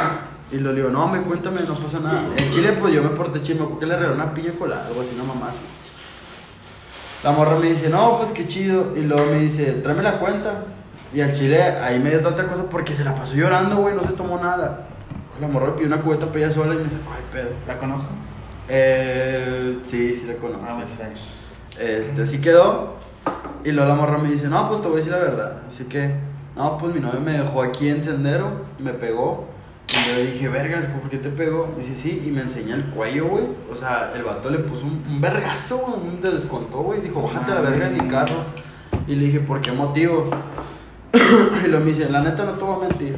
Y 0.51 0.57
lo 0.57 0.73
digo, 0.73 0.89
no, 0.89 1.07
me 1.07 1.21
cuéntame, 1.21 1.61
no 1.61 1.75
pasa 1.75 1.99
nada. 1.99 2.23
En 2.35 2.51
Chile, 2.51 2.73
pues 2.79 2.93
yo 2.93 3.01
me 3.01 3.09
porté 3.09 3.41
chido, 3.41 3.69
porque 3.69 3.85
le 3.85 3.95
regalé 3.95 4.15
una 4.15 4.33
piña 4.33 4.51
colada, 4.59 4.87
algo 4.87 5.01
así, 5.01 5.15
no 5.17 5.23
mamás. 5.23 5.53
La 7.23 7.31
morra 7.31 7.57
me 7.57 7.67
dice, 7.67 7.89
no, 7.89 8.17
pues 8.17 8.31
qué 8.31 8.47
chido. 8.47 8.93
Y 8.95 9.01
luego 9.01 9.31
me 9.31 9.39
dice, 9.39 9.73
tráeme 9.73 10.03
la 10.03 10.19
cuenta. 10.19 10.65
Y 11.13 11.21
al 11.21 11.31
chile, 11.33 11.61
ahí 11.61 11.99
me 11.99 12.09
dio 12.09 12.21
tanta 12.21 12.47
cosa 12.47 12.63
porque 12.69 12.95
se 12.95 13.03
la 13.03 13.15
pasó 13.15 13.35
llorando, 13.35 13.77
güey, 13.77 13.95
no 13.95 14.01
se 14.01 14.13
tomó 14.13 14.39
nada. 14.39 14.87
La 15.39 15.47
morra 15.47 15.67
me 15.67 15.73
pidió 15.73 15.87
una 15.87 16.01
cubeta 16.01 16.27
para 16.27 16.39
ella 16.39 16.51
sola 16.51 16.75
y 16.75 16.77
me 16.79 16.89
sacó 16.89 17.13
de 17.13 17.41
pedo. 17.41 17.49
¿La 17.67 17.77
conozco? 17.77 18.07
Eh, 18.69 19.79
sí, 19.85 20.15
sí 20.15 20.25
la 20.27 20.35
conozco. 20.35 20.65
Ah. 20.67 20.83
Este, 21.79 22.23
así 22.23 22.41
quedó. 22.41 22.95
Y 23.63 23.71
luego 23.71 23.89
la 23.89 23.95
morra 23.95 24.17
me 24.17 24.29
dice, 24.29 24.47
no, 24.47 24.67
pues 24.67 24.81
te 24.81 24.87
voy 24.87 24.95
a 24.95 24.97
decir 24.97 25.11
la 25.11 25.19
verdad. 25.19 25.61
Así 25.69 25.83
que, 25.85 26.15
no, 26.55 26.77
pues 26.77 26.93
mi 26.93 26.99
novio 26.99 27.19
me 27.19 27.33
dejó 27.33 27.61
aquí 27.61 27.89
en 27.89 28.01
Sendero, 28.01 28.65
me 28.79 28.93
pegó. 28.93 29.47
Y 30.01 30.09
yo 30.09 30.15
le 30.15 30.31
dije, 30.31 30.47
vergas, 30.47 30.85
¿por 30.85 31.09
qué 31.09 31.17
te 31.17 31.29
pegó? 31.29 31.73
Me 31.77 31.83
dice, 31.83 31.97
sí, 32.01 32.23
y 32.25 32.31
me 32.31 32.41
enseña 32.41 32.75
el 32.75 32.85
cuello, 32.85 33.27
güey. 33.27 33.45
O 33.71 33.75
sea, 33.75 34.11
el 34.15 34.23
vato 34.23 34.49
le 34.49 34.59
puso 34.59 34.85
un, 34.85 35.03
un 35.07 35.21
vergazo, 35.21 35.77
güey, 35.77 36.07
un 36.07 36.21
te 36.21 36.31
descontó, 36.31 36.79
güey. 36.79 37.01
Dijo, 37.01 37.21
bájate 37.21 37.51
a 37.51 37.55
la 37.55 37.61
verga 37.61 37.89
de 37.89 38.01
mi 38.01 38.09
carro. 38.09 38.35
Y 39.07 39.15
le 39.15 39.25
dije, 39.25 39.39
¿por 39.39 39.61
qué 39.61 39.71
motivo? 39.71 40.29
y 41.65 41.67
luego 41.67 41.85
me 41.85 41.91
dice, 41.91 42.09
la 42.09 42.21
neta 42.21 42.45
no 42.45 42.53
te 42.53 42.63
voy 42.63 42.75
a 42.75 42.87
mentir. 42.87 43.17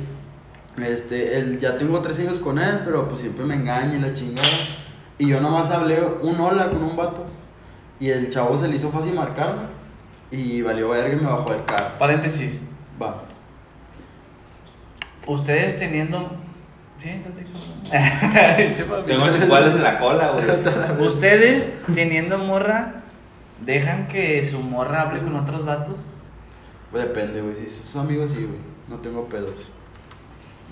Este, 0.78 1.38
él, 1.38 1.60
ya 1.60 1.78
tengo 1.78 2.00
tres 2.02 2.18
años 2.20 2.38
con 2.38 2.58
él, 2.58 2.82
pero 2.84 3.08
pues 3.08 3.22
siempre 3.22 3.46
me 3.46 3.56
engaña 3.56 3.96
y 3.96 4.00
la 4.00 4.14
chingada. 4.14 4.48
Y 5.18 5.28
yo 5.28 5.40
nomás 5.40 5.70
hablé 5.70 6.02
un 6.22 6.40
hola 6.40 6.70
con 6.70 6.84
un 6.84 6.96
vato. 6.96 7.26
Y 8.00 8.10
el 8.10 8.30
chavo 8.30 8.58
se 8.58 8.68
le 8.68 8.78
hizo 8.78 8.90
fácil 8.90 9.14
marcarme. 9.14 9.62
Y 10.32 10.62
valió 10.62 10.90
verga 10.90 11.14
y 11.14 11.22
me 11.22 11.30
bajó 11.30 11.52
del 11.52 11.64
carro. 11.64 11.98
Paréntesis. 12.00 12.60
Va. 13.02 13.24
Ustedes 15.28 15.78
teniendo. 15.78 16.32
Tengo 19.06 19.28
en 19.28 19.84
la 19.84 20.00
cola, 20.00 20.32
güey. 20.32 20.46
Ustedes 21.08 21.72
teniendo 21.94 22.38
morra, 22.38 23.04
¿dejan 23.66 24.08
que 24.08 24.44
su 24.44 24.60
morra 24.62 25.02
hable 25.02 25.20
con 25.20 25.36
otros 25.36 25.66
vatos? 25.66 26.06
Pues 26.92 27.04
depende, 27.04 27.42
güey. 27.42 27.56
Si 27.56 27.68
son 27.92 28.06
amigos, 28.06 28.32
sí, 28.32 28.38
güey. 28.44 28.60
No 28.88 28.98
tengo 28.98 29.26
pedos. 29.26 29.54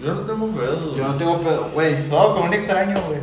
Yo 0.02 0.14
no 0.16 0.22
tengo 0.22 0.48
pedo. 0.48 0.96
Yo 0.96 1.08
no 1.08 1.16
tengo 1.16 1.38
pedos, 1.40 1.72
güey. 1.74 1.96
No, 2.10 2.34
con 2.34 2.44
un 2.44 2.54
extraño, 2.54 2.96
güey. 3.08 3.20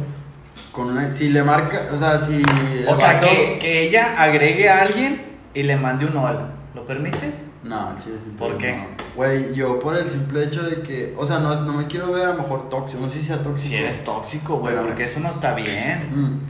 Con 0.72 0.90
una. 0.90 1.12
Si 1.14 1.30
le 1.30 1.42
marca. 1.42 1.88
O 1.92 1.98
sea, 1.98 2.18
si. 2.18 2.42
O 2.86 2.94
sea, 2.94 3.14
vato- 3.20 3.26
que, 3.28 3.58
que 3.58 3.82
ella 3.88 4.14
agregue 4.20 4.68
a 4.68 4.82
alguien 4.82 5.22
y 5.54 5.62
le 5.62 5.76
mande 5.76 6.04
un 6.06 6.16
hola. 6.16 6.50
¿Lo 6.74 6.84
permites? 6.84 7.46
No, 7.64 7.94
chile, 8.02 8.16
sí, 8.24 8.30
¿Por 8.38 8.56
qué? 8.56 8.76
no. 8.76 8.86
Güey, 9.16 9.52
yo 9.54 9.80
por 9.80 9.96
el 9.96 10.08
simple 10.08 10.44
hecho 10.44 10.62
de 10.62 10.80
que. 10.82 11.14
O 11.18 11.26
sea, 11.26 11.40
no, 11.40 11.54
no 11.62 11.72
me 11.72 11.86
quiero 11.86 12.12
ver 12.12 12.24
a 12.28 12.32
lo 12.34 12.42
mejor 12.42 12.68
tóxico. 12.70 13.00
No 13.02 13.10
sé 13.10 13.18
si 13.18 13.24
sea 13.26 13.38
tóxico. 13.42 13.70
Si 13.70 13.74
eres 13.76 14.04
tóxico, 14.04 14.58
güey, 14.58 14.76
porque 14.76 15.04
eso 15.04 15.18
no 15.20 15.28
está 15.28 15.54
bien. 15.54 15.98
Mm. 16.14 16.40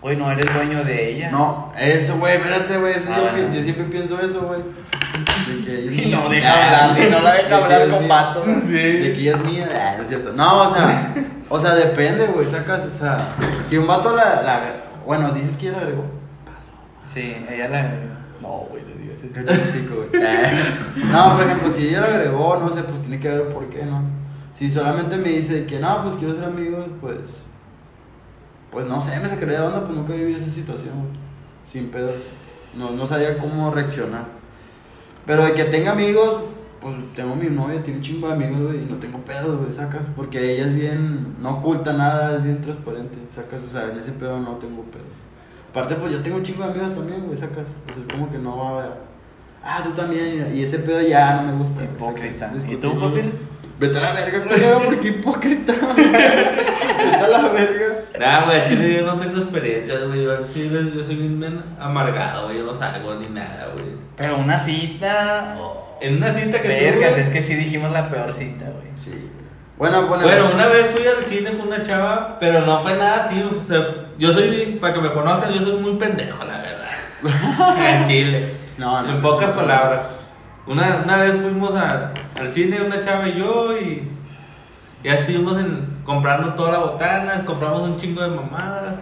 Hoy 0.00 0.16
no 0.16 0.30
eres 0.30 0.52
dueño 0.54 0.84
de 0.84 1.12
ella. 1.12 1.30
No, 1.30 1.72
eso, 1.78 2.16
güey, 2.18 2.36
espérate, 2.36 2.78
güey. 2.78 2.94
eso 2.94 3.08
Ah, 3.10 3.16
yo, 3.16 3.22
bueno. 3.32 3.52
yo 3.54 3.62
siempre 3.62 3.84
pienso 3.86 4.18
eso, 4.20 4.40
güey. 4.42 4.60
De 5.66 5.84
Y 5.84 6.06
mía. 6.06 6.18
no 6.22 6.28
deja 6.28 6.52
hablar, 6.86 7.06
y 7.06 7.10
no 7.10 7.20
la 7.20 7.32
De 7.32 7.42
deja 7.42 7.48
que 7.48 7.74
hablar 7.74 7.88
con 7.90 8.08
vatos. 8.08 8.46
De 8.68 9.12
que 9.12 9.20
ella 9.20 9.32
es 9.36 9.44
mía. 9.44 9.68
Ah, 9.74 9.94
no 9.98 10.02
es 10.04 10.08
cierto. 10.08 10.32
No, 10.32 10.62
o 10.62 10.74
sea, 10.74 11.14
o 11.50 11.60
sea, 11.60 11.74
depende, 11.74 12.26
güey. 12.28 12.46
Sacas, 12.46 12.86
o 12.86 12.90
sea, 12.90 13.18
si 13.68 13.76
un 13.76 13.86
vato 13.86 14.14
la. 14.16 14.40
la 14.42 14.60
bueno, 15.04 15.30
dices 15.32 15.56
que 15.56 15.68
ella 15.68 15.76
la 15.78 15.82
agregó. 15.82 16.04
Sí, 17.04 17.36
ella 17.50 17.68
la. 17.68 17.90
No, 18.40 18.66
güey, 18.70 18.82
le 18.84 18.94
digas 19.02 19.18
Qué 19.20 19.40
eso. 19.40 19.44
tóxico, 19.44 19.94
güey. 19.96 20.08
Eh. 20.24 20.74
No, 21.12 21.36
por 21.36 21.44
ejemplo, 21.44 21.70
si 21.70 21.88
ella 21.88 22.00
la 22.02 22.06
agregó, 22.06 22.56
no 22.58 22.68
sé, 22.74 22.82
pues 22.82 23.00
tiene 23.00 23.18
que 23.20 23.28
ver 23.28 23.48
por 23.48 23.68
qué, 23.68 23.84
¿no? 23.84 24.02
Si 24.54 24.70
solamente 24.70 25.16
me 25.16 25.28
dice 25.30 25.66
que 25.66 25.78
no, 25.80 26.02
pues 26.04 26.16
quiero 26.16 26.34
ser 26.34 26.44
amigos, 26.44 26.86
pues. 27.00 27.18
Pues 28.70 28.86
no 28.86 29.00
sé, 29.00 29.18
me 29.20 29.28
sacaría 29.28 29.60
de 29.60 29.66
onda, 29.66 29.84
pues 29.84 29.96
nunca 29.96 30.12
viví 30.12 30.34
esa 30.34 30.50
situación, 30.50 30.94
güey. 30.94 31.12
Sin 31.66 31.88
pedos. 31.88 32.16
No, 32.76 32.90
no 32.90 33.06
sabía 33.06 33.38
cómo 33.38 33.70
reaccionar. 33.70 34.26
Pero 35.26 35.44
de 35.44 35.52
que 35.52 35.64
tenga 35.64 35.92
amigos, 35.92 36.42
pues 36.80 36.94
tengo 37.14 37.34
mi 37.34 37.48
novia, 37.48 37.82
tiene 37.82 37.98
un 37.98 38.04
chingo 38.04 38.28
de 38.28 38.34
amigos, 38.34 38.60
güey, 38.62 38.82
y 38.82 38.86
no 38.86 38.96
tengo 38.96 39.18
pedos, 39.18 39.58
güey, 39.60 39.72
sacas. 39.72 40.02
Porque 40.14 40.54
ella 40.54 40.66
es 40.66 40.74
bien, 40.74 41.36
no 41.40 41.58
oculta 41.58 41.92
nada, 41.92 42.36
es 42.36 42.44
bien 42.44 42.60
transparente, 42.60 43.16
sacas. 43.34 43.62
O 43.64 43.70
sea, 43.70 43.90
en 43.90 43.98
ese 43.98 44.12
pedo 44.12 44.38
no 44.38 44.52
tengo 44.56 44.82
pedos. 44.84 45.06
Aparte, 45.70 45.94
pues 45.96 46.12
yo 46.12 46.22
tengo 46.22 46.36
un 46.38 46.42
chingo 46.42 46.64
de 46.64 46.70
amigas 46.70 46.94
también, 46.94 47.24
güey, 47.26 47.36
sacas. 47.38 47.64
Pues 47.86 47.98
es 47.98 48.06
como 48.12 48.30
que 48.30 48.38
no 48.38 48.56
va 48.56 48.84
a. 48.84 48.88
Ah, 49.62 49.80
tú 49.84 49.90
también, 49.90 50.52
y 50.56 50.62
ese 50.62 50.78
pedo 50.78 51.00
ya 51.02 51.34
no 51.42 51.52
me 51.52 51.58
gusta. 51.58 51.82
Hipócrita. 51.84 52.52
¿Y 52.68 52.76
tú, 52.76 52.98
papi? 52.98 53.20
Vete 53.78 53.98
a 53.98 54.00
la 54.00 54.12
verga, 54.12 54.42
culero, 54.42 54.82
porque 54.86 55.08
hipócrita. 55.08 55.72
Vete 55.96 57.16
a 57.24 57.28
la 57.28 57.48
verga. 57.48 57.86
Nah, 58.18 58.44
güey, 58.46 58.66
chile 58.66 58.94
yo 58.96 59.06
no 59.06 59.18
tengo 59.20 59.36
experiencias, 59.38 60.04
güey. 60.06 60.24
Yo 60.24 60.40
yo 60.46 61.04
soy 61.04 61.14
bien 61.16 61.62
amargado, 61.78 62.46
güey. 62.46 62.58
Yo 62.58 62.64
no 62.64 62.74
salgo 62.74 63.14
ni 63.16 63.28
nada, 63.28 63.68
güey. 63.74 63.84
Pero 64.16 64.38
una 64.38 64.58
cita. 64.58 65.56
oh, 65.60 65.96
En 66.00 66.16
una 66.16 66.32
cita 66.32 66.60
que 66.62 66.68
Vergas, 66.68 67.12
tuve- 67.14 67.20
es 67.22 67.30
que 67.30 67.42
sí 67.42 67.54
dijimos 67.54 67.92
la 67.92 68.08
peor 68.08 68.32
cita, 68.32 68.64
güey. 68.64 68.86
Sí. 68.96 69.28
Bueno, 69.78 70.02
bueno. 70.08 70.24
Bueno, 70.24 70.50
una 70.54 70.66
vez 70.66 70.90
fui 70.90 71.06
al 71.06 71.24
cine 71.26 71.56
con 71.56 71.68
una 71.68 71.82
chava, 71.82 72.36
pero 72.40 72.62
no 72.66 72.82
fue 72.82 72.94
nada 72.96 73.24
así. 73.26 73.40
O 73.42 73.62
sea, 73.62 73.80
yo 74.18 74.32
soy, 74.32 74.76
para 74.80 74.92
que 74.94 75.00
me 75.00 75.12
conozcan, 75.12 75.52
yo 75.52 75.60
soy 75.60 75.76
muy 75.78 75.94
pendejo, 75.94 76.44
la 76.44 76.58
verdad. 76.58 76.88
En 77.78 78.06
Chile. 78.08 78.54
No, 78.76 79.02
no. 79.02 79.10
En 79.10 79.20
pocas 79.20 79.50
palabras. 79.50 80.00
Una, 80.66 81.02
una 81.04 81.16
vez 81.18 81.40
fuimos 81.40 81.74
a- 81.74 82.12
al 82.38 82.52
cine, 82.52 82.80
una 82.82 83.00
chava 83.00 83.28
y 83.28 83.38
yo, 83.38 83.76
y 83.78 84.08
ya 85.04 85.14
estuvimos 85.14 85.56
en, 85.58 86.00
comprando 86.04 86.54
toda 86.54 86.72
la 86.72 86.78
botana, 86.78 87.44
compramos 87.44 87.82
un 87.82 87.98
chingo 87.98 88.20
de 88.22 88.28
mamadas. 88.28 88.94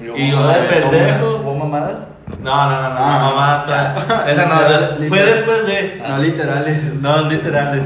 Y 0.00 0.30
yo 0.30 0.46
de 0.48 0.54
pendejo. 0.68 1.36
¿Hubo 1.42 1.54
mamadas? 1.56 2.06
No, 2.40 2.70
no, 2.70 2.82
no, 2.82 2.88
no, 2.90 2.96
Ah. 3.00 3.64
toda- 3.66 4.30
esa 4.30 4.46
no, 4.46 5.08
fue 5.08 5.22
después 5.24 5.66
de. 5.66 6.02
No 6.06 6.18
literales. 6.18 6.94
No, 6.94 7.22
literales. 7.22 7.82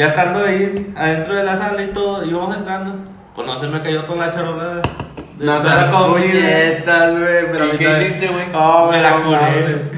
Ya 0.00 0.06
estando 0.06 0.46
ahí 0.46 0.94
adentro 0.96 1.34
de 1.34 1.44
la 1.44 1.58
sala 1.58 1.82
y 1.82 1.88
todo, 1.88 2.24
íbamos 2.24 2.56
entrando, 2.56 2.94
pues 3.34 3.46
no 3.46 3.60
se 3.60 3.66
me 3.66 3.82
cayó 3.82 4.06
toda 4.06 4.28
la 4.28 4.32
charola 4.32 4.64
de, 4.76 4.82
No 5.44 5.60
seas 5.62 5.92
puñetas, 5.92 7.18
güey. 7.18 7.52
Pero 7.52 7.66
¿Y 7.66 7.68
a 7.68 7.72
mí 7.72 7.78
qué 7.78 8.02
hiciste, 8.04 8.28
güey? 8.28 8.46
Oh, 8.54 8.88
Me 8.90 9.02
la 9.02 9.18
no 9.18 9.24
curé. 9.26 9.90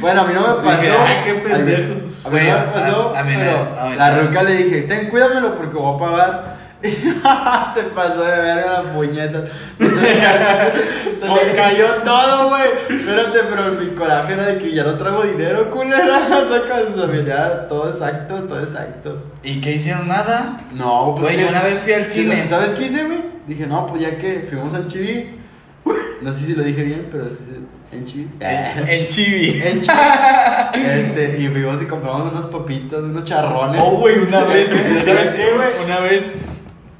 Bueno, 0.00 0.22
a 0.22 0.24
mí 0.24 0.32
no 0.32 0.40
me 0.40 0.62
pasó. 0.64 0.80
Dije, 0.80 0.92
ay, 0.96 1.16
qué 1.24 1.34
pendejo. 1.34 1.92
A 1.92 2.28
mí 2.30 2.30
Güey, 2.30 2.46
no 2.50 2.52
me 2.54 2.58
a- 2.60 2.72
pasó. 2.72 3.14
a 3.14 3.22
mí 3.22 3.32
no 3.34 3.38
pero 3.38 3.50
es- 3.50 3.78
a 3.78 3.84
mí 3.86 3.96
la 3.96 4.18
ruca 4.18 4.42
le 4.44 4.52
dije, 4.54 4.80
ten, 4.82 5.10
cuídamelo 5.10 5.54
porque 5.56 5.76
voy 5.76 5.94
a 5.94 5.98
pagar. 5.98 6.56
se 7.74 7.82
pasó 7.94 8.22
de 8.22 8.40
verga 8.40 8.82
la 8.82 8.92
puñeta. 8.94 9.46
Se 9.78 9.84
me 9.84 10.18
cayó, 10.18 10.72
se 11.20 11.28
me 11.28 11.54
cayó 11.54 11.86
todo, 12.04 12.48
güey. 12.48 12.62
Espérate, 12.88 13.38
pero 13.50 13.72
mi 13.72 13.94
coraje 13.94 14.32
era 14.32 14.46
de 14.46 14.58
que 14.58 14.72
ya 14.72 14.84
no 14.84 14.94
traigo 14.94 15.22
dinero, 15.22 15.70
culera. 15.70 16.26
Saca 16.28 16.92
su 16.94 17.02
habilidad, 17.02 17.68
todo 17.68 17.88
exacto, 17.88 18.34
todo 18.44 18.60
exacto. 18.60 19.22
¿Y 19.42 19.60
qué 19.60 19.72
hicieron? 19.72 20.08
Nada. 20.08 20.58
No, 20.72 21.14
pues. 21.16 21.34
Güey, 21.34 21.44
yo 21.44 21.50
una 21.50 21.62
vez 21.62 21.80
fui 21.80 21.92
al 21.92 22.06
cine. 22.06 22.46
¿Sabes 22.46 22.72
qué 22.72 22.86
hice, 22.86 23.04
güey? 23.04 23.20
Dije, 23.46 23.66
no, 23.66 23.86
pues 23.86 24.00
ya 24.00 24.16
que 24.16 24.46
fuimos 24.48 24.72
al 24.74 24.88
Chibi. 24.88 25.38
No 26.22 26.34
sé 26.34 26.44
si 26.44 26.54
lo 26.54 26.62
dije 26.62 26.82
bien, 26.82 27.08
pero 27.10 27.24
sí, 27.30 27.38
sí, 27.46 27.56
en 27.92 28.04
Chibi. 28.04 28.28
En 28.40 29.06
Chibi. 29.08 29.62
En. 29.62 29.78
Este, 29.78 31.38
y 31.40 31.48
fuimos 31.48 31.82
y 31.82 31.86
compramos 31.86 32.30
unas 32.30 32.46
papitas, 32.46 33.00
unos 33.00 33.24
charrones. 33.24 33.82
Oh, 33.84 33.96
güey, 33.98 34.18
una 34.18 34.44
vez. 34.44 34.70
¿Sabes 34.70 35.34
qué, 35.34 35.52
güey? 35.54 35.68
Una 35.84 36.00
vez, 36.00 36.30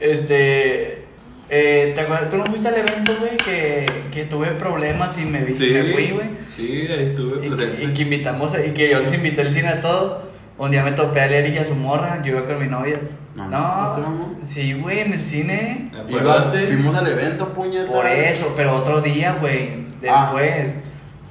este. 0.00 1.04
Eh, 1.52 1.92
¿te 1.96 2.00
acuerdas? 2.02 2.30
¿Tú 2.30 2.36
no 2.36 2.46
fuiste 2.46 2.68
al 2.68 2.76
evento, 2.76 3.12
güey? 3.18 3.36
Que, 3.36 3.86
que 4.12 4.24
tuve 4.24 4.52
problemas 4.52 5.18
y 5.18 5.24
me, 5.24 5.40
vi, 5.40 5.52
me 5.72 5.82
fui, 5.84 6.10
güey. 6.10 6.28
Sí, 6.54 6.86
ahí 6.88 7.02
estuve 7.02 7.44
Y, 7.44 7.50
que- 7.50 7.84
y 7.84 7.92
que 7.92 8.02
invitamos, 8.02 8.54
y 8.64 8.70
que 8.70 8.88
yo 8.90 9.00
les 9.00 9.12
invité 9.12 9.40
al 9.40 9.52
cine 9.52 9.68
a 9.68 9.80
todos. 9.80 10.16
Un 10.58 10.70
día 10.70 10.84
me 10.84 10.92
topé 10.92 11.20
a 11.20 11.26
Eric 11.26 11.54
y 11.54 11.58
a 11.58 11.64
su 11.64 11.74
morra, 11.74 12.22
yo 12.22 12.32
iba 12.36 12.46
con 12.46 12.60
mi 12.60 12.66
novia. 12.68 13.00
No, 13.34 13.48
No, 13.48 13.96
¿no 13.98 14.34
sí, 14.42 14.74
güey, 14.74 15.00
en 15.00 15.12
el 15.14 15.24
cine. 15.24 15.90
Acuérdate. 15.98 16.66
fuimos 16.68 16.94
al 16.94 17.06
evento, 17.08 17.48
puñeta. 17.52 17.90
Por 17.90 18.06
eso, 18.06 18.52
pero 18.56 18.74
otro 18.76 19.00
día, 19.00 19.38
güey, 19.40 19.70
Ah. 20.08 20.30
después. 20.32 20.74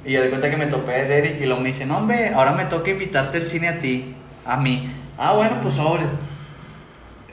Y 0.05 0.13
yo 0.13 0.21
de 0.21 0.29
cuenta 0.29 0.49
que 0.49 0.57
me 0.57 0.65
topé 0.67 0.91
a 0.93 0.97
Eric 1.07 1.39
y 1.41 1.45
luego 1.45 1.61
me 1.61 1.67
dice, 1.69 1.85
no, 1.85 1.97
hombre, 1.97 2.29
ahora 2.33 2.51
me 2.53 2.65
toca 2.65 2.89
invitarte 2.89 3.37
al 3.37 3.47
cine 3.49 3.67
a 3.69 3.79
ti, 3.79 4.15
a 4.45 4.57
mí. 4.57 4.91
Ah, 5.17 5.33
bueno, 5.33 5.59
pues 5.61 5.75
sobres. 5.75 6.07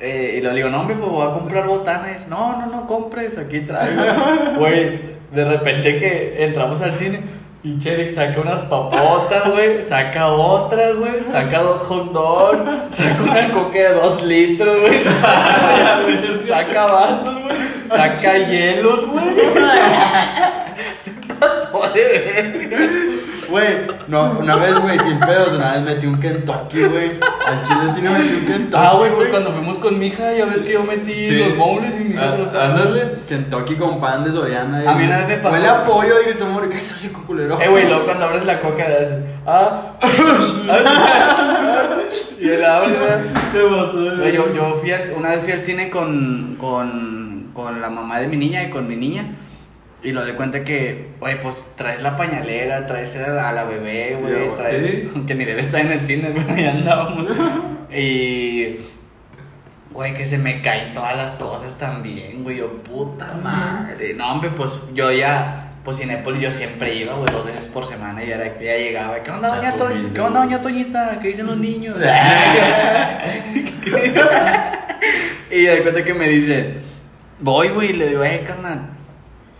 Eh, 0.01 0.37
y 0.39 0.41
le 0.41 0.53
digo, 0.53 0.69
no, 0.69 0.81
hombre, 0.81 0.97
pues 0.97 1.11
voy 1.11 1.27
a 1.27 1.33
comprar 1.33 1.67
botanas. 1.67 2.29
No, 2.29 2.57
no, 2.59 2.67
no 2.67 2.87
compres, 2.87 3.39
aquí 3.39 3.61
traigo. 3.61 4.03
Güey, 4.59 5.17
de 5.33 5.45
repente 5.45 5.99
que 5.99 6.45
entramos 6.45 6.81
al 6.83 6.95
cine, 6.97 7.23
y 7.67 7.89
Eric 7.89 8.15
saca 8.15 8.41
unas 8.41 8.61
papotas, 8.61 9.51
güey, 9.51 9.83
saca 9.83 10.29
otras, 10.29 10.95
güey, 10.97 11.25
saca 11.29 11.59
dos 11.59 11.83
hot 11.83 12.13
dogs, 12.13 12.95
saca 12.95 13.23
una 13.23 13.53
coca 13.53 13.79
de 13.79 13.93
dos 13.93 14.23
litros, 14.23 14.81
güey, 14.81 15.03
saca 16.49 16.87
vasos, 16.87 17.43
güey, 17.43 17.57
saca 17.87 18.39
hielos, 18.39 19.05
güey. 19.07 19.25
Se 21.03 21.11
pasó 21.35 21.93
de. 21.93 23.16
Güey, 23.49 23.87
no, 24.09 24.39
una 24.41 24.57
vez, 24.57 24.77
güey, 24.81 24.99
sin 24.99 25.21
pedos, 25.21 25.53
una 25.53 25.73
vez 25.75 25.83
metí 25.83 26.07
un 26.07 26.19
Kentucky, 26.19 26.83
güey. 26.85 27.13
Al 27.47 27.63
chile 27.63 27.93
sí 27.95 28.01
me 28.03 28.11
metí 28.11 28.35
un 28.35 28.45
Kentucky. 28.47 28.83
Ah, 28.85 28.95
güey, 28.97 29.13
pues 29.15 29.29
cuando 29.29 29.53
fuimos 29.53 29.79
con 29.79 29.99
mi 29.99 30.07
hija, 30.09 30.33
ya 30.33 30.47
ves 30.47 30.59
que 30.63 30.73
yo 30.73 30.83
metí 30.83 31.13
Sí. 31.13 31.39
los 31.45 31.57
bowls 31.57 31.95
y 31.95 31.99
mi 32.05 32.15
hija 32.15 32.33
se 32.33 32.39
los 32.39 32.49
Ah, 32.49 32.51
trajo. 32.51 32.73
Ándale. 32.73 33.13
Kentucky 33.29 33.75
con 33.77 34.01
pan 34.01 34.25
de 34.25 34.33
Soriana. 34.33 34.83
y- 34.83 34.87
A 34.87 34.95
mí 34.95 35.05
una 35.05 35.19
vez 35.19 35.29
me 35.29 35.37
pasó- 35.37 35.55
Huele 35.55 35.69
a 35.69 35.85
pollo 35.85 36.15
y 36.21 36.25
gritó, 36.31 36.47
amor, 36.47 36.69
¿qué 36.69 36.79
es 36.79 36.91
eso, 36.91 37.01
chico 37.01 37.23
culero? 37.27 37.61
Eh, 37.61 37.69
güey, 37.69 37.87
luego 37.87 38.05
cuando 38.05 38.27
abres 38.27 38.45
la 38.45 38.61
coca 38.61 38.85
eso. 38.85 39.15
Ah. 39.47 39.93
y 42.41 42.49
el 42.49 42.65
abre. 42.65 42.93
Te 43.53 43.63
mató. 43.63 44.17
Güey, 44.19 44.33
Yo, 44.33 44.53
yo 44.53 44.75
fui 44.75 44.91
al- 44.93 45.13
una 45.17 45.31
vez 45.31 45.43
fui 45.45 45.53
al 45.53 45.63
cine 45.63 45.91
con, 45.91 46.57
con, 46.59 47.51
con 47.55 47.81
la 47.81 47.89
mamá 47.91 48.19
de 48.21 48.29
mi 48.29 48.37
niña 48.37 48.63
y 48.65 48.71
con 48.71 48.87
mi 48.87 48.97
niña. 48.97 49.25
Y 50.07 50.13
lo 50.13 50.25
de 50.25 50.35
cuenta 50.35 50.63
que, 50.63 51.09
oye, 51.19 51.37
pues 51.39 51.73
traes 51.75 52.01
la 52.01 52.17
pañalera, 52.17 52.87
traes 52.87 53.17
a 53.17 53.27
la, 53.27 53.49
a 53.49 53.53
la 53.53 53.65
bebé, 53.65 54.17
güey, 54.21 54.55
traes. 54.55 54.89
sí. 54.89 55.11
Que 55.27 55.35
ni 55.35 55.45
debe 55.45 55.61
estar 55.61 55.81
en 55.81 55.91
el 55.91 56.07
cine, 56.07 56.31
güey, 56.31 56.49
ahí 56.49 56.65
andábamos. 56.65 57.27
y. 57.93 58.77
Güey, 59.91 60.15
que 60.15 60.25
se 60.25 60.39
me 60.39 60.63
caen 60.63 60.93
todas 60.93 61.17
las 61.17 61.37
cosas 61.37 61.77
también, 61.77 62.45
güey. 62.45 62.59
Yo, 62.59 62.73
puta 62.85 63.35
madre. 63.43 64.15
No, 64.15 64.31
hombre, 64.31 64.51
pues 64.57 64.75
yo 64.95 65.11
ya. 65.11 65.73
Pues 65.83 65.97
Cinépolis 65.97 66.41
yo 66.41 66.53
siempre 66.53 66.95
iba, 66.95 67.15
güey, 67.15 67.33
dos 67.33 67.45
veces 67.45 67.67
por 67.67 67.85
semana 67.85 68.23
y 68.23 68.31
era 68.31 68.57
que 68.57 68.65
ya 68.65 68.77
llegaba. 68.77 69.25
¿Qué 69.25 69.33
onda, 69.33 69.57
doña 69.57 69.77
Toñita? 69.77 70.15
¿Qué 70.15 70.21
onda, 70.21 70.39
güey. 70.39 70.51
doña 70.51 70.63
Toñita? 70.63 71.19
¿Qué 71.21 71.29
dicen 71.29 71.47
los 71.47 71.59
niños? 71.59 71.97
y 75.51 75.63
de 75.65 75.83
cuenta 75.83 76.05
que 76.05 76.15
me 76.15 76.29
dice, 76.29 76.75
voy, 77.41 77.71
güey, 77.71 77.91
y 77.91 77.95
le 77.95 78.09
digo, 78.09 78.23
eh, 78.23 78.45
carnal, 78.47 78.96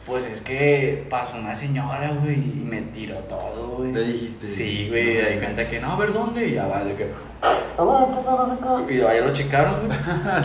pues 0.07 0.25
es 0.27 0.41
que 0.41 1.05
pasó 1.11 1.37
una 1.37 1.57
señora, 1.57 2.13
güey, 2.23 2.37
y 2.37 2.63
me 2.65 2.81
tiró 2.83 3.17
todo, 3.21 3.79
güey. 3.79 3.93
¿Le 3.93 4.05
dijiste? 4.05 4.47
Sí, 4.47 4.87
güey, 4.89 5.11
y 5.11 5.15
de 5.15 5.39
cuenta 5.41 5.67
que, 5.67 5.81
no, 5.81 5.93
a 5.93 5.97
ver, 5.97 6.13
¿dónde? 6.13 6.47
Y 6.47 6.55
ya 6.55 6.67
va, 6.67 6.85
de 6.85 6.95
que... 6.95 7.11
Y 8.89 8.99
ya 8.99 9.21
lo 9.21 9.33
checaron, 9.33 9.89
güey. 9.89 9.99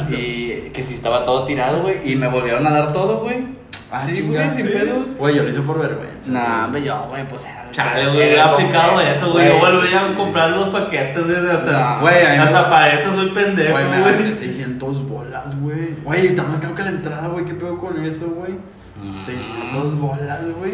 y 0.20 0.70
que 0.72 0.84
si 0.84 0.96
estaba 0.96 1.24
todo 1.24 1.46
tirado, 1.46 1.84
güey, 1.84 2.12
y 2.12 2.16
me 2.16 2.28
volvieron 2.28 2.66
a 2.66 2.72
dar 2.72 2.92
todo, 2.92 3.20
güey. 3.20 3.62
Ah, 3.92 4.08
sí, 4.12 4.22
güey, 4.22 4.54
sin 4.56 4.68
pedo. 4.68 5.06
Güey, 5.20 5.36
yo 5.36 5.44
lo 5.44 5.50
hice 5.50 5.62
por 5.62 5.78
vergüenza. 5.78 6.32
Nah, 6.32 6.66
hombre, 6.66 6.84
yo, 6.84 7.08
güey, 7.10 7.28
pues 7.28 7.44
era. 7.44 7.70
Chale, 7.72 8.08
güey, 8.08 8.22
era 8.22 8.46
hubiera 8.46 8.46
aplicado 8.46 9.02
eso, 9.02 9.32
güey. 9.34 9.48
Yo 9.48 9.60
volvería 9.60 10.06
a 10.06 10.16
comprar 10.16 10.52
los 10.52 10.70
paquetes 10.70 11.28
desde 11.28 11.52
hasta. 11.52 12.00
Güey, 12.00 12.26
hasta 12.26 12.70
para 12.70 13.00
eso 13.00 13.14
soy 13.14 13.32
pendejo, 13.32 13.74
Güey, 13.74 14.02
güey. 14.02 14.36
600 14.36 15.08
bolas, 15.10 15.62
güey. 15.62 15.96
Güey, 16.04 16.28
está 16.28 16.44
más 16.44 16.60
caro 16.60 16.74
que 16.74 16.84
la 16.84 16.90
entrada, 16.90 17.28
güey. 17.28 17.44
¿Qué 17.44 17.54
pedo 17.54 17.78
con 17.78 18.04
eso, 18.04 18.28
güey? 18.30 18.54
Mm. 19.02 19.22
600 19.26 20.00
bolas, 20.00 20.42
güey. 20.58 20.74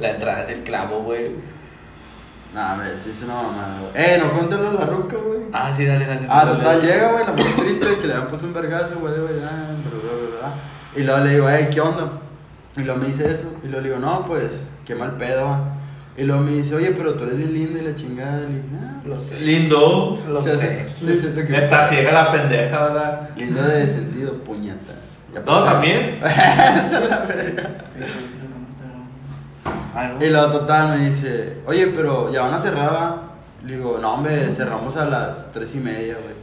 La 0.00 0.10
entrada 0.10 0.42
es 0.42 0.50
el 0.50 0.62
clavo, 0.62 1.02
güey. 1.02 1.30
Nah, 2.54 2.72
a 2.72 2.76
ver, 2.76 2.98
sí 3.02 3.10
es 3.10 3.22
una 3.22 3.34
mamada, 3.34 3.80
güey. 3.80 3.92
Eh, 3.94 4.18
no 4.22 4.32
cuéntalo 4.32 4.70
a 4.70 4.72
la 4.72 4.86
ruca, 4.86 5.16
güey. 5.16 5.40
Ah, 5.52 5.72
sí, 5.76 5.84
dale, 5.84 6.06
dale. 6.06 6.26
Ah, 6.28 6.44
dale. 6.44 6.58
total, 6.58 6.80
llega, 6.82 7.12
güey, 7.12 7.26
la 7.26 7.32
muy 7.32 7.44
triste 7.66 7.98
que 8.00 8.06
le 8.06 8.14
habían 8.14 8.28
puesto 8.28 8.46
un 8.46 8.54
vergazo, 8.54 8.96
güey. 9.00 9.14
Y 10.96 11.02
luego 11.02 11.24
le 11.24 11.30
digo, 11.30 11.50
eh, 11.50 11.68
¿qué 11.70 11.80
onda? 11.80 12.10
Y 12.76 12.82
luego 12.82 13.00
me 13.00 13.06
dice 13.08 13.30
eso. 13.30 13.52
Y 13.62 13.66
luego 13.68 13.82
le 13.82 13.88
digo, 13.90 14.00
no, 14.00 14.24
pues, 14.26 14.50
qué 14.86 14.94
mal 14.94 15.12
pedo, 15.16 15.44
va. 15.44 15.74
Y 16.16 16.24
luego 16.24 16.42
me 16.42 16.52
dice, 16.52 16.74
oye, 16.74 16.90
pero 16.96 17.14
tú 17.14 17.24
eres 17.24 17.36
bien 17.36 17.52
lindo 17.52 17.78
y 17.78 17.82
la 17.82 17.94
chingada. 17.94 18.38
Y 18.40 18.52
le 18.52 18.54
dije, 18.54 18.68
ah, 18.82 19.00
Lo 19.04 19.18
sé. 19.20 19.38
Lindo. 19.40 20.18
Lo 20.28 20.42
sé. 20.42 20.56
se 20.98 21.46
que- 21.46 21.56
Está 21.58 21.88
ciega 21.88 22.12
la 22.12 22.32
pendeja, 22.32 22.84
¿verdad? 22.84 23.30
Lindo 23.36 23.62
de 23.62 23.86
sentido, 23.86 24.32
puñetas. 24.42 25.07
Pues, 25.44 25.64
también. 25.64 26.20
Y 30.20 30.26
luego 30.28 30.50
total 30.52 30.96
me 30.98 31.08
dice, 31.08 31.58
oye, 31.66 31.88
pero 31.88 32.30
ya 32.32 32.42
van 32.42 32.54
a 32.54 32.60
cerrar, 32.60 32.92
va?". 32.92 33.22
Le 33.64 33.76
digo, 33.76 33.98
no, 34.00 34.14
hombre, 34.14 34.52
cerramos 34.52 34.96
a 34.96 35.04
las 35.06 35.50
tres 35.52 35.74
y 35.74 35.78
media, 35.78 36.14
güey. 36.14 36.34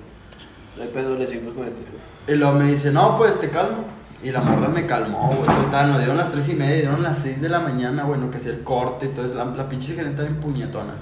No 0.76 0.84
hay 0.84 0.90
pedo, 0.90 1.16
le 1.16 1.26
seguimos 1.26 1.54
con 1.54 1.66
el 1.66 1.72
tío. 1.74 1.86
Y 2.28 2.36
luego 2.38 2.54
me 2.60 2.66
dice, 2.66 2.92
no, 2.92 3.18
pues 3.18 3.40
te 3.40 3.50
calmo. 3.50 3.86
Y 4.22 4.32
la 4.32 4.42
morra 4.42 4.68
me 4.68 4.86
calmó, 4.86 5.30
güey. 5.30 5.46
Total, 5.64 5.88
nos 5.90 6.00
dieron 6.00 6.18
las 6.18 6.32
3 6.32 6.50
y 6.50 6.54
media, 6.56 6.76
dieron 6.78 7.04
las 7.04 7.20
6 7.20 7.42
de 7.42 7.50
la 7.50 7.60
mañana, 7.60 8.04
güey, 8.04 8.20
no 8.20 8.32
que 8.32 8.38
hacer 8.38 8.64
corte 8.64 9.06
y 9.06 9.10
todo 9.10 9.26
eso. 9.26 9.36
La, 9.36 9.46
la 9.46 9.70
pinche 9.70 9.94
gerente 9.94 10.24
bien 10.24 10.38
puñetona. 10.40 10.94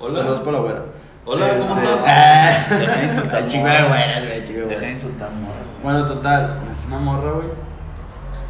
Hola. 0.00 0.14
Saludos 0.18 0.40
para 0.40 0.52
la 0.52 0.58
güera. 0.58 0.82
Hola, 1.24 1.46
¿cómo 1.60 1.74
Este, 1.80 1.94
estás? 1.94 2.08
eh, 2.08 2.74
Deja 2.80 2.96
de 3.00 3.04
insultar. 3.04 3.46
Chingo 3.46 3.66
de 3.68 3.82
güeras, 3.84 4.26
güey, 4.26 4.42
chingo 4.42 4.60
de 4.60 4.66
Deja 4.66 4.80
de 4.80 4.86
güeras. 4.86 4.92
insultar, 5.02 5.30
morra. 5.30 5.69
Bueno, 5.82 6.06
total, 6.06 6.60
es 6.70 6.84
una 6.86 6.98
morra, 6.98 7.32
güey. 7.32 7.48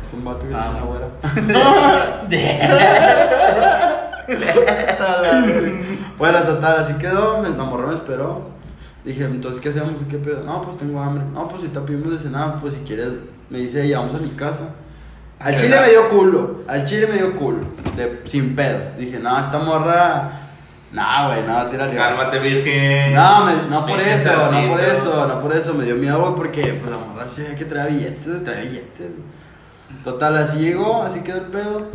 Es 0.03 0.12
un 0.12 0.24
vato 0.24 0.47
que 0.49 0.55
Ah, 0.55 0.70
una 0.70 0.81
no. 0.81 0.87
güera. 0.87 1.07
bueno, 6.18 6.43
total, 6.43 6.78
así 6.81 6.95
quedó. 6.95 7.41
me- 7.43 7.51
La 7.51 7.64
morra 7.64 7.89
me 7.89 7.95
esperó. 7.95 8.51
Dije, 9.05 9.24
entonces, 9.24 9.61
¿qué 9.62 9.70
hacemos? 9.70 9.93
¿Qué 10.09 10.18
pedo? 10.18 10.43
No, 10.45 10.62
pues 10.62 10.76
tengo 10.76 11.01
hambre. 11.01 11.24
No, 11.33 11.49
pues 11.49 11.62
si 11.62 11.68
te 11.68 11.81
pedimos 11.81 12.11
de 12.12 12.18
cenar, 12.18 12.61
pues 12.61 12.74
si 12.74 12.81
quieres, 12.81 13.09
me 13.49 13.59
dice 13.59 13.83
ella, 13.85 14.01
vamos 14.01 14.14
a 14.14 14.18
mi 14.18 14.31
casa. 14.31 14.64
Al 15.39 15.55
chile 15.57 15.81
me 15.81 15.89
dio 15.89 16.11
culo, 16.11 16.57
al 16.68 16.85
chile 16.85 17.07
me 17.07 17.14
dio 17.16 17.35
culo, 17.35 17.61
de- 17.97 18.20
sin 18.26 18.55
pedos. 18.55 18.95
Dije, 18.99 19.18
no, 19.18 19.39
esta 19.39 19.59
morra, 19.59 20.33
no, 20.93 21.28
güey, 21.28 21.43
no, 21.47 21.66
tírale. 21.68 21.97
Cálmate, 21.97 22.38
virgen. 22.41 23.14
No, 23.14 23.45
me- 23.45 23.68
no 23.70 23.86
por 23.86 23.97
Pinche 23.97 24.14
eso, 24.14 24.51
no 24.51 24.68
por 24.70 24.80
eso, 24.80 25.26
no 25.28 25.41
por 25.41 25.53
eso, 25.55 25.74
me 25.74 25.84
dio 25.84 25.95
miedo, 25.97 26.20
güey, 26.20 26.34
porque 26.34 26.62
pues 26.74 26.91
la 26.91 26.99
morra 26.99 27.28
se 27.28 27.45
ve 27.49 27.55
que 27.55 27.64
trae 27.64 27.91
billetes, 27.93 28.45
trae 28.45 28.62
billetes. 28.66 29.11
Total, 30.05 30.36
así 30.36 30.59
llegó, 30.59 31.03
así 31.03 31.20
quedó 31.20 31.36
el 31.38 31.45
pedo. 31.47 31.86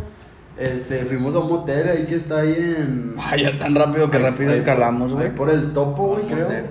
Este, 0.56 1.04
fuimos 1.04 1.34
a 1.34 1.40
un 1.40 1.48
motel 1.48 1.86
ahí 1.88 2.06
que 2.06 2.14
está 2.14 2.38
ahí 2.40 2.54
en. 2.78 3.14
Ay, 3.22 3.42
ya 3.44 3.58
tan 3.58 3.74
rápido 3.74 4.10
que 4.10 4.16
ahí- 4.16 4.22
rápido 4.22 4.52
ahí- 4.52 4.58
escalamos, 4.60 5.10
ahí 5.12 5.16
güey. 5.18 5.34
por 5.34 5.50
el 5.50 5.72
topo, 5.74 6.06
güey, 6.08 6.22
creo. 6.26 6.44
motel. 6.46 6.66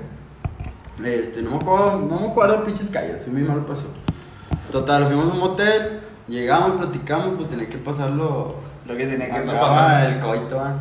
Este, 1.04 1.42
no 1.42 1.52
me 1.52 1.58
acuerdo, 1.58 2.00
no 2.10 2.20
me 2.20 2.28
acuerdo 2.28 2.64
pinches 2.64 2.90
calles, 2.90 3.22
sí, 3.24 3.30
muy 3.30 3.44
mal 3.44 3.66
pasó. 3.66 3.86
Total, 4.72 5.06
fuimos 5.06 5.26
a 5.26 5.28
un 5.34 5.40
motel, 5.40 6.00
llegamos, 6.28 6.72
platicamos, 6.72 7.34
pues 7.36 7.50
tenía 7.50 7.68
que 7.70 7.78
pasarlo. 7.78 8.56
Lo 8.88 8.96
que 8.98 9.06
tenía 9.06 9.30
que 9.30 9.38
Ah, 9.40 9.46
pasar. 9.46 10.10
el 10.10 10.20
coito, 10.20 10.56
va. 10.56 10.74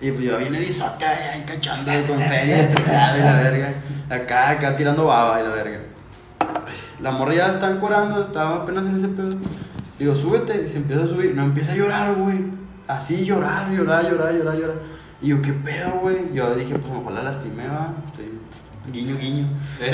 Y 0.00 0.10
pues 0.10 0.24
yo 0.24 0.36
bien 0.38 0.54
erizota, 0.54 0.98
ya 0.98 1.36
encachando 1.36 1.90
con 2.06 2.20
feria, 2.20 2.62
estresado 2.62 3.18
y 3.18 3.22
la 3.22 3.36
verga. 3.36 3.72
Acá, 4.10 4.50
acá 4.50 4.76
tirando 4.76 5.06
baba 5.06 5.40
y 5.40 5.44
la 5.44 5.50
verga. 5.50 5.78
La 7.00 7.10
morra 7.10 7.34
ya 7.34 7.46
estaba 7.48 7.74
curando, 7.76 8.22
estaba 8.22 8.56
apenas 8.56 8.84
en 8.86 8.96
ese 8.96 9.08
pedo. 9.08 9.30
Digo, 9.98 10.14
súbete, 10.14 10.64
y 10.66 10.68
se 10.68 10.76
empieza 10.76 11.04
a 11.04 11.06
subir. 11.06 11.34
No 11.34 11.44
empieza 11.44 11.72
a 11.72 11.76
llorar, 11.76 12.14
güey. 12.14 12.44
Así, 12.86 13.24
llorar, 13.24 13.70
llorar, 13.70 14.04
llorar, 14.04 14.34
llorar, 14.34 14.56
llorar. 14.56 14.76
Y 15.22 15.28
yo, 15.28 15.40
¿qué 15.40 15.52
pedo, 15.52 15.92
güey? 16.02 16.32
Yo 16.34 16.54
dije, 16.54 16.74
pues 16.74 16.92
mejor 16.92 17.12
la 17.12 17.22
lastimé, 17.22 17.66
va. 17.66 17.94
Estoy 18.06 18.38
guiño, 18.92 19.16
guiño. 19.18 19.48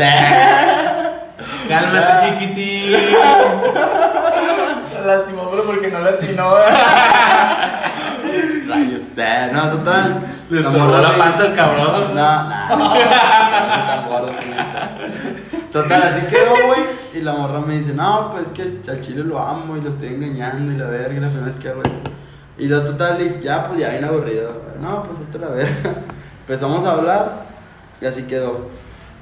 Cálmate, 1.69 2.41
chiquitín. 2.41 2.93
Lastimó, 5.07 5.51
pero 5.51 5.65
porque 5.65 5.89
no 5.89 6.01
latinó. 6.01 6.55
Rayos. 6.59 7.59
Eh, 9.17 9.51
No, 9.53 9.71
total. 9.71 10.23
Le 10.51 10.61
la 10.61 10.71
me 10.71 11.19
panza 11.19 11.43
al 11.43 11.55
cabrón. 11.55 12.15
No, 12.15 12.43
no. 12.73 12.77
no, 12.79 12.95
tan 13.87 14.09
gordo, 14.09 14.33
neta. 14.49 14.99
Total, 15.71 16.03
así 16.03 16.27
quedó, 16.27 16.67
güey. 16.67 16.81
Y 17.15 17.21
la 17.21 17.35
morra 17.35 17.61
me 17.61 17.79
dice, 17.79 17.93
no, 17.95 18.31
pues 18.33 18.49
es 18.49 18.53
que 18.53 18.91
al 18.91 19.01
chile 19.01 19.25
lo 19.25 19.39
amo 19.39 19.77
y 19.77 19.81
lo 19.81 19.89
estoy 19.89 20.09
engañando 20.09 20.73
y 20.73 20.77
la 20.77 20.87
verga, 20.87 21.21
la 21.21 21.29
primera 21.29 21.47
vez 21.47 21.57
que 21.57 21.69
hago 21.69 21.83
esto. 21.83 22.11
Y 22.59 22.69
lo 22.69 22.85
total, 22.85 23.19
dije, 23.19 23.41
ya, 23.43 23.67
pues 23.67 23.81
ya 23.81 23.91
bien 23.91 24.05
aburrido. 24.05 24.53
No, 24.81 25.03
pues 25.03 25.21
esto 25.21 25.39
es 25.39 25.43
la 25.43 25.49
verga. 25.51 25.95
Empezamos 26.41 26.85
a 26.85 26.93
hablar 26.93 27.47
y 28.01 28.07
así 28.07 28.25
quedó. 28.25 28.69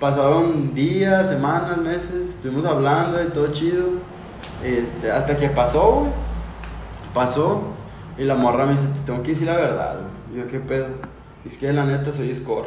Pasaron 0.00 0.74
días, 0.74 1.28
semanas, 1.28 1.76
meses, 1.76 2.30
estuvimos 2.30 2.64
hablando 2.64 3.22
y 3.22 3.26
todo 3.26 3.48
chido. 3.52 3.84
Este, 4.64 5.10
hasta 5.10 5.36
que 5.36 5.48
pasó, 5.50 5.92
güey. 6.00 6.12
Pasó 7.14 7.74
y 8.18 8.24
la 8.24 8.34
morra 8.34 8.66
me 8.66 8.72
dice, 8.72 8.84
te 8.94 9.00
tengo 9.00 9.22
que 9.22 9.30
decir 9.30 9.46
la 9.46 9.56
verdad. 9.56 10.00
Y 10.32 10.38
yo, 10.38 10.46
¿qué 10.46 10.60
pedo? 10.60 10.86
Es 11.44 11.56
que 11.56 11.72
la 11.72 11.84
neta 11.84 12.12
soy 12.12 12.34
score. 12.34 12.66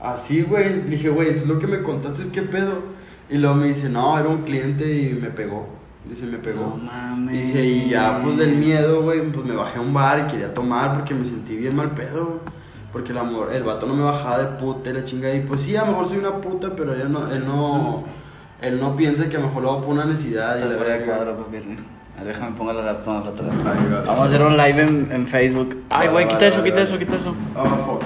Así, 0.00 0.42
güey. 0.42 0.82
Le 0.84 0.90
dije, 0.90 1.08
güey, 1.08 1.30
es 1.30 1.46
lo 1.46 1.58
que 1.58 1.66
me 1.66 1.82
contaste, 1.82 2.22
es 2.22 2.30
qué 2.30 2.42
pedo. 2.42 2.82
Y 3.30 3.38
luego 3.38 3.56
me 3.56 3.68
dice, 3.68 3.88
no, 3.88 4.18
era 4.18 4.28
un 4.28 4.42
cliente 4.42 5.00
y 5.00 5.14
me 5.14 5.30
pegó. 5.30 5.66
Dice, 6.08 6.26
me 6.26 6.38
pegó. 6.38 6.60
No 6.60 6.76
mames. 6.76 7.46
Dice, 7.46 7.64
y 7.64 7.88
ya, 7.88 8.20
pues 8.22 8.36
del 8.36 8.56
miedo, 8.56 9.02
güey, 9.02 9.22
pues 9.32 9.46
me 9.46 9.54
bajé 9.54 9.78
a 9.78 9.82
un 9.82 9.94
bar 9.94 10.26
y 10.26 10.30
quería 10.30 10.52
tomar 10.52 10.94
porque 10.94 11.14
me 11.14 11.24
sentí 11.24 11.56
bien 11.56 11.74
mal 11.74 11.92
pedo. 11.92 12.40
Porque 12.92 13.12
el 13.12 13.18
amor, 13.18 13.52
el 13.52 13.64
vato 13.64 13.86
no 13.86 13.96
me 13.96 14.04
bajaba 14.04 14.38
de 14.38 14.56
puta 14.58 14.90
y 14.90 14.92
la 14.92 15.04
chingada. 15.04 15.34
Y 15.34 15.40
pues 15.40 15.62
sí, 15.62 15.74
a 15.74 15.80
lo 15.80 15.92
mejor 15.92 16.08
soy 16.08 16.18
una 16.18 16.40
puta, 16.40 16.76
pero 16.76 16.94
él 16.94 17.10
no, 17.10 17.30
él 17.32 17.44
no, 17.44 18.04
él 18.60 18.78
no 18.78 18.94
piensa 18.94 19.28
que 19.28 19.36
a 19.36 19.40
lo 19.40 19.46
mejor 19.46 19.62
lo 19.62 19.70
hago 19.70 19.80
por 19.80 19.94
una 19.94 20.04
necesidad. 20.04 20.58
y 20.58 20.60
fuera 20.60 20.76
de 20.76 20.98
verga. 20.98 21.16
cuadro, 21.16 21.44
papi. 21.44 21.58
Ah, 22.18 22.24
Déjame 22.24 22.56
pongo 22.56 22.72
la. 22.72 22.90
Ahí 22.90 22.96
va. 22.96 24.00
Vamos 24.06 24.20
a 24.20 24.24
hacer 24.24 24.42
un 24.42 24.56
live 24.56 24.82
en, 24.82 25.08
en 25.10 25.26
Facebook. 25.26 25.84
Ay, 25.90 26.08
güey, 26.08 26.24
vale, 26.24 26.28
quita 26.36 26.46
eso, 26.46 26.58
vale, 26.58 26.70
quita 26.70 26.82
vale. 26.82 26.88
eso, 26.88 26.98
quita 26.98 27.16
eso. 27.16 27.34
Ah, 27.56 27.76
fuck. 27.86 28.02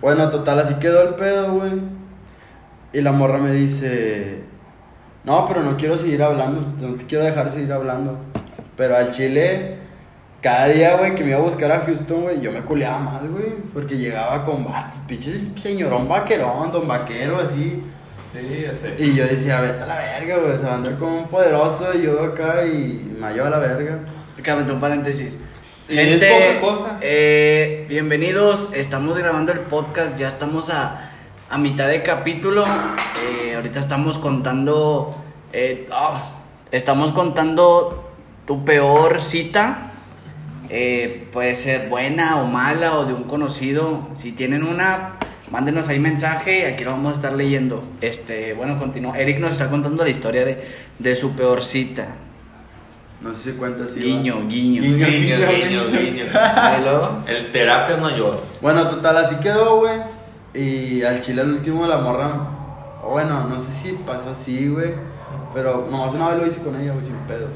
Bueno, 0.00 0.30
total, 0.30 0.60
así 0.60 0.74
quedó 0.74 1.02
el 1.02 1.14
pedo, 1.14 1.52
güey. 1.54 1.72
Y 2.92 3.00
la 3.00 3.12
morra 3.12 3.38
me 3.38 3.52
dice, 3.52 4.42
no, 5.24 5.46
pero 5.46 5.62
no 5.62 5.76
quiero 5.76 5.98
seguir 5.98 6.22
hablando, 6.22 6.72
no 6.80 6.94
te 6.94 7.04
quiero 7.04 7.24
dejar 7.24 7.50
seguir 7.50 7.72
hablando. 7.72 8.18
Pero 8.76 8.96
al 8.96 9.10
chile, 9.10 9.76
cada 10.40 10.68
día, 10.68 10.96
güey, 10.96 11.14
que 11.14 11.24
me 11.24 11.30
iba 11.30 11.38
a 11.38 11.42
buscar 11.42 11.70
a 11.72 11.80
Houston, 11.80 12.22
güey, 12.22 12.40
yo 12.40 12.52
me 12.52 12.60
culeaba 12.62 12.98
más, 13.00 13.28
güey. 13.28 13.56
Porque 13.74 13.96
llegaba 13.98 14.44
con 14.44 14.64
vatos, 14.64 15.00
pinches 15.06 15.42
señorón 15.56 16.08
vaquerón, 16.08 16.72
don 16.72 16.86
vaquero, 16.88 17.38
así. 17.38 17.82
Sí, 18.32 18.62
ya 18.62 18.72
sé. 18.74 18.94
Y 18.98 19.14
yo 19.14 19.24
decía, 19.26 19.60
vete 19.60 19.82
a 19.82 19.86
la 19.86 19.96
verga, 19.98 20.36
güey, 20.36 20.58
se 20.58 20.64
va 20.64 20.72
a 20.72 20.74
andar 20.76 20.98
con 20.98 21.10
un 21.12 21.28
poderoso 21.28 21.92
y 21.94 22.02
yo 22.02 22.22
acá 22.22 22.64
y 22.66 23.16
me 23.18 23.32
lleva 23.32 23.46
a 23.46 23.50
la 23.50 23.58
verga. 23.58 24.00
Déjame 24.36 24.70
un 24.70 24.80
paréntesis. 24.80 25.38
Gente, 25.88 26.50
es 26.50 26.56
poca 26.56 26.60
cosa. 26.60 26.98
eh, 27.00 27.86
bienvenidos. 27.88 28.70
Estamos 28.74 29.16
grabando 29.16 29.52
el 29.52 29.60
podcast. 29.60 30.18
Ya 30.18 30.28
estamos 30.28 30.68
a, 30.68 31.10
a 31.48 31.56
mitad 31.58 31.88
de 31.88 32.02
capítulo. 32.02 32.64
Eh, 33.24 33.54
ahorita 33.56 33.80
estamos 33.80 34.18
contando. 34.18 35.16
eh, 35.54 35.86
ah, 35.90 36.32
estamos 36.70 37.12
contando 37.12 38.10
tu 38.44 38.64
peor 38.66 39.22
cita. 39.22 39.92
Eh, 40.68 41.26
puede 41.32 41.54
ser 41.56 41.88
buena 41.88 42.42
o 42.42 42.46
mala 42.46 42.98
o 42.98 43.06
de 43.06 43.14
un 43.14 43.24
conocido. 43.24 44.08
Si 44.14 44.32
tienen 44.32 44.64
una, 44.64 45.16
mándenos 45.50 45.88
ahí 45.88 45.98
mensaje 45.98 46.60
y 46.60 46.62
aquí 46.62 46.84
lo 46.84 46.92
vamos 46.92 47.12
a 47.12 47.14
estar 47.14 47.32
leyendo. 47.32 47.84
Este, 48.00 48.52
bueno, 48.54 48.78
continúa. 48.78 49.18
Eric 49.18 49.38
nos 49.38 49.52
está 49.52 49.68
contando 49.68 50.04
la 50.04 50.10
historia 50.10 50.44
de, 50.44 50.64
de 50.98 51.16
su 51.16 51.34
peor 51.34 51.62
cita. 51.62 52.14
No 53.20 53.34
sé 53.34 53.50
si 53.50 53.56
cuenta 53.56 53.84
así. 53.84 53.98
Guiño, 54.00 54.46
guiño. 54.48 54.82
Guiño, 54.82 55.06
Guiño, 55.06 55.36
guiño, 55.38 55.48
guiño, 55.48 55.88
guiño. 55.88 56.00
guiño. 56.12 56.24
Y 56.24 56.82
luego, 56.84 57.18
El 57.26 57.50
terapia 57.52 57.96
no 57.96 58.16
llora. 58.16 58.38
Bueno, 58.60 58.88
total, 58.88 59.16
así 59.16 59.36
quedó, 59.36 59.78
güey. 59.78 60.00
Y 60.54 61.02
al 61.02 61.20
chile 61.20 61.42
al 61.42 61.50
último 61.50 61.86
la 61.86 61.98
morra. 61.98 62.30
Bueno, 63.08 63.48
no 63.48 63.58
sé 63.58 63.72
si 63.72 63.92
pasó 64.06 64.30
así, 64.30 64.68
güey. 64.68 64.92
Pero 65.52 65.88
nomás 65.90 66.14
una 66.14 66.28
vez 66.28 66.38
lo 66.38 66.46
hice 66.46 66.58
con 66.58 66.80
ella, 66.80 66.92
güey, 66.92 67.04
sin 67.04 67.16
pedos. 67.26 67.50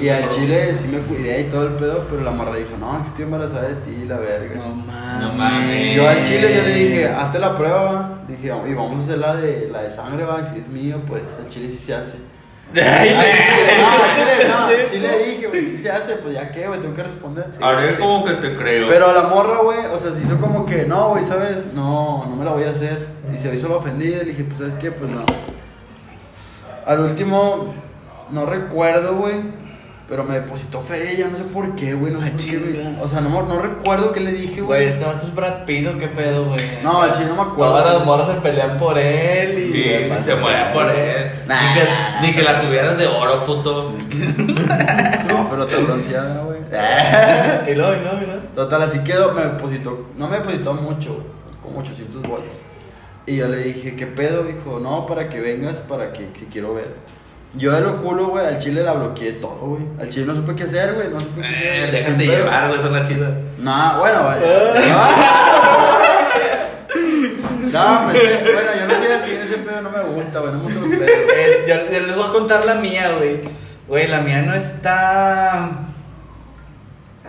Y 0.00 0.08
al 0.08 0.28
chile 0.28 0.74
sí 0.74 0.88
me 0.88 0.98
cuidé 0.98 1.42
y 1.42 1.44
todo 1.44 1.66
el 1.68 1.74
pedo, 1.74 2.06
pero 2.10 2.22
la 2.22 2.32
morra 2.32 2.56
dijo, 2.56 2.70
no, 2.80 2.96
es 2.96 3.02
que 3.02 3.08
estoy 3.08 3.24
embarazada 3.24 3.68
de 3.68 3.74
ti, 3.76 4.04
la 4.06 4.16
verga. 4.18 4.56
No 4.56 4.74
mames. 4.74 5.20
No 5.20 5.32
mames. 5.34 5.94
Yo 5.96 6.08
al 6.08 6.22
chile 6.24 6.54
yo 6.56 6.62
le 6.62 6.74
dije, 6.74 7.08
hazte 7.08 7.38
la 7.38 7.56
prueba, 7.56 7.82
va. 7.82 8.18
Dije, 8.26 8.48
y 8.48 8.74
vamos 8.74 8.98
a 9.00 9.02
hacer 9.04 9.18
la 9.18 9.36
de, 9.36 9.68
la 9.72 9.82
de 9.82 9.90
sangre, 9.90 10.24
va. 10.24 10.44
Si 10.44 10.58
es 10.58 10.68
mío, 10.68 11.00
pues 11.06 11.22
al 11.38 11.48
chile 11.48 11.68
sí 11.68 11.78
se 11.78 11.94
hace. 11.94 12.18
Ay, 12.74 13.08
Al 13.10 13.24
chile, 13.38 13.78
no, 13.78 13.88
al 13.88 14.14
chile 14.14 14.48
no. 14.48 14.90
Sí 14.90 14.98
le 14.98 15.24
dije, 15.26 15.46
güey, 15.46 15.62
sí 15.62 15.76
se 15.78 15.90
hace, 15.90 16.16
pues 16.16 16.34
ya 16.34 16.50
qué, 16.50 16.66
güey, 16.66 16.80
tengo 16.80 16.94
que 16.94 17.02
responder. 17.04 17.46
Sí, 17.52 17.58
Ahora 17.62 17.84
es 17.86 17.94
sí. 17.94 17.98
como 18.00 18.24
que 18.26 18.34
te 18.34 18.56
creo. 18.56 18.88
Pero 18.88 19.06
a 19.08 19.12
la 19.14 19.22
morra, 19.28 19.60
güey, 19.62 19.86
o 19.86 19.98
sea, 19.98 20.12
se 20.12 20.22
hizo 20.22 20.38
como 20.38 20.66
que, 20.66 20.84
no, 20.84 21.10
güey, 21.10 21.24
¿sabes? 21.24 21.72
No, 21.72 22.26
no 22.28 22.36
me 22.36 22.44
la 22.44 22.52
voy 22.52 22.64
a 22.64 22.70
hacer. 22.70 23.08
Y 23.34 23.38
se 23.38 23.54
hizo 23.54 23.68
la 23.68 23.76
ofendida 23.76 24.16
y 24.16 24.24
le 24.26 24.32
dije, 24.32 24.44
pues, 24.44 24.58
¿sabes 24.58 24.74
qué? 24.74 24.90
Pues 24.90 25.10
no. 25.10 25.22
Al 26.84 27.00
último, 27.00 27.74
no 28.30 28.44
recuerdo, 28.46 29.14
güey. 29.16 29.67
Pero 30.08 30.24
me 30.24 30.36
depositó 30.40 30.80
feria, 30.80 31.12
ya 31.12 31.28
no 31.28 31.36
sé 31.36 31.44
por 31.44 31.74
qué, 31.74 31.92
güey. 31.92 32.12
No 32.14 32.20
sé 32.20 32.24
Ay, 32.26 32.30
por 32.32 32.40
qué, 32.40 32.56
güey. 32.58 32.72
chinga. 32.72 33.02
O 33.02 33.08
sea, 33.08 33.20
no, 33.20 33.42
no 33.42 33.60
recuerdo 33.60 34.10
qué 34.10 34.20
le 34.20 34.32
dije, 34.32 34.62
Güey, 34.62 34.80
güey. 34.80 34.88
este 34.88 35.04
vato 35.04 35.26
es 35.26 35.34
Brad 35.34 35.64
Pitt, 35.66 35.86
¿o 35.86 35.98
¿qué 35.98 36.08
pedo, 36.08 36.46
güey? 36.46 36.58
No, 36.82 37.02
al 37.02 37.12
chile 37.12 37.26
no 37.26 37.34
me 37.36 37.42
acuerdo. 37.42 37.74
Todas 37.74 37.94
las 37.94 38.04
morras 38.06 38.28
se 38.28 38.34
pelean 38.34 38.78
por 38.78 38.96
él 38.98 39.58
y... 39.58 39.62
Sí, 39.70 40.22
se 40.22 40.34
muere 40.36 40.58
nada. 40.60 40.72
por 40.72 40.88
él. 40.88 41.30
Nah, 41.46 41.68
ni, 41.68 41.74
que, 41.74 41.84
nah, 41.84 42.10
nah. 42.12 42.20
ni 42.22 42.32
que 42.32 42.42
la 42.42 42.60
tuvieras 42.60 42.96
de 42.96 43.06
oro, 43.06 43.44
puto. 43.44 43.92
No, 45.28 45.48
pero 45.50 45.66
te 45.66 45.76
bronceada, 45.76 46.42
güey. 46.42 46.58
Y 47.70 47.74
luego, 47.74 47.94
y 47.94 48.00
luego, 48.00 48.18
y 48.22 48.26
luego. 48.26 48.40
Total, 48.54 48.82
así 48.82 49.00
quedó, 49.00 49.32
me 49.32 49.42
depositó, 49.42 50.06
no 50.16 50.26
me 50.28 50.38
depositó 50.38 50.72
mucho, 50.74 51.14
güey, 51.14 51.26
como 51.62 51.80
800 51.80 52.22
bolas. 52.22 52.56
Y 53.26 53.36
yo 53.36 53.48
le 53.48 53.58
dije, 53.58 53.94
¿qué 53.94 54.06
pedo? 54.06 54.44
Dijo, 54.44 54.78
no, 54.80 55.04
para 55.06 55.28
que 55.28 55.38
vengas, 55.40 55.76
para 55.80 56.12
que, 56.14 56.30
que 56.32 56.46
quiero 56.46 56.72
ver. 56.74 56.94
Yo 57.58 57.72
de 57.72 57.80
lo 57.80 58.00
culo, 58.02 58.28
güey, 58.28 58.46
al 58.46 58.58
chile 58.58 58.82
la 58.82 58.92
bloqueé 58.94 59.32
todo, 59.32 59.58
güey. 59.70 59.82
Al 60.00 60.08
chile 60.08 60.26
no 60.26 60.34
supe 60.36 60.54
qué 60.54 60.62
hacer, 60.64 60.94
güey, 60.94 61.08
no 61.08 61.18
supe 61.20 61.40
qué 61.42 61.46
hacer. 61.48 61.66
Eh, 61.66 61.90
déjate 61.92 62.26
llevar, 62.26 62.68
güey, 62.68 62.78
esa 62.78 62.86
es 62.88 62.92
la 62.94 63.08
chida. 63.08 63.30
No, 63.58 63.98
bueno, 63.98 64.24
vaya. 64.24 64.46
No, 67.72 68.04
pues, 68.04 68.16
eh, 68.22 68.40
bueno, 68.54 68.70
yo 68.80 68.86
no 68.86 68.94
soy 69.02 69.12
así, 69.12 69.30
en 69.32 69.42
ese 69.42 69.58
pedo 69.58 69.82
no 69.82 69.90
me 69.90 70.02
gusta, 70.14 70.38
güey, 70.40 70.52
no 70.52 70.62
me 70.64 70.72
los 70.74 70.88
pedos. 70.88 71.10
Eh, 71.36 71.64
yo, 71.68 71.74
yo 71.92 72.06
les 72.06 72.14
voy 72.16 72.24
a 72.26 72.32
contar 72.32 72.64
la 72.64 72.74
mía, 72.76 73.12
güey. 73.18 73.40
Güey, 73.86 74.06
la 74.08 74.20
mía 74.20 74.40
no 74.42 74.54
está... 74.54 75.70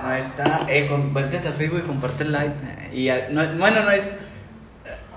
No 0.01 0.13
está... 0.13 0.61
Eh, 0.69 0.88
con, 0.88 1.13
vete 1.13 1.45
a 1.45 1.51
Facebook 1.51 1.80
y 1.84 1.88
comparte 1.88 2.23
el 2.23 2.32
live. 2.32 2.53
Eh, 2.63 2.89
Y, 2.93 3.09
a- 3.09 3.27
no, 3.32 3.45
bueno, 3.57 3.82
no 3.84 3.91
es... 3.91 4.03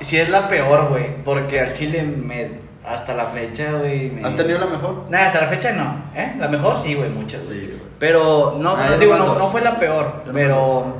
Si 0.00 0.18
es 0.18 0.28
la 0.28 0.48
peor, 0.48 0.88
güey. 0.88 1.22
Porque 1.24 1.60
al 1.60 1.72
chile 1.72 2.02
me... 2.02 2.61
Hasta 2.87 3.14
la 3.14 3.26
fecha, 3.26 3.72
güey. 3.72 4.11
me- 4.11 4.26
¿Has 4.26 4.35
tenido 4.35 4.59
la 4.59 4.66
mejor? 4.66 5.05
Nada, 5.09 5.26
hasta 5.26 5.41
la 5.43 5.47
fecha 5.49 5.72
no. 5.72 5.95
¿Eh? 6.14 6.35
La 6.39 6.49
mejor 6.49 6.76
sí, 6.76 6.95
güey, 6.95 7.11
muchas. 7.11 7.45
Sí, 7.45 7.53
güey. 7.68 7.80
Pero 7.99 8.57
no, 8.59 8.74
Ah, 8.76 8.87
no 8.91 8.99
digo, 8.99 9.16
no, 9.16 9.35
no 9.37 9.49
fue 9.49 9.61
la 9.61 9.78
peor. 9.78 10.24
Pero 10.33 10.97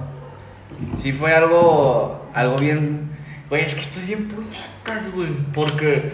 sí 0.95 1.13
fue 1.13 1.35
algo, 1.35 2.27
algo 2.35 2.57
bien, 2.57 3.11
Güey, 3.51 3.65
es 3.67 3.75
que 3.75 3.81
estoy 3.83 4.03
bien 4.05 4.29
puñetas, 4.29 5.13
güey. 5.15 5.29
Porque 5.53 6.13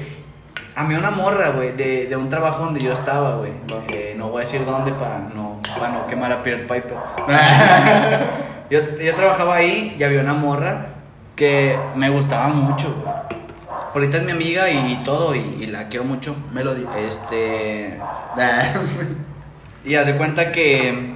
a 0.74 0.82
mí 0.84 0.94
una 0.96 1.10
morra, 1.12 1.50
güey, 1.50 1.72
de, 1.76 2.06
de 2.06 2.16
un 2.16 2.28
trabajo 2.30 2.64
donde 2.64 2.80
yo 2.80 2.92
estaba, 2.92 3.36
güey. 3.36 3.52
que 3.86 4.14
no 4.16 4.28
voy 4.30 4.42
a 4.42 4.44
decir 4.44 4.64
dónde 4.64 4.90
para 4.92 5.18
no, 5.20 5.60
para 5.78 5.92
no 5.92 6.06
quemar 6.08 6.32
a 6.32 6.42
Peter 6.42 6.62
Piper. 6.66 6.96
yo, 8.70 8.80
yo 8.98 9.14
trabajaba 9.14 9.56
ahí 9.56 9.94
y 9.98 10.02
había 10.02 10.20
una 10.20 10.34
morra 10.34 10.86
que 11.36 11.76
me 11.94 12.10
gustaba 12.10 12.48
mucho, 12.48 12.92
güey. 13.02 13.14
Ahorita 13.98 14.18
es 14.18 14.22
mi 14.22 14.30
amiga 14.30 14.70
y 14.70 15.02
todo, 15.02 15.34
y, 15.34 15.40
y 15.58 15.66
la 15.66 15.88
quiero 15.88 16.04
mucho. 16.04 16.36
Melody. 16.52 16.86
Este. 17.04 17.98
Y 19.84 19.96
haz 19.96 20.06
de 20.06 20.16
cuenta 20.16 20.52
que 20.52 21.14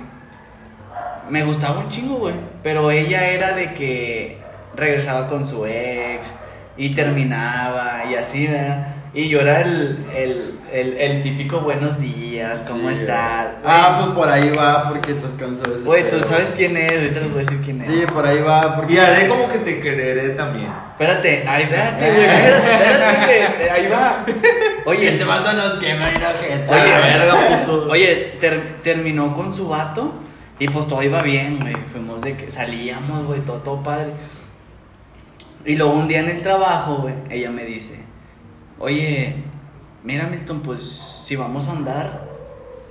me 1.30 1.44
gustaba 1.44 1.78
un 1.78 1.88
chingo, 1.88 2.16
güey. 2.16 2.34
Pero 2.64 2.90
ella 2.90 3.28
era 3.28 3.52
de 3.52 3.72
que 3.72 4.38
regresaba 4.74 5.28
con 5.28 5.46
su 5.46 5.64
ex 5.64 6.34
y 6.76 6.90
terminaba 6.90 8.04
y 8.10 8.16
así, 8.16 8.48
¿verdad? 8.48 8.88
Y 9.14 9.28
yo 9.28 9.40
era 9.40 9.60
el, 9.60 10.06
el, 10.16 10.42
el, 10.72 10.96
el 10.96 11.20
típico 11.22 11.60
buenos 11.60 12.00
días, 12.00 12.62
¿cómo 12.66 12.88
Sí, 12.88 12.94
estás? 13.00 13.48
Ah, 13.62 14.00
pues 14.02 14.16
por 14.16 14.26
ahí 14.26 14.48
va, 14.56 14.88
porque 14.88 15.12
te 15.12 15.26
has 15.26 15.34
cansado 15.34 15.70
de 15.70 15.76
ese 15.76 15.84
Güey, 15.84 16.04
tú 16.04 16.16
pedo. 16.16 16.22
sabes 16.24 16.54
quién 16.56 16.74
es, 16.78 16.90
ahorita 16.92 17.20
les 17.20 17.30
voy 17.30 17.42
a 17.42 17.44
decir 17.44 17.60
quién 17.62 17.82
es. 17.82 17.88
Sí, 17.88 18.06
por 18.10 18.24
ahí 18.24 18.40
va, 18.40 18.74
porque. 18.74 18.94
Y 18.94 18.98
haré 18.98 19.28
como 19.28 19.50
que 19.50 19.58
te 19.58 19.80
quereré 19.82 20.30
también. 20.30 20.72
Espérate, 20.92 21.44
ay, 21.46 21.64
espérate, 21.64 22.10
güey, 22.10 22.24
espérate, 22.24 22.72
espérate, 22.72 23.56
güey, 23.58 23.68
ahí 23.68 23.88
va. 23.90 24.24
Oye, 24.86 25.08
Este 25.10 25.24
vato 25.24 25.52
nos 25.52 25.74
quema 25.78 26.10
y 26.10 26.18
la 26.18 26.32
gente. 26.32 26.72
Oye, 26.74 26.82
verga, 26.90 27.64
puto. 27.66 27.90
Oye, 27.90 28.14
ter- 28.40 28.76
terminó 28.82 29.34
con 29.34 29.52
su 29.52 29.68
vato 29.68 30.14
y 30.58 30.68
pues 30.68 30.88
todo 30.88 31.02
iba 31.02 31.20
bien, 31.20 31.58
güey. 31.60 31.74
Fuimos 31.92 32.22
de 32.22 32.34
que 32.34 32.50
salíamos, 32.50 33.26
güey, 33.26 33.40
todo, 33.40 33.58
todo 33.58 33.82
padre. 33.82 34.12
Y 35.66 35.76
luego 35.76 35.92
un 35.92 36.08
día 36.08 36.20
en 36.20 36.30
el 36.30 36.40
trabajo, 36.40 36.96
güey, 37.02 37.14
ella 37.28 37.50
me 37.50 37.64
dice, 37.66 38.00
oye, 38.82 39.34
mira 40.02 40.26
Milton, 40.26 40.60
pues 40.60 40.84
si 41.24 41.36
vamos 41.36 41.68
a 41.68 41.72
andar, 41.72 42.24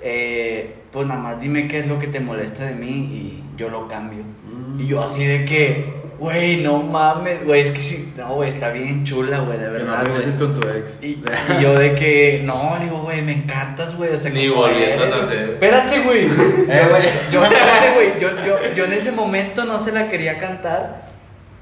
eh, 0.02 0.76
pues 0.92 1.06
nada 1.06 1.20
más 1.20 1.40
dime 1.40 1.68
qué 1.68 1.80
es 1.80 1.88
lo 1.88 2.00
que 2.00 2.08
te 2.08 2.20
molesta 2.22 2.66
de 2.66 2.76
mí 2.76 2.90
y 2.90 3.44
yo 3.58 3.70
lo 3.70 3.88
cambio. 3.88 4.24
Mm. 4.24 4.80
Y 4.80 4.88
yo 4.88 5.04
así 5.04 5.26
de 5.26 5.44
que, 5.44 5.94
güey, 6.18 6.64
no 6.64 6.82
mames, 6.82 7.44
güey, 7.46 7.62
es 7.62 7.72
que 7.72 7.82
sí, 7.82 8.14
no, 8.16 8.36
güey, 8.36 8.50
está 8.50 8.70
bien 8.70 9.04
chula, 9.04 9.40
güey, 9.40 9.58
de 9.60 9.66
Que 9.66 9.72
no 9.72 9.74
verdad, 9.74 10.02
güey. 10.04 10.16
regreses 10.16 10.36
con 10.38 10.60
tu 10.60 10.68
ex. 10.70 10.98
Y, 11.02 11.08
y 11.60 11.62
yo 11.62 11.78
de 11.78 11.94
que, 11.94 12.42
no, 12.46 12.78
le 12.80 12.86
digo, 12.86 13.00
güey, 13.02 13.22
me 13.22 13.34
encantas, 13.34 13.96
güey. 13.98 14.14
O 14.14 14.18
sea, 14.18 14.32
Ni 14.32 14.48
volviendo 14.48 15.04
a 15.04 15.10
nacer. 15.10 15.50
Espérate, 15.52 16.00
güey. 16.04 16.28
Eh. 16.72 17.12
Yo, 17.34 17.44
espérate, 17.44 17.94
güey. 17.96 18.20
Yo, 18.22 18.30
yo, 18.46 18.74
yo 18.74 18.86
en 18.86 18.94
ese 18.94 19.12
momento 19.12 19.66
no 19.66 19.78
se 19.78 19.92
la 19.92 20.08
quería 20.08 20.38
cantar. 20.38 21.11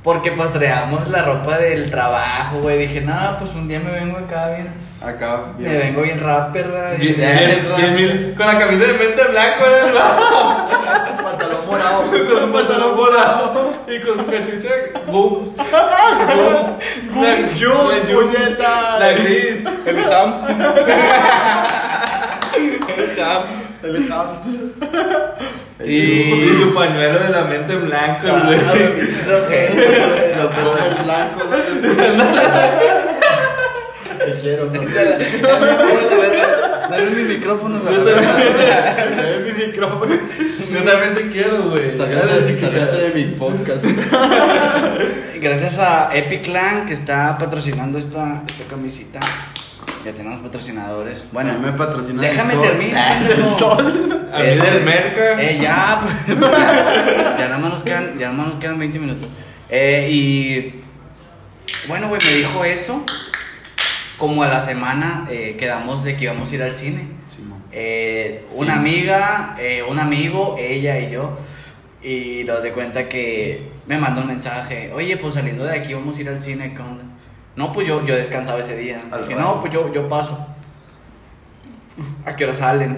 Porque 0.04 0.32
pues 0.32 0.52
traíamos 0.54 1.08
la 1.10 1.24
ropa 1.24 1.58
del 1.58 1.92
trabajo, 1.92 2.60
güey. 2.62 2.78
Dije, 2.78 3.02
nada, 3.02 3.38
pues 3.38 3.54
un 3.54 3.68
día 3.68 3.80
me 3.82 3.92
vengo 3.92 4.18
acá 4.18 4.48
bien. 4.52 4.70
Acá. 5.06 5.48
Me 5.58 5.78
vengo 5.78 6.02
bien 6.04 6.20
rapper, 6.22 6.70
güey. 6.70 6.98
Bien, 6.98 7.16
bien, 7.18 7.68
bien, 7.78 7.96
bien. 7.96 8.34
Con 8.38 8.48
la 8.48 8.58
camisa 8.60 8.86
de 8.86 8.94
mente 8.94 9.24
blanco, 9.26 9.64
¿verdad? 9.66 11.18
Pantalón 11.24 11.66
morado. 11.68 12.04
con 12.10 12.44
un 12.44 12.52
pantalón 12.54 12.96
morado 12.96 13.74
y 13.88 14.00
con 14.00 14.18
su 14.20 14.26
cachucha. 14.26 14.70
Gooms. 15.08 15.50
Gooms, 17.14 17.62
La- 17.62 18.14
puñeta. 18.14 19.00
La 19.00 19.12
gris. 19.12 19.58
El 19.86 20.14
Hams. 20.14 20.42
El 22.98 23.22
Hams. 23.22 23.58
El 23.84 24.12
Hams. 24.12 24.48
Y- 25.84 25.92
Y 25.92 26.58
su 26.62 26.74
pañuelo 26.74 27.20
de 27.24 27.30
la 27.30 27.44
mente 27.46 27.76
blanca, 27.76 28.28
Ah, 28.28 28.44
güey. 28.46 28.60
Los 30.38 30.52
ojos. 30.52 31.04
blancos. 31.06 31.44
Te 34.20 34.34
quiero, 34.42 34.66
¿no? 34.66 34.82
Dale 36.90 37.10
mi 37.12 37.24
micrófono, 37.36 37.80
güey. 37.80 37.96
Dame 38.06 39.40
mi 39.46 39.66
micrófono. 39.68 40.16
Yo 40.72 40.84
también 40.84 41.16
te 41.16 41.30
quiero, 41.32 41.70
güey. 41.70 41.92
Salganse 41.92 42.58
salganse 42.58 42.98
de 42.98 43.12
mi 43.16 43.24
podcast. 43.36 43.86
Gracias 45.42 45.80
a 45.80 46.10
Epiclan 46.14 46.86
que 46.88 46.94
está 46.94 47.38
patrocinando 47.38 47.98
esta, 47.98 48.42
esta 48.48 48.66
camisita. 48.70 49.20
Ya 50.06 50.14
tenemos 50.14 50.40
patrocinadores. 50.40 51.26
Bueno, 51.32 51.58
me 51.60 51.72
patrocina 51.74 52.22
déjame 52.22 52.56
terminar. 52.56 53.22
El 53.32 53.56
sol. 53.56 54.30
A 54.34 54.40
mí 54.40 54.46
del 54.58 54.84
Merca. 54.84 55.42
Eh, 55.42 55.60
ya, 55.62 56.00
pues, 56.02 56.40
ya, 56.40 57.36
ya 57.38 57.48
nada 57.48 57.58
más 57.60 57.72
nos 57.72 57.84
quedan, 57.84 58.18
ya 58.18 58.28
nada 58.28 58.34
más 58.38 58.48
nos 58.48 58.56
quedan 58.60 58.80
20 58.80 59.00
minutos. 59.00 59.28
Eh, 59.70 60.08
y 60.12 60.82
bueno, 61.88 62.08
güey, 62.08 62.22
me 62.26 62.34
dijo 62.38 62.64
eso. 62.64 63.04
Como 64.18 64.44
a 64.44 64.48
la 64.48 64.60
semana 64.62 65.26
eh, 65.30 65.56
quedamos 65.58 66.04
de 66.04 66.16
que 66.16 66.26
íbamos 66.26 66.52
a 66.52 66.56
ir 66.56 66.64
al 66.64 66.76
cine. 66.78 67.08
Eh, 67.72 68.46
una 68.52 68.74
Sí. 68.74 68.80
amiga, 68.80 69.56
eh, 69.60 69.84
un 69.88 70.00
amigo, 70.00 70.56
ella 70.60 71.00
y 71.00 71.12
yo. 71.12 71.38
Y 72.02 72.44
lo 72.44 72.62
de 72.62 72.72
cuenta 72.72 73.08
que 73.10 73.70
me 73.86 73.98
mandó 73.98 74.22
un 74.22 74.28
mensaje. 74.28 74.92
Oye, 74.94 75.18
pues 75.18 75.34
saliendo 75.36 75.66
de 75.66 75.78
aquí 75.78 75.94
vamos 75.94 76.18
a 76.18 76.22
ir 76.22 76.30
al 76.30 76.42
cine, 76.42 76.74
¿qué 76.74 76.82
onda? 76.82 77.04
No, 77.60 77.74
pues 77.74 77.86
yo, 77.86 78.06
yo 78.06 78.16
descansaba 78.16 78.62
ese 78.62 78.78
día. 78.78 79.02
Al 79.12 79.24
Dije, 79.24 79.36
rato. 79.36 79.56
no, 79.56 79.60
pues 79.60 79.74
yo, 79.74 79.92
yo 79.92 80.08
paso. 80.08 80.48
¿A 82.26 82.34
qué 82.34 82.46
hora 82.46 82.56
salen? 82.56 82.98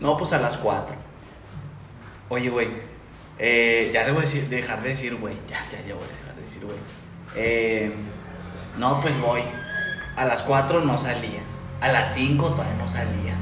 No, 0.00 0.16
pues 0.16 0.32
a 0.32 0.40
las 0.40 0.56
4. 0.56 0.96
Oye, 2.28 2.50
güey, 2.50 2.66
eh, 3.38 3.92
ya 3.94 4.04
debo 4.04 4.20
decir, 4.20 4.48
dejar 4.48 4.82
de 4.82 4.88
decir, 4.88 5.14
güey. 5.14 5.36
Ya, 5.48 5.62
ya, 5.70 5.86
ya 5.86 5.94
voy 5.94 6.02
a 6.02 6.18
dejar 6.18 6.34
de 6.34 6.42
decir, 6.42 6.64
güey. 6.64 6.76
Eh, 7.36 7.92
no, 8.76 9.00
pues 9.00 9.20
voy. 9.20 9.42
A 10.16 10.24
las 10.24 10.42
4 10.42 10.80
no 10.80 10.98
salía. 10.98 11.42
A 11.80 11.86
las 11.86 12.12
5 12.12 12.44
todavía 12.48 12.74
no 12.74 12.88
salía. 12.88 13.36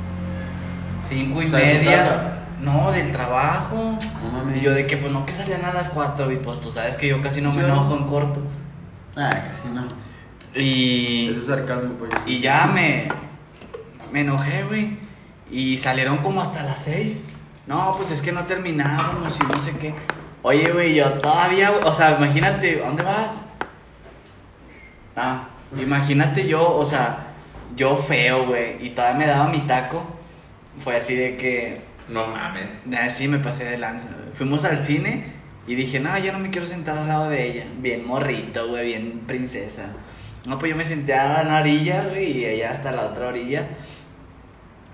5 1.09 1.43
y 1.43 1.47
O 1.47 1.49
sea, 1.49 1.59
¿de 1.59 1.79
tu 1.79 1.85
media. 1.87 2.45
No, 2.61 2.93
del 2.93 3.11
trabajo. 3.13 3.97
No. 4.31 4.55
Y 4.55 4.61
yo 4.61 4.75
de 4.75 4.87
que, 4.87 4.99
pues 4.99 5.11
no, 5.11 5.25
que 5.25 5.33
salían 5.33 5.65
a 5.65 5.73
las 5.73 5.89
4. 5.89 6.31
Y 6.31 6.37
pues 6.37 6.61
tú 6.61 6.71
sabes 6.71 6.99
que 6.99 7.09
yo 7.09 7.23
casi 7.23 7.41
no 7.41 7.51
me 7.51 7.65
enojo 7.65 7.97
en 7.97 8.05
corto. 8.05 8.43
Ah, 9.17 9.31
casi 9.31 9.67
no. 9.75 10.10
Y. 10.55 11.29
Eso 11.31 11.41
es 11.41 11.47
sarcasmo, 11.47 11.95
pues. 11.95 12.11
Y 12.27 12.41
ya 12.41 12.67
me, 12.67 13.09
me 14.13 14.21
enojé, 14.21 14.65
güey. 14.65 14.99
Y 15.51 15.79
salieron 15.79 16.19
como 16.19 16.41
hasta 16.43 16.63
las 16.63 16.79
6. 16.85 17.23
No, 17.67 17.93
pues 17.97 18.11
es 18.11 18.23
que 18.23 18.33
no 18.33 18.45
terminábamos 18.45 19.37
y 19.37 19.47
no 19.47 19.61
sé 19.61 19.73
qué. 19.81 19.95
Oye, 20.43 20.71
güey, 20.73 20.95
yo 20.95 21.13
todavía, 21.15 21.71
o 21.85 21.93
sea, 21.93 22.17
imagínate, 22.17 22.83
¿a 22.83 22.87
dónde 22.87 23.03
vas? 23.03 23.43
Ah, 25.17 25.49
imagínate 25.79 26.47
yo, 26.47 26.75
o 26.77 26.85
sea, 26.87 27.29
yo 27.77 27.97
feo, 27.97 28.47
güey, 28.47 28.85
y 28.85 28.91
todavía 28.91 29.19
me 29.19 29.27
daba 29.27 29.49
mi 29.51 29.61
taco. 29.61 30.03
Fue 30.79 30.97
así 30.97 31.15
de 31.15 31.37
que, 31.37 31.83
No 32.09 32.27
mames. 32.29 32.69
así 32.99 33.29
me 33.29 33.39
pasé 33.39 33.65
de 33.67 33.77
lanza. 33.79 34.09
güey. 34.09 34.33
Fuimos 34.35 34.65
al 34.65 34.83
cine 34.83 35.33
y 35.67 35.75
dije, 35.75 36.01
no, 36.01 36.17
ya 36.19 36.33
no 36.33 36.39
me 36.39 36.51
quiero 36.51 36.67
sentar 36.67 36.97
al 36.97 37.07
lado 37.09 37.29
de 37.29 37.47
ella. 37.47 37.65
Bien 37.79 38.07
morrito, 38.07 38.69
güey, 38.69 38.87
bien 38.87 39.21
princesa. 39.27 39.93
No, 40.47 40.59
pues 40.59 40.71
yo 40.71 40.77
me 40.77 40.85
senté 40.85 41.15
a 41.15 41.43
la 41.43 41.61
orilla, 41.61 42.05
güey, 42.09 42.39
y 42.39 42.45
ella 42.47 42.71
hasta 42.71 42.93
la 42.93 43.03
otra 43.07 43.29
orilla. 43.29 43.67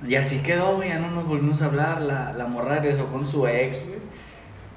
Y 0.06 0.14
así 0.16 0.38
quedó, 0.42 0.76
güey, 0.76 0.88
ya 0.90 0.98
no 0.98 1.10
nos 1.10 1.26
volvimos 1.26 1.62
a 1.62 1.66
hablar. 1.66 2.00
La, 2.02 2.32
la 2.32 2.46
morra 2.46 2.80
regresó 2.80 3.06
con 3.06 3.26
su 3.26 3.46
ex, 3.46 3.80
güey. 3.86 3.96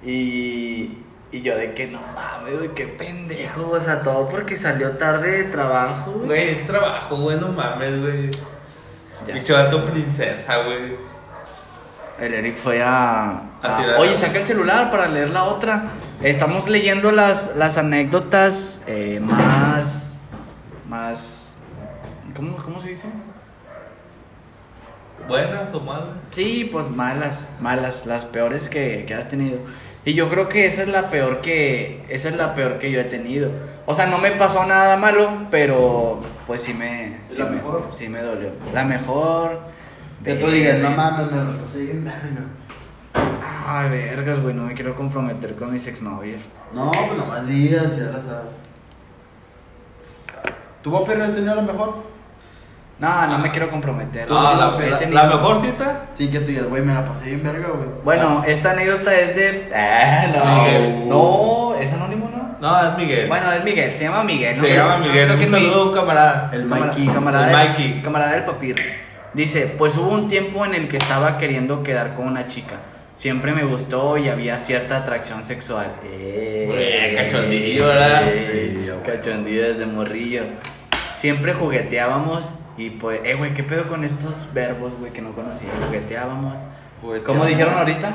Y, 0.04 1.00
y 1.32 1.42
yo 1.42 1.58
de 1.58 1.74
que 1.74 1.88
no 1.88 2.00
mames, 2.16 2.58
güey, 2.58 2.74
qué 2.74 2.86
pendejo, 2.88 3.70
o 3.72 3.80
sea, 3.82 4.02
todo 4.02 4.30
porque 4.30 4.56
salió 4.58 4.92
tarde 4.92 5.32
de 5.32 5.44
trabajo, 5.46 6.12
güey. 6.12 6.26
Güey, 6.28 6.50
es 6.52 6.66
trabajo, 6.68 7.18
güey, 7.18 7.40
no 7.40 7.50
mames, 7.50 8.00
güey. 8.02 8.30
Y 9.38 9.42
se 9.42 9.54
va 9.54 9.70
tu 9.70 9.86
princesa, 9.86 10.58
güey. 10.64 10.96
El 12.20 12.34
Eric 12.34 12.58
fue 12.58 12.82
a... 12.82 13.30
A 13.32 13.42
a- 13.62 13.78
tirar. 13.78 14.00
oye, 14.00 14.16
saca 14.16 14.40
el 14.40 14.46
celular 14.46 14.90
para 14.90 15.08
leer 15.08 15.30
la 15.32 15.44
otra. 15.46 15.92
Estamos 16.22 16.70
leyendo 16.70 17.12
las, 17.12 17.56
las 17.56 17.78
anécdotas 17.78 18.82
eh, 18.88 19.20
más... 19.22 19.99
Más... 20.90 21.56
¿cómo, 22.36 22.58
¿Cómo 22.58 22.82
se 22.82 22.90
dice? 22.90 23.08
¿Buenas 25.28 25.72
o 25.74 25.80
malas? 25.82 26.16
Sí, 26.32 26.68
pues 26.72 26.90
malas, 26.90 27.48
malas, 27.62 28.08
las 28.08 28.26
peores 28.26 28.70
que, 28.70 29.06
que 29.08 29.14
has 29.14 29.30
tenido. 29.30 29.60
Y 30.04 30.14
yo 30.16 30.30
creo 30.30 30.50
que 30.50 30.66
esa 30.66 30.82
es 30.82 30.88
la 30.88 31.12
peor 31.12 31.42
que 31.42 32.04
esa 32.10 32.30
es 32.30 32.36
la 32.38 32.56
peor 32.56 32.80
que 32.80 32.90
yo 32.90 33.00
he 33.00 33.04
tenido. 33.04 33.52
O 33.86 33.94
sea, 33.94 34.08
no 34.08 34.18
me 34.18 34.32
pasó 34.32 34.66
nada 34.66 34.98
malo, 34.98 35.48
pero 35.52 36.22
pues 36.48 36.62
sí 36.64 36.74
me 36.74 37.18
sí, 37.28 37.40
¿La 37.40 37.46
me, 37.46 37.58
mejor? 37.58 37.90
sí 37.92 38.10
me 38.10 38.22
dolió. 38.22 38.50
La 38.74 38.86
mejor. 38.86 39.60
Que 40.24 40.36
tú 40.36 40.48
digas, 40.48 40.80
no 40.80 40.90
mames, 40.92 41.32
me 41.32 41.44
lo 41.44 41.58
pasé 41.58 41.84
bien 41.84 42.04
verga. 42.04 42.46
Ay, 43.68 43.90
vergas, 43.90 44.40
güey, 44.42 44.56
no 44.56 44.64
me 44.64 44.74
quiero 44.74 44.96
comprometer 44.96 45.56
con 45.56 45.72
mis 45.72 45.86
exnovios. 45.86 46.42
No, 46.74 46.90
pues 46.92 47.18
nomás 47.18 47.46
días, 47.48 47.96
ya 47.96 48.06
la 48.06 48.22
sabes. 48.22 48.50
¿Tu 50.82 50.90
Bopper 50.92 51.22
has 51.22 51.34
tenido 51.34 51.56
la 51.56 51.62
mejor? 51.62 52.08
No, 53.00 53.28
no 53.28 53.38
me 53.40 53.50
quiero 53.52 53.70
comprometer. 53.70 54.30
No, 54.30 54.42
la, 54.56 54.78
He 54.86 54.90
la- 54.90 54.98
tenido- 54.98 55.22
la 55.24 55.30
mejor 55.30 55.62
cita. 55.62 56.02
Sí, 56.16 56.30
que 56.30 56.40
tú 56.40 56.48
digas, 56.48 56.66
güey, 56.66 56.82
me 56.82 56.94
la 56.94 57.06
pasé 57.06 57.26
bien 57.28 57.42
verga, 57.44 57.70
güey. 57.70 57.88
Bueno, 58.04 58.44
esta 58.46 58.72
anécdota 58.72 59.14
es 59.18 59.36
de. 59.36 59.70
Ah, 59.74 60.28
no. 60.34 60.64
Miguel. 60.64 61.08
No, 61.10 61.76
es 61.76 61.94
anónimo, 61.94 62.30
¿no? 62.30 62.50
No, 62.60 62.90
es 62.92 62.98
Miguel. 62.98 63.28
Bueno, 63.30 63.52
es 63.54 63.64
Miguel, 63.64 63.94
se 63.94 64.04
llama 64.04 64.24
Miguel. 64.26 64.58
¿no? 64.58 64.64
se 64.64 64.76
llama 64.76 64.98
Miguel. 64.98 65.32
Un 65.32 65.50
saludo 65.50 65.82
a 65.82 65.86
un 65.88 65.94
camarada. 65.94 66.50
El 66.52 66.66
Mikey. 66.66 67.08
Camarada, 67.08 67.46
El 67.52 67.58
del- 67.58 67.70
Mikey. 67.70 68.02
camarada 68.04 68.32
del 68.34 68.44
papiro. 68.44 68.84
Dice, 69.34 69.74
pues 69.78 69.96
hubo 69.96 70.10
un 70.10 70.28
tiempo 70.28 70.66
en 70.66 70.74
el 70.76 70.90
que 70.90 70.98
estaba 70.98 71.38
queriendo 71.38 71.84
quedar 71.84 72.16
con 72.16 72.28
una 72.28 72.48
chica. 72.50 72.76
Siempre 73.20 73.52
me 73.52 73.66
gustó 73.66 74.18
y 74.18 74.30
había 74.30 74.58
cierta 74.60 74.96
atracción 74.96 75.44
sexual. 75.44 75.92
Eh, 76.06 76.64
Güey, 76.70 77.16
cachondillo, 77.16 77.88
¿verdad? 77.88 78.24
eh, 78.30 78.82
güey. 78.82 79.04
cachondillo 79.18 79.62
desde 79.74 79.86
morrillo. 79.86 80.40
Siempre 81.16 81.54
jugueteábamos 81.54 82.50
y 82.78 82.92
pues, 82.92 83.20
eh, 83.26 83.34
güey, 83.36 83.54
¿qué 83.54 83.64
pedo 83.64 83.90
con 83.90 84.06
estos 84.06 84.48
verbos, 84.54 84.94
güey, 85.00 85.12
que 85.12 85.22
no 85.22 85.34
conocía? 85.34 85.68
Jugueteábamos. 85.86 86.56
Jugueteábamos. 87.02 87.26
¿Cómo 87.26 87.46
dijeron 87.46 87.74
ahorita? 87.78 88.10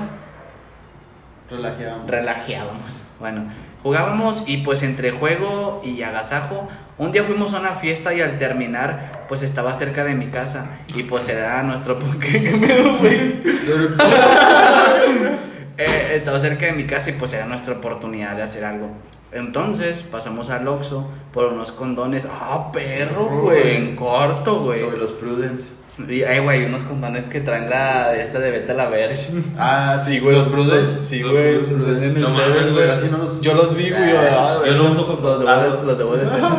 Relajeamos. 1.51 2.11
relajeábamos. 2.11 3.03
Bueno, 3.21 3.53
jugábamos 3.83 4.45
y 4.47 4.59
pues 4.59 4.83
entre 4.83 5.11
juego 5.11 5.83
y 5.85 6.03
agasajo, 6.03 6.67
un 6.99 7.13
día 7.13 7.25
fuimos 7.25 7.53
a 7.55 7.59
una 7.61 7.71
fiesta 7.77 8.13
y 8.15 8.21
al 8.21 8.39
terminar, 8.39 9.25
pues 9.29 9.43
estaba 9.43 9.75
cerca 9.75 10.05
de 10.05 10.15
mi 10.15 10.27
casa 10.27 10.79
y 10.89 11.03
pues 11.05 11.29
era 11.29 11.63
nuestro... 11.63 11.99
¿Qué, 12.21 12.43
qué 12.45 12.57
pedo, 12.57 12.99
güey? 12.99 13.43
Eh, 15.77 16.13
estaba 16.15 16.39
cerca 16.39 16.67
de 16.67 16.73
mi 16.73 16.85
casa 16.85 17.11
y 17.11 17.15
pues 17.15 17.33
era 17.33 17.47
nuestra 17.47 17.75
oportunidad 17.75 18.37
de 18.37 18.43
hacer 18.43 18.65
algo. 18.65 18.91
Entonces 19.33 19.99
pasamos 20.09 20.49
al 20.49 20.69
Oxxo 20.69 21.09
por 21.33 21.47
unos 21.47 21.73
condones. 21.73 22.29
¡Ah, 22.31 22.71
perro, 22.73 23.27
güey! 23.43 23.77
En 23.77 23.97
corto, 23.97 24.61
güey. 24.61 24.81
Sobre 24.81 24.99
los 24.99 25.11
Prudence. 25.11 25.71
Y, 26.09 26.23
ay, 26.23 26.39
güey, 26.41 26.65
unos 26.65 26.83
condones 26.85 27.25
que 27.25 27.41
traen 27.41 27.69
la 27.71 28.15
esta 28.17 28.39
de 28.39 28.51
Beta 28.53 28.73
la 28.75 28.89
Verge. 28.89 29.31
Ah, 29.59 30.01
Sí, 30.05 30.21
güey, 30.21 30.37
los 30.37 30.49
Prudence. 30.49 31.03
Sí, 31.03 31.23
güey, 31.23 31.57
Los 31.57 31.65
Prudence. 31.67 32.07
en 32.07 32.13
el 32.17 32.21
No 32.21 32.31
mames, 32.31 32.73
güey. 32.73 32.89
No 33.11 33.41
Yo 33.41 33.55
los 33.55 33.75
vi, 33.75 33.91
güey. 33.91 34.17
Ah, 34.17 34.59
ah, 34.61 34.63
yo 34.65 34.73
lo 34.75 34.91
uso 34.93 35.07
con- 35.07 35.23
los 35.25 35.41
debo, 35.41 35.51
de, 35.51 35.51
ah, 35.51 35.81
los 35.85 35.99
debo 35.99 36.17
de 36.17 36.27
tener. 36.27 36.53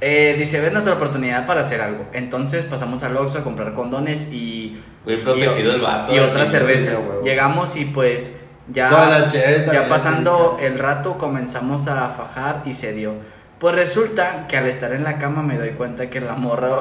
Eh, 0.00 0.34
dice, 0.38 0.60
ves 0.60 0.72
nuestra 0.72 0.94
oportunidad 0.94 1.46
para 1.46 1.60
hacer 1.60 1.80
algo. 1.80 2.06
Entonces 2.12 2.64
pasamos 2.64 3.02
al 3.02 3.16
Oxxo 3.16 3.38
a 3.38 3.44
comprar 3.44 3.74
condones 3.74 4.32
y... 4.32 4.80
Bien 5.04 5.22
protegido 5.22 5.72
y, 5.72 5.74
el 5.74 5.80
vato. 5.80 6.14
Y 6.14 6.18
otras 6.18 6.50
cervezas. 6.50 6.98
Llegamos 7.22 7.76
y 7.76 7.84
pues 7.84 8.32
ya... 8.72 9.26
Cheves 9.28 9.70
ya 9.70 9.88
pasando 9.88 10.58
el 10.60 10.78
rato 10.78 11.18
comenzamos 11.18 11.86
a 11.88 12.08
fajar 12.08 12.62
y 12.64 12.74
se 12.74 12.92
dio. 12.94 13.14
Pues 13.58 13.74
resulta 13.74 14.46
que 14.48 14.56
al 14.56 14.68
estar 14.68 14.92
en 14.92 15.04
la 15.04 15.18
cama 15.18 15.42
me 15.42 15.58
doy 15.58 15.70
cuenta 15.70 16.08
que 16.08 16.20
la 16.20 16.34
morra... 16.34 16.70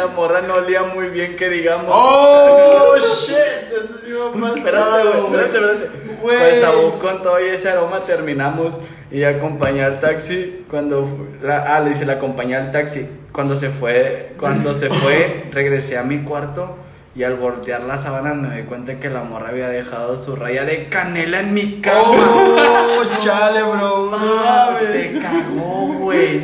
la 0.00 0.06
morra 0.06 0.40
no 0.40 0.54
olía 0.54 0.82
muy 0.82 1.08
bien, 1.08 1.36
que 1.36 1.48
digamos. 1.48 1.90
¡Oh, 1.90 2.96
shit! 2.98 3.36
Eso 3.70 3.98
sí 4.02 4.12
me 4.34 4.46
ha 4.48 4.52
pasado, 4.52 4.56
Espérate, 4.56 5.08
güey, 5.08 5.24
espérate, 5.24 5.58
espérate. 5.58 6.20
Güey. 6.22 6.38
Pues 6.38 6.64
aún 6.64 6.98
con 6.98 7.22
todo 7.22 7.40
y 7.44 7.48
ese 7.48 7.68
aroma 7.68 8.04
terminamos 8.04 8.74
y 9.10 9.24
acompañé 9.24 9.82
al 9.82 10.00
taxi 10.00 10.64
cuando 10.70 11.28
la, 11.42 11.76
ah, 11.76 11.80
le 11.80 11.90
dice 11.90 12.06
la 12.06 12.14
acompañé 12.14 12.56
al 12.56 12.72
taxi 12.72 13.08
cuando 13.32 13.56
se 13.56 13.70
fue 13.70 14.32
cuando 14.38 14.74
se 14.74 14.88
fue 14.88 15.46
regresé 15.50 15.98
a 15.98 16.02
mi 16.02 16.22
cuarto 16.22 16.76
y 17.20 17.24
al 17.24 17.34
voltear 17.36 17.82
las 17.82 18.04
sábanas 18.04 18.34
me 18.34 18.56
di 18.56 18.62
cuenta 18.62 18.98
que 18.98 19.10
la 19.10 19.22
morra 19.22 19.50
había 19.50 19.68
dejado 19.68 20.16
su 20.16 20.36
raya 20.36 20.64
de 20.64 20.86
canela 20.88 21.40
en 21.40 21.52
mi 21.52 21.78
cama. 21.82 22.00
¡Oh, 22.14 23.02
chale, 23.22 23.62
bro! 23.62 24.10
Ah, 24.14 24.70
No 24.72 24.78
se 24.78 25.18
cagó, 25.20 25.92
güey. 25.98 26.40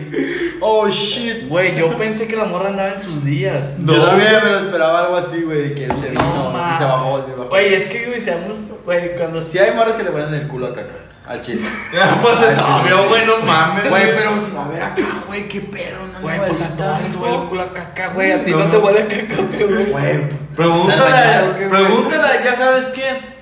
¡Oh, 0.60 0.86
shit! 0.88 1.48
Güey, 1.48 1.76
yo 1.76 1.96
pensé 1.96 2.26
que 2.28 2.36
la 2.36 2.44
morra 2.44 2.68
andaba 2.68 2.90
en 2.90 3.00
sus 3.00 3.24
días. 3.24 3.78
Yo 3.82 4.04
también 4.04 4.32
me 4.44 4.50
lo 4.50 4.58
esperaba 4.58 5.04
algo 5.04 5.16
así, 5.16 5.40
güey, 5.44 5.74
que 5.74 5.88
se 5.94 6.10
vino 6.10 6.20
No, 6.34 6.50
ma. 6.50 6.76
se 6.76 6.84
bajó. 6.84 7.24
se 7.24 7.32
bajó. 7.32 7.48
Güey, 7.48 7.72
es 7.74 7.86
que, 7.86 8.04
güey, 8.08 8.20
seamos, 8.20 8.58
güey, 8.84 9.16
cuando 9.16 9.42
Sí 9.42 9.58
hay 9.58 9.74
morras 9.74 9.94
que 9.94 10.02
le 10.02 10.10
ponen 10.10 10.34
el 10.34 10.46
culo 10.46 10.66
a 10.66 10.74
caca, 10.74 10.92
al 11.28 11.40
chile. 11.40 11.60
pues 12.22 12.40
es 12.42 12.58
obvio, 12.58 13.08
güey, 13.08 13.26
no 13.26 13.38
mames. 13.38 13.88
Güey, 13.90 14.04
pero 14.16 14.30
a 14.30 14.68
ver 14.68 14.82
acá, 14.82 15.02
güey, 15.26 15.48
qué 15.48 15.60
pedo, 15.60 15.98
no 16.12 16.20
Güey, 16.20 16.38
no, 16.38 16.44
pues 16.46 16.62
a 16.62 16.98
les 17.00 17.10
hijo. 17.14 17.22
huele 17.24 17.34
el 17.36 17.42
culo 17.48 17.62
a 17.62 17.72
caca, 17.72 18.08
güey. 18.08 18.32
A 18.32 18.44
ti 18.44 18.50
no, 18.52 18.58
No. 18.58 18.66
te 18.70 18.76
huele 18.78 19.00
a 19.00 19.08
caca, 19.08 19.42
güey. 19.50 19.84
Güey, 19.90 20.28
Pregúntala, 20.56 21.56
pregúntala, 21.70 22.42
ya 22.44 22.56
sabes 22.56 22.84
quién. 22.94 23.36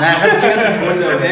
Nada, 0.00 0.36
chinga 0.38 0.54
tu 0.54 0.86
culo, 0.86 1.06
güey. 1.18 1.30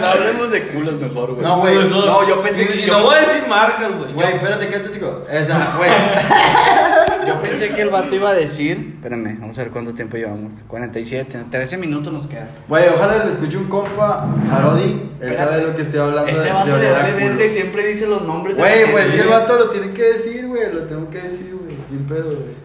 no 0.00 0.06
hablemos 0.08 0.50
de 0.50 0.62
culos 0.68 0.94
mejor, 0.94 1.34
güey. 1.34 1.46
No, 1.46 1.58
güey. 1.58 1.76
No, 1.88 2.26
yo 2.28 2.40
pensé 2.42 2.66
que- 2.66 2.86
No 2.86 3.02
voy 3.02 3.14
a 3.16 3.20
decir 3.20 3.46
marcas, 3.48 3.92
güey. 3.96 4.12
Güey, 4.12 4.28
espérate, 4.34 4.68
¿qué 4.68 4.78
te 4.80 4.88
digo? 4.88 5.24
Esa, 5.30 5.74
güey. 5.76 5.90
Yo 7.26 7.40
pensé 7.42 7.70
que 7.70 7.82
el 7.82 7.90
vato 7.90 8.14
iba 8.14 8.30
a 8.30 8.34
decir. 8.34 8.94
Espérame, 8.96 9.38
vamos 9.40 9.58
a 9.58 9.62
ver 9.62 9.70
cuánto 9.70 9.92
tiempo 9.94 10.16
llevamos. 10.16 10.52
47, 10.68 11.44
13 11.50 11.76
minutos 11.78 12.12
nos 12.12 12.26
quedan. 12.26 12.48
Güey, 12.68 12.84
ojalá 12.94 13.24
le 13.24 13.30
escuche 13.32 13.56
un 13.56 13.68
compa 13.68 14.28
a 14.50 14.60
Rodi. 14.62 15.10
Él 15.20 15.36
sabe 15.36 15.56
de 15.58 15.62
lo 15.66 15.76
que 15.76 15.82
estoy 15.82 15.98
hablando. 16.00 16.30
Este 16.30 16.42
de- 16.44 16.52
vato 16.52 16.76
de 16.76 16.82
le 16.82 16.90
vale 16.92 17.12
verga 17.12 17.44
y 17.44 17.50
siempre 17.50 17.86
dice 17.86 18.06
los 18.06 18.22
nombres 18.22 18.56
de 18.56 18.62
la 18.62 18.68
Güey, 18.68 18.78
gente. 18.80 18.92
pues 18.92 19.06
es 19.06 19.12
que 19.12 19.20
el 19.20 19.28
vato 19.28 19.56
lo 19.58 19.70
tiene 19.70 19.92
que 19.92 20.02
decir, 20.02 20.46
güey. 20.46 20.72
Lo 20.72 20.80
tengo 20.82 21.08
que 21.10 21.20
decir, 21.22 21.54
güey. 21.60 21.76
Sin 21.88 22.04
pedo, 22.06 22.24
güey. 22.24 22.56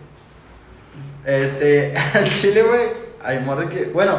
Este, 1.26 1.94
al 2.14 2.30
chile, 2.30 2.64
güey. 2.64 2.82
Hay 3.24 3.40
morre 3.40 3.68
que. 3.70 3.86
Bueno. 3.86 4.18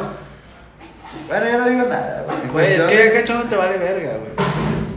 Bueno, 1.28 1.46
ya 1.46 1.58
no 1.58 1.68
digo 1.68 1.82
nada, 1.88 2.24
güey. 2.26 2.36
En 2.42 2.48
Güey, 2.52 2.64
es 2.72 2.80
cuestión 2.82 2.88
que 2.88 2.96
de- 2.96 3.04
ya 3.14 3.20
cachondo 3.20 3.44
te 3.48 3.56
vale 3.56 3.78
verga, 3.78 4.16
güey. 4.18 4.30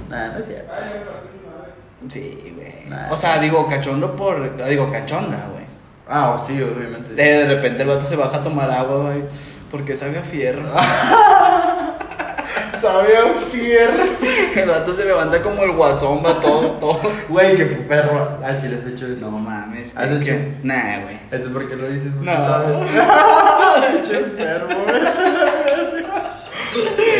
Nah, 0.09 0.27
no 0.31 0.39
es 0.39 0.45
cierto. 0.45 0.71
Sí, 2.09 2.53
güey. 2.55 2.73
Nah. 2.89 3.11
O 3.11 3.17
sea, 3.17 3.39
digo 3.39 3.67
cachondo 3.67 4.15
por. 4.15 4.55
Digo 4.67 4.91
cachonda, 4.91 5.47
güey. 5.51 5.65
Ah, 6.07 6.41
sí, 6.45 6.53
obviamente. 6.61 7.09
sí. 7.09 7.15
De 7.15 7.47
repente 7.47 7.81
el 7.83 7.87
vato 7.89 8.03
se 8.03 8.15
baja 8.15 8.37
a 8.37 8.43
tomar 8.43 8.69
agua, 8.71 8.97
güey. 9.11 9.23
Porque 9.71 9.95
sabe 9.95 10.19
a 10.19 10.21
fierro. 10.23 10.61
Sabe 12.79 13.17
a 13.17 13.49
fierro. 13.49 14.03
El 14.55 14.69
vato 14.69 14.95
se 14.95 15.05
levanta 15.05 15.41
como 15.41 15.63
el 15.63 15.71
guasón, 15.71 16.23
va 16.23 16.39
todo, 16.39 16.71
todo. 16.73 16.99
Güey, 17.29 17.55
qué 17.55 17.65
perro. 17.65 18.37
Al 18.45 18.61
chile 18.61 18.77
has 18.83 18.91
hecho 18.91 19.07
eso. 19.07 19.31
No 19.31 19.39
mames, 19.39 19.95
¿Has 19.97 20.09
que, 20.09 20.15
hecho? 20.17 20.25
que- 20.25 20.53
Nah, 20.61 20.99
güey. 21.01 21.15
Esto 21.31 21.47
es 21.47 21.53
porque 21.53 21.75
lo 21.75 21.87
dices, 21.87 22.11
porque 22.13 22.29
No. 22.31 22.37
sabes. 22.37 22.77
Pinche 23.91 24.17
enfermo, 24.19 24.75
güey. 24.83 25.01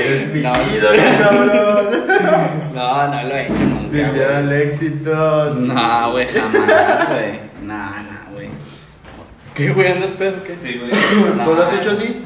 Eres 0.05 0.27
mi 0.33 0.41
No. 0.41 0.53
ídolo, 0.75 1.03
cabrón. 1.19 1.89
No, 2.75 3.07
no 3.07 3.23
lo 3.23 3.36
he 3.36 3.43
hecho 3.45 3.53
güey. 4.03 4.23
al 4.23 4.51
éxito. 4.53 5.53
sin- 5.53 5.67
No, 5.73 6.11
güey, 6.11 6.27
jamás, 6.27 7.09
güey. 7.09 7.39
No, 7.63 7.73
no, 7.87 8.33
güey. 8.33 8.49
¿Qué, 9.53 9.69
güey? 9.71 9.91
¿Andas 9.91 10.11
pedo? 10.11 10.43
¿Qué? 10.43 10.57
Sí, 10.57 10.77
güey. 10.79 10.91
¿Tú 11.45 11.53
lo 11.55 11.63
has 11.63 11.73
hecho 11.73 11.91
así? 11.91 12.23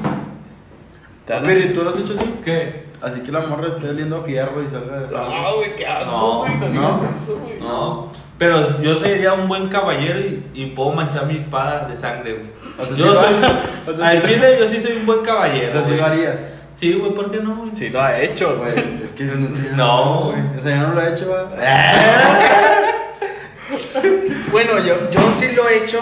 Piri, 1.46 1.72
¿tú 1.72 1.82
lo 1.84 1.90
has 1.90 1.96
hecho 1.98 2.14
así? 2.18 2.34
¿Qué? 2.44 2.86
Así 3.00 3.20
que 3.20 3.30
la 3.32 3.40
morra 3.42 3.68
esté 3.68 3.88
oliendo 3.88 4.16
a 4.16 4.22
fierro 4.24 4.62
y 4.62 4.68
salga 4.68 5.00
de 5.00 5.14
No, 5.14 5.56
güey, 5.56 5.76
qué 5.76 5.86
asco, 5.86 6.16
No, 6.16 6.38
güey. 6.40 6.58
No, 6.58 6.66
no. 6.66 6.70
digas 6.72 7.22
eso, 7.22 7.38
güey. 7.38 7.60
No. 7.60 8.12
Pero 8.36 8.80
yo 8.80 8.94
sería 8.96 9.34
un 9.34 9.46
buen 9.48 9.68
caballero 9.68 10.18
y, 10.20 10.42
y 10.54 10.66
puedo 10.70 10.90
manchar 10.92 11.26
mi 11.26 11.36
espada 11.36 11.86
de 11.86 11.96
sangre, 11.96 12.32
güey. 12.34 12.50
O 12.78 12.84
sea, 12.84 12.96
yo 12.96 13.12
sí 13.12 13.18
soy. 13.20 13.34
o 13.94 13.96
sea, 13.96 14.08
al 14.08 14.22
sí- 14.22 14.28
chile 14.34 14.56
yo 14.58 14.68
sí 14.68 14.80
soy 14.80 14.96
un 14.96 15.06
buen 15.06 15.20
caballero. 15.22 15.68
Eso 15.68 15.80
sí 15.80 15.84
güey. 15.90 15.96
lo 15.98 16.06
harías. 16.06 16.36
Sí, 16.80 16.94
güey, 16.94 17.12
¿por 17.14 17.30
qué 17.30 17.38
no? 17.40 17.56
güey? 17.56 17.70
Sí, 17.74 17.90
lo 17.90 18.00
ha 18.00 18.18
hecho, 18.18 18.56
Güey, 18.56 18.72
güey. 18.72 19.02
es 19.04 19.12
que 19.12 19.24
no 19.24 20.24
güey. 20.24 20.40
O 20.58 20.62
sea, 20.62 20.80
yo 20.80 20.88
no 20.88 20.94
lo 20.94 21.02
he 21.02 21.12
hecho, 21.12 21.28
va. 21.28 21.50
Bueno, 24.50 24.78
yo, 24.80 25.10
yo 25.12 25.20
sí 25.36 25.52
lo 25.54 25.68
he 25.68 25.84
hecho. 25.84 26.00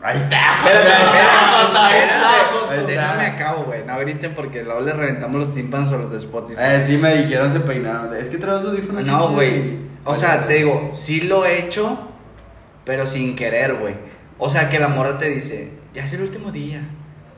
Ahí 0.00 0.16
está. 0.16 0.56
Espérate, 0.58 0.88
espérate, 0.88 1.78
Ahí 1.78 2.02
espérate. 2.02 2.70
está. 2.70 2.86
Déjame 2.86 3.26
acabo, 3.26 3.64
güey. 3.64 3.84
No 3.84 3.98
griten 3.98 4.34
porque 4.34 4.62
luego 4.62 4.80
le 4.80 4.92
reventamos 4.94 5.38
los 5.38 5.52
tímpanos 5.54 5.92
a 5.92 5.96
los 5.96 6.10
de 6.10 6.16
Spotify. 6.18 6.58
Eh, 6.62 6.80
sí 6.86 6.96
me 6.96 7.14
dijeron 7.16 7.52
se 7.52 7.60
peinaron. 7.60 8.16
Es 8.16 8.30
que 8.30 8.38
traes 8.38 8.64
audífonos. 8.64 9.04
No, 9.04 9.28
güey. 9.32 9.80
O 10.04 10.14
sea, 10.14 10.46
te 10.46 10.54
digo, 10.54 10.92
sí 10.94 11.20
lo 11.20 11.44
he 11.44 11.58
hecho, 11.58 11.98
pero 12.86 13.06
sin 13.06 13.36
querer, 13.36 13.74
güey. 13.74 13.94
O 14.38 14.48
sea, 14.48 14.70
que 14.70 14.78
la 14.78 14.88
morra 14.88 15.18
te 15.18 15.28
dice, 15.28 15.72
ya 15.92 16.04
es 16.04 16.12
el 16.14 16.22
último 16.22 16.50
día. 16.50 16.80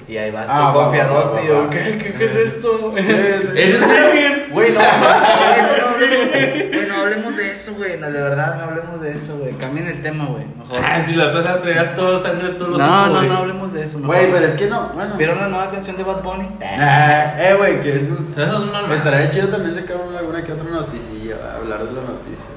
Y 0.08 0.16
ahí 0.16 0.30
vas 0.30 0.48
Ah, 0.50 0.70
tú 0.72 0.78
va, 0.78 0.84
confiado, 0.84 1.14
va, 1.14 1.24
va, 1.30 1.40
tío. 1.40 1.58
va. 1.64 1.70
¿Qué, 1.70 1.98
qué, 1.98 2.12
qué 2.14 2.24
es 2.24 2.34
esto? 2.34 2.92
Eh, 2.96 3.48
¿Eres 3.54 3.80
virgen? 3.80 4.50
Güey, 4.52 4.72
no, 4.72 4.80
no, 4.80 4.86
no, 4.88 5.56
no, 5.62 5.90
no, 5.92 5.96
güey, 5.96 6.86
no 6.88 6.94
hablemos 7.00 7.36
de 7.36 7.52
eso, 7.52 7.74
güey. 7.74 7.96
No, 7.98 8.10
de 8.10 8.20
verdad, 8.20 8.56
no 8.56 8.64
hablemos 8.64 9.00
de 9.00 9.12
eso, 9.12 9.36
güey. 9.38 9.52
Cambien 9.54 9.86
el 9.86 10.02
tema, 10.02 10.26
güey. 10.26 10.44
Mejor. 10.58 10.78
Ah, 10.84 11.00
si 11.00 11.14
la 11.14 11.32
pasas 11.32 11.62
traías 11.62 11.94
todo 11.94 12.22
sangre 12.22 12.48
todos 12.50 12.70
los 12.72 12.78
No, 12.78 13.06
no, 13.08 13.22
no 13.22 13.36
hablemos 13.38 13.72
de 13.72 13.82
eso. 13.84 13.98
mejor. 13.98 14.16
Güey, 14.16 14.30
pero 14.32 14.46
es 14.46 14.54
que 14.54 14.66
no. 14.66 14.88
Bueno. 14.94 15.16
¿Vieron 15.16 15.38
la 15.38 15.48
nueva 15.48 15.70
canción 15.70 15.96
de 15.96 16.02
Bad 16.04 16.22
Bunny? 16.22 16.48
Ah, 16.62 17.34
eh, 17.38 17.54
güey, 17.56 17.80
que 17.80 17.90
es. 17.96 18.02
Esas 18.32 18.52
son 18.52 18.72
normal. 18.72 18.92
Estaría 18.92 19.30
chido 19.30 19.48
también 19.48 19.74
sacar 19.74 19.96
una- 19.96 20.18
alguna 20.18 20.42
que 20.44 20.52
otra 20.52 20.64
noticia, 20.70 21.36
hablar 21.56 21.78
de 21.80 21.92
la 21.92 22.00
noticia. 22.02 22.50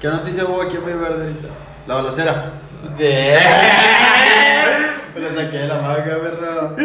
¿Qué 0.00 0.08
noticia 0.08 0.44
hubo 0.44 0.62
aquí 0.62 0.76
en 0.76 0.84
Verde 1.00 1.22
ahorita? 1.24 1.48
La 1.86 1.94
balacera. 1.96 2.52
De- 2.98 3.38
Me 5.14 5.20
la 5.20 5.34
saqué 5.34 5.58
de 5.58 5.66
la 5.66 5.80
manga, 5.80 6.18
perro. 6.22 6.76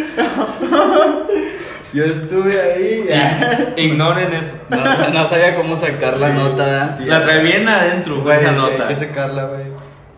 Yo 1.93 2.03
estuve 2.05 2.59
ahí. 2.59 3.07
Ignoren 3.77 4.33
eso. 4.33 4.51
No, 4.69 5.09
no 5.09 5.25
sabía 5.29 5.55
cómo 5.55 5.75
sacar 5.75 6.17
la 6.17 6.29
nota. 6.29 6.95
La 7.05 7.23
trae 7.23 7.43
bien 7.43 7.67
adentro, 7.67 8.21
güey, 8.23 8.39
esa 8.39 8.49
hay 8.49 8.55
nota. 8.55 8.87
que 8.87 8.95
sacarla, 8.95 9.45
güey. 9.45 9.61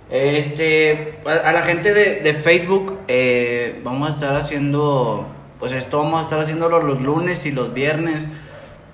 Este, 0.09 1.19
a 1.25 1.49
a 1.49 1.51
la 1.51 1.63
gente 1.63 1.93
de, 1.93 2.21
de 2.21 2.33
Facebook, 2.35 2.99
eh, 3.09 3.81
vamos 3.83 4.07
a 4.07 4.11
estar 4.13 4.35
haciendo, 4.35 5.27
pues 5.59 5.73
esto 5.73 5.97
vamos 5.97 6.21
a 6.21 6.23
estar 6.23 6.39
haciéndolo 6.39 6.81
los 6.81 7.01
lunes 7.01 7.45
y 7.45 7.51
los 7.51 7.73
viernes. 7.73 8.25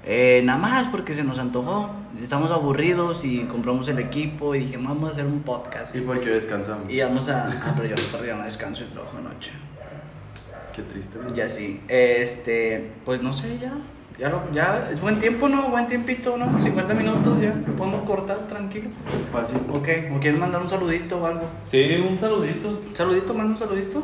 Eh, 0.06 0.42
nada 0.46 0.58
más 0.58 0.88
porque 0.88 1.14
se 1.14 1.24
nos 1.24 1.38
antojó. 1.38 1.92
Estamos 2.22 2.52
aburridos 2.52 3.26
y 3.26 3.46
compramos 3.46 3.88
el 3.88 3.98
equipo 3.98 4.54
y 4.54 4.60
dije, 4.60 4.78
vamos 4.78 5.10
a 5.10 5.12
hacer 5.14 5.26
un 5.26 5.42
podcast. 5.42 5.96
¿Y 5.96 6.02
por 6.02 6.20
qué 6.20 6.30
descansamos? 6.30 6.90
Y 6.90 7.02
vamos 7.02 7.28
a. 7.30 7.48
Ah, 7.48 7.74
pero 7.76 7.96
yo 7.96 8.04
todavía 8.12 8.36
no 8.36 8.44
descanso 8.44 8.84
y 8.84 8.88
trabajo 8.88 9.18
anoche. 9.18 9.52
Qué 10.76 10.84
triste, 10.84 11.18
¿no? 11.18 11.34
Ya 11.34 11.50
sí. 11.50 11.82
Este, 11.88 12.92
pues 13.06 13.24
no 13.24 13.34
sé, 13.34 13.58
ya. 13.60 13.74
Ya, 14.20 14.30
lo, 14.30 14.44
ya 14.54 14.90
es 14.94 15.02
buen 15.02 15.20
tiempo, 15.20 15.50
¿no? 15.50 15.70
Buen 15.70 15.88
tiempito, 15.88 16.38
¿no? 16.38 16.62
50 16.62 16.94
minutos 16.94 17.42
ya. 17.42 17.56
Lo 17.56 17.74
podemos 17.76 18.04
cortar 18.04 18.46
tranquilo. 18.48 18.90
Fácil. 19.32 19.58
Ok, 19.74 19.88
¿o 20.16 20.20
quieren 20.20 20.40
mandar 20.40 20.62
un 20.62 20.70
saludito 20.70 21.18
o 21.18 21.26
algo? 21.26 21.44
Sí, 21.72 21.96
un 22.08 22.20
saludito. 22.20 22.82
¿Saludito? 22.96 23.34
¿Manda 23.34 23.54
un 23.54 23.58
saludito? 23.58 24.04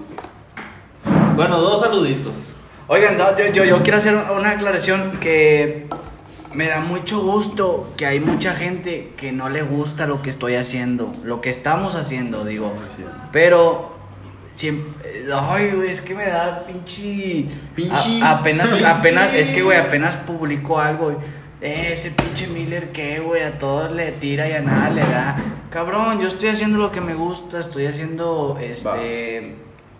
Bueno, 1.36 1.61
dos 1.61 1.82
saluditos. 1.82 2.34
Oigan, 2.88 3.18
no, 3.18 3.38
yo, 3.38 3.51
yo, 3.53 3.63
yo 3.63 3.84
quiero 3.84 3.99
hacer 3.99 4.15
una 4.15 4.51
aclaración 4.51 5.20
que 5.20 5.88
me 6.54 6.68
da 6.68 6.80
mucho 6.80 7.22
gusto 7.22 7.93
que 7.98 8.06
hay 8.06 8.20
mucha 8.20 8.56
gente 8.56 9.14
que 9.18 9.32
no 9.32 9.50
le 9.50 9.62
gusta 9.62 10.08
lo 10.08 10.22
que 10.22 10.30
estoy 10.30 10.56
haciendo, 10.56 11.12
lo 11.24 11.41
que 11.41 11.50
estamos 11.50 11.95
haciendo, 11.95 12.45
digo. 12.45 12.74
Pero 13.32 13.95
siempre, 14.54 15.26
ay, 15.34 15.72
güey, 15.72 15.89
es 15.89 16.02
que 16.02 16.16
me 16.16 16.26
da 16.26 16.66
pinche, 16.66 17.45
Pinche. 17.76 18.22
a- 18.24 18.32
apenas, 18.39 18.70
Pinche. 18.70 18.86
apenas, 18.88 19.34
es 19.34 19.50
que, 19.50 19.62
güey, 19.62 19.78
apenas 19.78 20.16
publicó 20.28 20.80
algo. 20.80 21.12
Eh, 21.60 21.93
ese 21.93 22.12
pinche 22.12 22.48
Miller 22.48 22.91
que, 22.91 23.20
güey, 23.20 23.41
a 23.43 23.58
todos 23.58 23.91
le 23.91 24.12
tira 24.12 24.48
y 24.48 24.54
a 24.54 24.62
nada 24.62 24.89
le 24.91 25.02
da. 25.02 25.38
Cabrón, 25.72 26.22
yo 26.22 26.28
estoy 26.28 26.50
haciendo 26.50 26.78
lo 26.78 26.91
que 26.91 27.02
me 27.02 27.14
gusta, 27.16 27.60
estoy 27.60 27.88
haciendo, 27.88 28.58
este, 28.62 29.56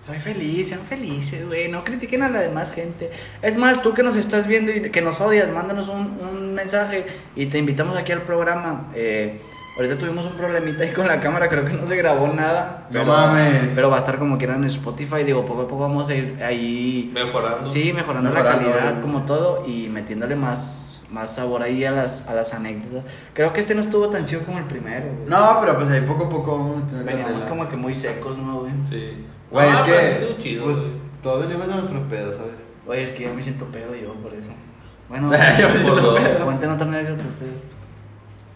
soy 0.08 0.20
feliz, 0.20 0.70
sean 0.70 0.82
felices, 0.82 1.46
güey, 1.46 1.68
no 1.68 1.84
critiquen 1.84 2.24
a 2.24 2.30
la 2.30 2.40
demás 2.40 2.72
gente. 2.72 3.12
Es 3.42 3.58
más, 3.58 3.82
tú 3.82 3.94
que 3.94 4.04
nos 4.04 4.16
estás 4.16 4.48
viendo 4.48 4.72
y 4.72 4.90
que 4.90 5.02
nos 5.02 5.20
odias, 5.20 5.50
mándanos 5.52 5.90
un, 5.90 6.18
un 6.22 6.54
mensaje 6.54 7.06
y 7.36 7.48
te 7.48 7.58
invitamos 7.58 7.98
aquí 7.98 8.14
al 8.14 8.22
programa. 8.22 8.88
Eh, 8.96 9.42
ahorita 9.76 9.98
tuvimos 9.98 10.26
un 10.26 10.34
problemita 10.38 10.84
ahí 10.84 10.92
con 10.94 11.08
la 11.08 11.20
cámara, 11.20 11.50
creo 11.50 11.66
que 11.66 11.74
no 11.74 11.86
se 11.86 11.98
grabó 11.98 12.28
nada. 12.34 12.88
No 12.90 13.04
mames. 13.04 13.74
Pero 13.76 13.90
va 13.90 13.98
a 13.98 14.00
estar 14.00 14.18
como 14.18 14.38
quieran 14.38 14.64
en 14.64 14.70
Spotify, 14.70 15.24
digo, 15.26 15.44
poco 15.46 15.64
a 15.64 15.68
poco 15.68 15.82
vamos 15.84 16.08
a 16.08 16.16
ir 16.16 16.42
ahí 16.42 17.12
Mejorando. 17.14 17.68
Sí, 17.68 17.92
mejorando, 17.92 18.30
la 18.32 18.42
Mejorando, 18.42 18.72
calidad 18.72 18.92
güey. 18.92 19.02
como 19.02 19.26
todo 19.26 19.64
y 19.68 19.90
metiéndole 19.90 20.38
más, 20.38 21.02
más 21.12 21.36
sabor 21.36 21.64
ahí 21.64 21.84
a 21.84 21.92
las, 21.92 22.26
a 22.30 22.34
las 22.34 22.54
anécdotas. 22.54 23.04
Creo 23.34 23.52
que 23.52 23.60
este 23.60 23.76
no 23.76 23.82
estuvo 23.82 24.08
tan 24.10 24.26
chido 24.26 24.44
como 24.44 24.58
el 24.58 24.64
primero. 24.66 25.06
güey. 25.06 25.28
No, 25.30 25.58
pero 25.60 25.76
pues 25.76 25.90
ahí 25.90 26.00
poco 26.02 26.26
a 26.26 26.30
poco 26.30 26.82
Veníamos 27.04 27.42
como 27.44 27.68
que 27.68 27.76
muy 27.76 27.94
secos, 27.94 28.38
¿no, 28.38 28.62
güey? 28.62 28.72
Sí. 28.90 29.26
Güey, 29.52 29.68
Ah, 29.70 29.84
es 29.86 30.26
que. 30.26 30.38
chido, 30.40 30.66
pues, 30.66 30.78
güey. 30.78 30.90
todos 31.24 31.48
venimos 31.48 31.68
de 31.68 31.74
nuestros 31.76 32.04
pedos, 32.10 32.36
¿sabes? 32.36 32.54
Oye, 32.86 33.04
es 33.04 33.12
que 33.12 33.24
ya 33.24 33.34
me 33.34 33.42
siento 33.42 33.66
pedo 33.66 33.96
yo 33.96 34.14
por 34.16 34.34
eso. 34.34 34.50
Bueno, 35.10 35.32
Yo 35.32 35.38
me 35.70 35.74
por 35.76 35.80
siento 35.80 36.16
pedo. 36.16 36.44
cuenten 36.46 36.70
otra 36.72 36.86
anécdota 36.88 37.24
ustedes. 37.30 37.54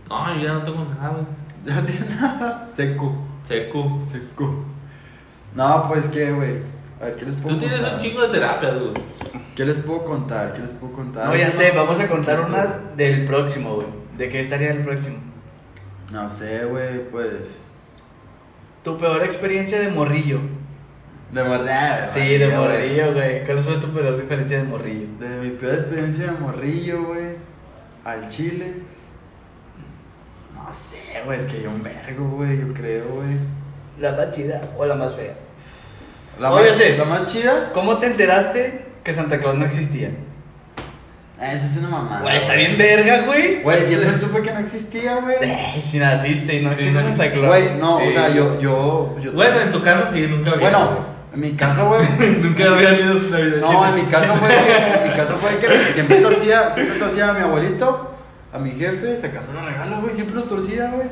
No, 0.10 0.36
yo 0.36 0.42
ya 0.42 0.54
no 0.54 0.64
tengo 0.64 0.84
nada, 0.84 1.10
güey. 1.10 1.24
Ya 1.64 1.76
no 1.76 1.84
tiene 1.88 2.16
nada. 2.16 2.70
Seco. 2.74 3.16
Seco. 3.48 4.02
Seco. 4.04 4.66
No, 5.56 5.86
pues 5.88 6.10
qué, 6.10 6.30
güey. 6.34 6.58
A 7.02 7.06
ver, 7.06 7.16
¿qué 7.16 7.26
les 7.26 7.36
puedo 7.36 7.56
Tú 7.56 7.60
tienes 7.62 7.82
un 7.82 7.98
chingo 8.00 8.22
de 8.24 8.28
terapias, 8.30 8.78
güey. 8.82 8.94
¿Qué 9.56 9.64
les 9.64 9.80
puedo 9.80 10.04
contar? 10.04 10.52
¿Qué 10.52 10.60
les 10.62 10.72
puedo 10.74 10.92
contar? 10.92 11.28
No, 11.28 11.36
ya 11.38 11.50
sé, 11.52 11.72
vamos 11.72 11.98
a 12.02 12.08
contar 12.10 12.42
una 12.42 12.66
del 12.98 13.24
próximo, 13.26 13.76
güey. 13.76 13.88
¿De 14.18 14.28
qué 14.28 14.42
estaría 14.42 14.72
el 14.72 14.84
próximo? 14.84 15.18
No 16.12 16.28
sé, 16.28 16.66
güey, 16.66 17.10
pues. 17.10 17.44
Tu 18.84 18.98
peor 18.98 19.24
experiencia 19.24 19.80
de 19.80 19.88
morrillo. 19.88 20.40
De 21.32 21.44
morrillo. 21.44 22.12
Sí, 22.14 22.38
de 22.38 22.48
morrillo, 22.50 23.14
güey. 23.14 23.46
¿Cuál 23.46 23.60
fue 23.60 23.76
tu 23.78 23.88
peor 23.94 24.16
experiencia 24.16 24.58
de 24.58 24.64
morrillo? 24.66 25.08
De 25.20 25.30
mi 25.42 25.50
peor 25.52 25.74
experiencia 25.76 26.26
de 26.26 26.32
morrillo, 26.32 27.04
güey. 27.06 27.26
Al 28.04 28.28
chile. 28.30 28.74
No 30.54 30.74
sé, 30.74 30.98
güey, 31.26 31.40
es 31.40 31.46
que 31.46 31.58
hay 31.58 31.66
un 31.68 31.82
vergo, 31.84 32.28
güey, 32.36 32.60
yo 32.60 32.74
creo, 32.74 33.06
güey. 33.16 33.38
¿La 34.00 34.12
más 34.14 34.32
chida 34.32 34.62
o 34.78 34.86
la 34.86 34.96
más 34.96 35.16
fea? 35.16 35.34
La 36.40 36.52
Oye, 36.52 36.70
más, 36.70 36.78
sí. 36.78 36.84
La 36.98 37.06
más 37.06 37.26
chida. 37.32 37.72
¿Cómo 37.74 37.98
te 37.98 38.08
enteraste 38.08 38.86
que 39.04 39.14
Santa 39.14 39.40
Claus 39.40 39.56
no 39.58 39.66
existía? 39.66 40.10
Ah, 41.40 41.54
esa 41.54 41.66
es 41.66 41.78
una 41.78 41.90
mamada. 41.90 42.22
Güey, 42.22 42.38
está 42.38 42.54
bien 42.54 42.78
verga, 42.78 43.22
güey. 43.26 43.64
Güey, 43.64 43.84
siempre 43.86 44.14
supe 44.18 44.42
que 44.44 44.52
no 44.54 44.60
existía, 44.60 45.16
güey. 45.16 45.38
Eh, 45.42 45.82
si 45.84 45.98
naciste 45.98 46.56
y 46.56 46.62
no 46.64 46.70
Sí, 46.70 46.76
existe 46.76 47.02
no. 47.02 47.08
Santa 47.08 47.32
Claus. 47.32 47.48
Güey, 47.48 47.78
no, 47.80 48.00
Sí. 48.00 48.06
o 48.08 48.12
sea, 48.12 48.30
yo, 48.30 48.60
yo, 48.60 49.16
yo. 49.20 49.32
Bueno, 49.34 49.60
en 49.60 49.72
tu 49.72 49.82
caso 49.82 50.10
sí, 50.14 50.22
nunca 50.28 50.52
había. 50.52 50.70
Bueno, 50.70 51.11
en 51.34 51.40
mi 51.40 51.52
caso, 51.54 51.88
güey. 51.88 52.02
nunca 52.42 52.66
había 52.66 52.90
habido 52.90 53.14
Navidad. 53.16 53.58
No, 53.62 53.88
en 53.90 53.96
mi 53.96 54.12
caso 54.12 54.34
fue 54.36 54.50
que, 54.50 54.76
en 54.78 55.10
mi 55.10 55.16
caso 55.16 55.38
fue 55.38 55.58
que 55.58 55.94
siempre 55.94 56.18
torcía, 56.18 56.72
siempre 56.72 57.00
torcía 57.00 57.30
a 57.30 57.34
mi 57.34 57.42
abuelito, 57.42 58.12
a 58.54 58.60
mi 58.60 58.72
jefe, 58.72 59.18
sacando 59.20 59.54
los 59.54 59.66
regalos, 59.66 60.02
güey, 60.02 60.14
siempre 60.14 60.36
los 60.36 60.50
torcía, 60.50 60.92
güey. 60.94 61.08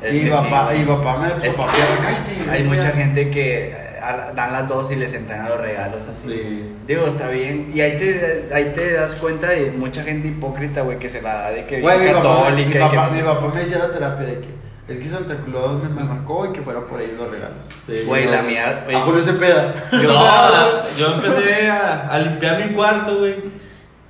Es 0.00 0.16
y 0.16 0.26
papá, 0.26 0.68
sí. 0.72 0.82
y 0.82 0.84
papá 0.84 1.18
me 1.18 1.46
Es 1.48 1.54
papá, 1.54 1.72
que 1.72 2.02
cállate, 2.04 2.50
hay 2.50 2.62
mucha 2.64 2.90
gente 2.90 3.30
que 3.30 3.70
eh, 3.70 4.00
a- 4.02 4.32
dan 4.34 4.52
las 4.52 4.68
dos 4.68 4.90
y 4.92 4.96
les 4.96 5.14
entregan 5.14 5.48
los 5.48 5.58
regalos 5.60 6.04
así. 6.06 6.28
Sí. 6.28 6.72
Digo, 6.86 7.06
está 7.06 7.28
bien. 7.28 7.70
Y 7.74 7.80
ahí 7.80 7.96
te, 7.98 8.50
ahí 8.54 8.72
te 8.74 8.92
das 8.92 9.14
cuenta 9.14 9.48
de 9.48 9.70
mucha 9.70 10.02
gente 10.02 10.28
hipócrita, 10.28 10.82
güey, 10.82 10.98
que 10.98 11.08
se 11.08 11.22
la 11.22 11.34
da 11.34 11.50
de 11.52 11.64
que 11.64 11.80
Güey, 11.80 11.96
mi 11.98 12.04
bien 12.04 12.16
papá, 12.16 12.36
católica 12.36 12.68
y 12.68 12.90
que 12.90 12.96
no 12.96 13.10
mi 13.10 13.22
papá 13.22 13.50
me 13.54 13.60
decía 13.60 13.78
la 13.78 13.92
terapia 13.92 14.26
de 14.26 14.40
que 14.40 14.48
es 14.88 14.98
que 14.98 15.04
Santa 15.06 15.36
Claus 15.46 15.82
me, 15.82 15.88
me 15.88 16.04
marcó 16.04 16.46
y 16.46 16.52
que 16.52 16.60
fuera 16.60 16.80
por 16.86 17.00
ahí 17.00 17.14
los 17.16 17.30
regalos. 17.30 17.58
Sí. 17.86 17.96
Güey, 18.06 18.26
la 18.26 18.42
mía, 18.42 18.82
güey. 18.84 18.96
A 18.96 19.00
Julio 19.00 19.22
Cepeda. 19.22 19.74
Yo- 19.92 20.12
No, 20.12 20.96
yo 20.98 21.06
empecé 21.14 21.70
a, 21.70 22.08
a 22.08 22.18
limpiar 22.18 22.64
mi 22.66 22.74
cuarto, 22.74 23.18
güey. 23.18 23.36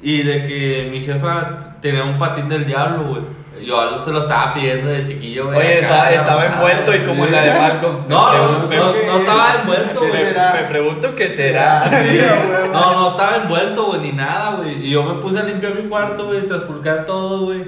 Y 0.03 0.23
de 0.23 0.47
que 0.47 0.89
mi 0.91 1.01
jefa 1.01 1.77
tenía 1.81 2.05
un 2.05 2.19
patín 2.19 2.49
del 2.49 2.67
diablo, 2.67 3.05
güey. 3.05 3.23
Yo 3.65 3.99
se 4.05 4.11
lo 4.11 4.23
estaba 4.23 4.53
pidiendo 4.53 4.89
de 4.91 5.07
chiquillo, 5.07 5.47
güey. 5.47 5.59
Oye, 5.59 5.79
estaba, 5.81 6.11
estaba 6.11 6.43
mamá. 6.43 6.55
envuelto 6.57 6.95
y 6.95 6.99
como 7.07 7.25
en 7.25 7.33
la 7.33 7.41
de 7.43 7.59
Marco. 7.59 8.05
No, 8.09 8.33
no, 8.37 8.59
no, 8.59 8.69
¿qué- 8.69 8.77
no 8.77 9.19
estaba 9.19 9.55
envuelto, 9.61 10.01
güey. 10.01 10.25
me 10.55 10.65
pregunto 10.69 11.15
qué 11.15 11.31
será. 11.31 11.85
Sí, 12.05 12.19
güey. 12.19 12.69
No, 12.73 12.95
no 12.95 13.09
estaba 13.11 13.37
envuelto, 13.37 13.87
güey, 13.87 14.01
ni 14.03 14.13
nada, 14.13 14.57
güey. 14.57 14.85
Y 14.87 14.91
yo 14.91 15.03
me 15.05 15.15
puse 15.23 15.39
a 15.39 15.45
limpiar 15.45 15.75
mi 15.77 15.89
cuarto, 15.89 16.27
güey, 16.27 16.43
transpulcar 16.47 17.07
todo, 17.07 17.45
güey. 17.47 17.65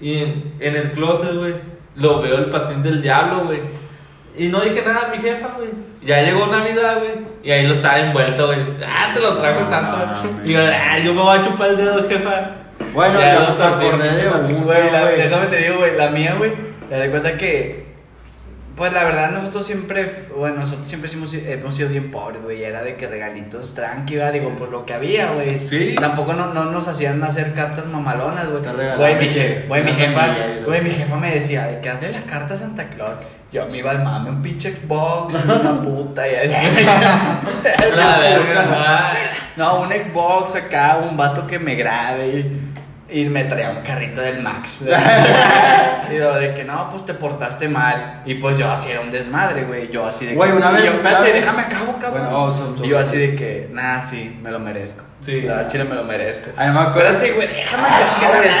Y 0.00 0.18
en, 0.18 0.54
en 0.60 0.76
el 0.76 0.90
closet, 0.92 1.34
güey, 1.36 1.54
lo 1.98 2.20
veo 2.22 2.36
el 2.38 2.46
patín 2.46 2.82
del 2.82 3.02
diablo, 3.02 3.44
güey. 3.44 3.60
Y 4.36 4.48
no 4.48 4.60
dije 4.60 4.82
nada 4.86 5.06
a 5.06 5.08
mi 5.08 5.18
jefa, 5.18 5.48
güey. 5.56 5.68
Ya 6.04 6.22
llegó 6.22 6.46
Navidad, 6.46 6.98
güey. 6.98 7.10
Y 7.42 7.50
ahí 7.50 7.66
lo 7.66 7.74
estaba 7.74 7.98
envuelto, 7.98 8.46
güey. 8.46 8.60
Ah, 8.86 9.10
te 9.12 9.20
lo 9.20 9.36
trajo 9.38 9.60
No 9.60 9.70
Santo. 9.70 9.96
mames. 9.96 10.48
Y 10.48 10.52
yo, 10.52 10.60
ah, 10.60 10.98
yo 10.98 11.12
me 11.14 11.22
voy 11.22 11.38
a 11.38 11.42
chupar 11.42 11.70
el 11.70 11.76
dedo, 11.76 12.08
jefa. 12.08 12.50
Bueno, 12.94 13.18
Ya 13.20 13.34
yo 13.34 13.40
lo 13.40 13.54
me 13.56 13.64
acordé 13.64 14.10
de 14.16 14.28
una, 14.28 14.62
Güey, 14.64 14.90
la- 14.92 15.04
déjame 15.06 15.46
te 15.46 15.56
digo, 15.56 15.78
güey, 15.78 15.96
la 15.96 16.10
mía, 16.10 16.34
güey, 16.38 16.52
te 16.88 16.96
das 16.98 17.08
cuenta 17.08 17.36
que, 17.36 17.87
pues 18.78 18.92
la 18.92 19.02
verdad 19.04 19.32
nosotros 19.32 19.66
siempre, 19.66 20.26
bueno, 20.34 20.60
nosotros 20.60 20.88
siempre 20.88 21.10
hemos, 21.12 21.34
hemos 21.34 21.74
sido 21.74 21.88
bien 21.88 22.10
pobres, 22.10 22.42
güey, 22.42 22.62
era 22.62 22.82
de 22.82 22.94
que 22.94 23.06
regalitos 23.08 23.74
tranqui, 23.74 24.14
¿verdad? 24.16 24.32
digo, 24.32 24.50
por 24.50 24.70
lo 24.70 24.86
que 24.86 24.94
había, 24.94 25.32
güey. 25.32 25.58
Sí. 25.68 25.96
Tampoco 26.00 26.32
no, 26.32 26.54
no 26.54 26.66
nos 26.66 26.86
hacían 26.88 27.22
hacer 27.24 27.52
cartas 27.54 27.86
mamalonas, 27.86 28.46
güey. 28.48 28.62
Güey, 28.96 29.16
mi, 29.16 29.26
je- 29.34 29.66
güey, 29.66 29.82
mi 29.82 29.92
jefa, 29.92 30.28
güey, 30.64 30.80
mi 30.80 30.90
jefa 30.90 31.16
me 31.16 31.32
decía, 31.34 31.66
de 31.66 31.80
que 31.80 31.90
hazle 31.90 32.12
la 32.12 32.20
carta 32.22 32.54
a 32.54 32.58
Santa 32.58 32.88
Claus. 32.88 33.16
Yo 33.50 33.66
me 33.66 33.78
iba 33.78 33.90
al 33.90 34.04
mame, 34.04 34.30
un 34.30 34.42
pinche 34.42 34.76
Xbox, 34.76 35.34
una 35.44 35.82
puta, 35.82 36.28
y 36.28 36.32
La 37.96 38.18
verga. 38.18 39.12
no, 39.56 39.80
un 39.80 39.88
Xbox 39.90 40.54
acá, 40.56 40.98
un 40.98 41.16
vato 41.16 41.46
que 41.46 41.58
me 41.58 41.74
grabe 41.74 42.28
y, 42.28 42.67
y 43.10 43.24
me 43.26 43.44
traía 43.44 43.70
un 43.70 43.82
carrito 43.82 44.20
del 44.20 44.42
Max. 44.42 44.78
y 46.10 46.18
lo 46.18 46.34
de 46.34 46.54
que 46.54 46.64
no, 46.64 46.88
pues 46.90 47.06
te 47.06 47.14
portaste 47.14 47.68
mal. 47.68 48.22
Y 48.24 48.34
pues 48.34 48.58
yo 48.58 48.70
así 48.70 48.90
era 48.90 49.00
un 49.00 49.10
desmadre, 49.10 49.64
güey. 49.64 49.90
Yo 49.90 50.04
así 50.06 50.26
de 50.26 50.34
Güey, 50.34 50.50
que. 50.50 50.56
una 50.56 50.70
y 50.70 50.74
vez- 50.74 50.84
yo, 50.84 50.90
una 50.90 51.08
espérate, 51.10 51.32
déjame 51.32 51.62
acabo, 51.62 51.98
cabrón. 51.98 52.22
Bueno, 52.24 52.44
oh, 52.44 52.54
son- 52.54 52.76
son- 52.76 52.84
y 52.86 52.88
yo 52.88 52.98
así 52.98 53.16
de 53.16 53.34
que, 53.34 53.68
nada, 53.72 54.00
sí, 54.00 54.38
me 54.42 54.50
lo 54.50 54.58
merezco. 54.58 55.02
Sí. 55.24 55.42
La 55.42 55.66
chile 55.68 55.84
me 55.84 55.94
lo 55.94 56.04
merezco. 56.04 56.50
Ay, 56.56 56.70
me 56.70 56.78
acuerdo- 56.80 57.10
Espérate, 57.10 57.32
güey, 57.32 57.48
déjame 57.48 57.86
acabar, 57.88 58.36
güey, 58.38 58.48
es 58.48 58.56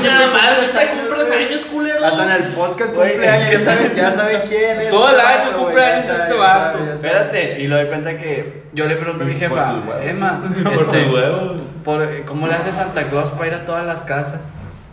que, 0.00 0.08
Nada 0.08 0.26
más, 0.28 0.44
siempre- 0.58 0.66
hasta 0.80 0.90
cumples 0.92 1.30
años, 1.32 1.64
culero. 1.70 2.06
Hasta 2.06 2.24
en 2.24 2.30
el 2.44 2.52
podcast 2.52 2.94
cumpleaños, 2.94 3.50
ya 3.50 3.60
saben, 3.64 3.94
ya 3.94 4.12
saben 4.12 4.42
quién 4.48 4.80
es. 4.80 4.90
Todo 4.90 5.10
el 5.10 5.20
año 5.20 5.56
cumpleaños 5.58 6.06
este 6.06 6.34
vato. 6.34 6.78
Espérate, 6.94 7.60
y 7.60 7.66
lo 7.66 7.76
doy 7.76 7.86
cuenta 7.86 8.16
que 8.16 8.62
yo 8.72 8.86
le 8.86 8.96
pregunto 8.96 9.24
a 9.24 9.26
mi 9.26 9.32
Y 9.32 9.36
jefa. 9.36 9.74
Emma, 10.02 10.42
Por 11.84 12.02
este, 12.02 12.24
¿cómo 12.24 12.46
le 12.46 12.54
hace 12.54 12.72
Santa 12.72 13.04
Claus 13.04 13.30
para 13.30 13.46
ir 13.48 13.54
a 13.54 13.64
todas 13.64 13.84
las 13.84 14.04
casas? 14.04 14.50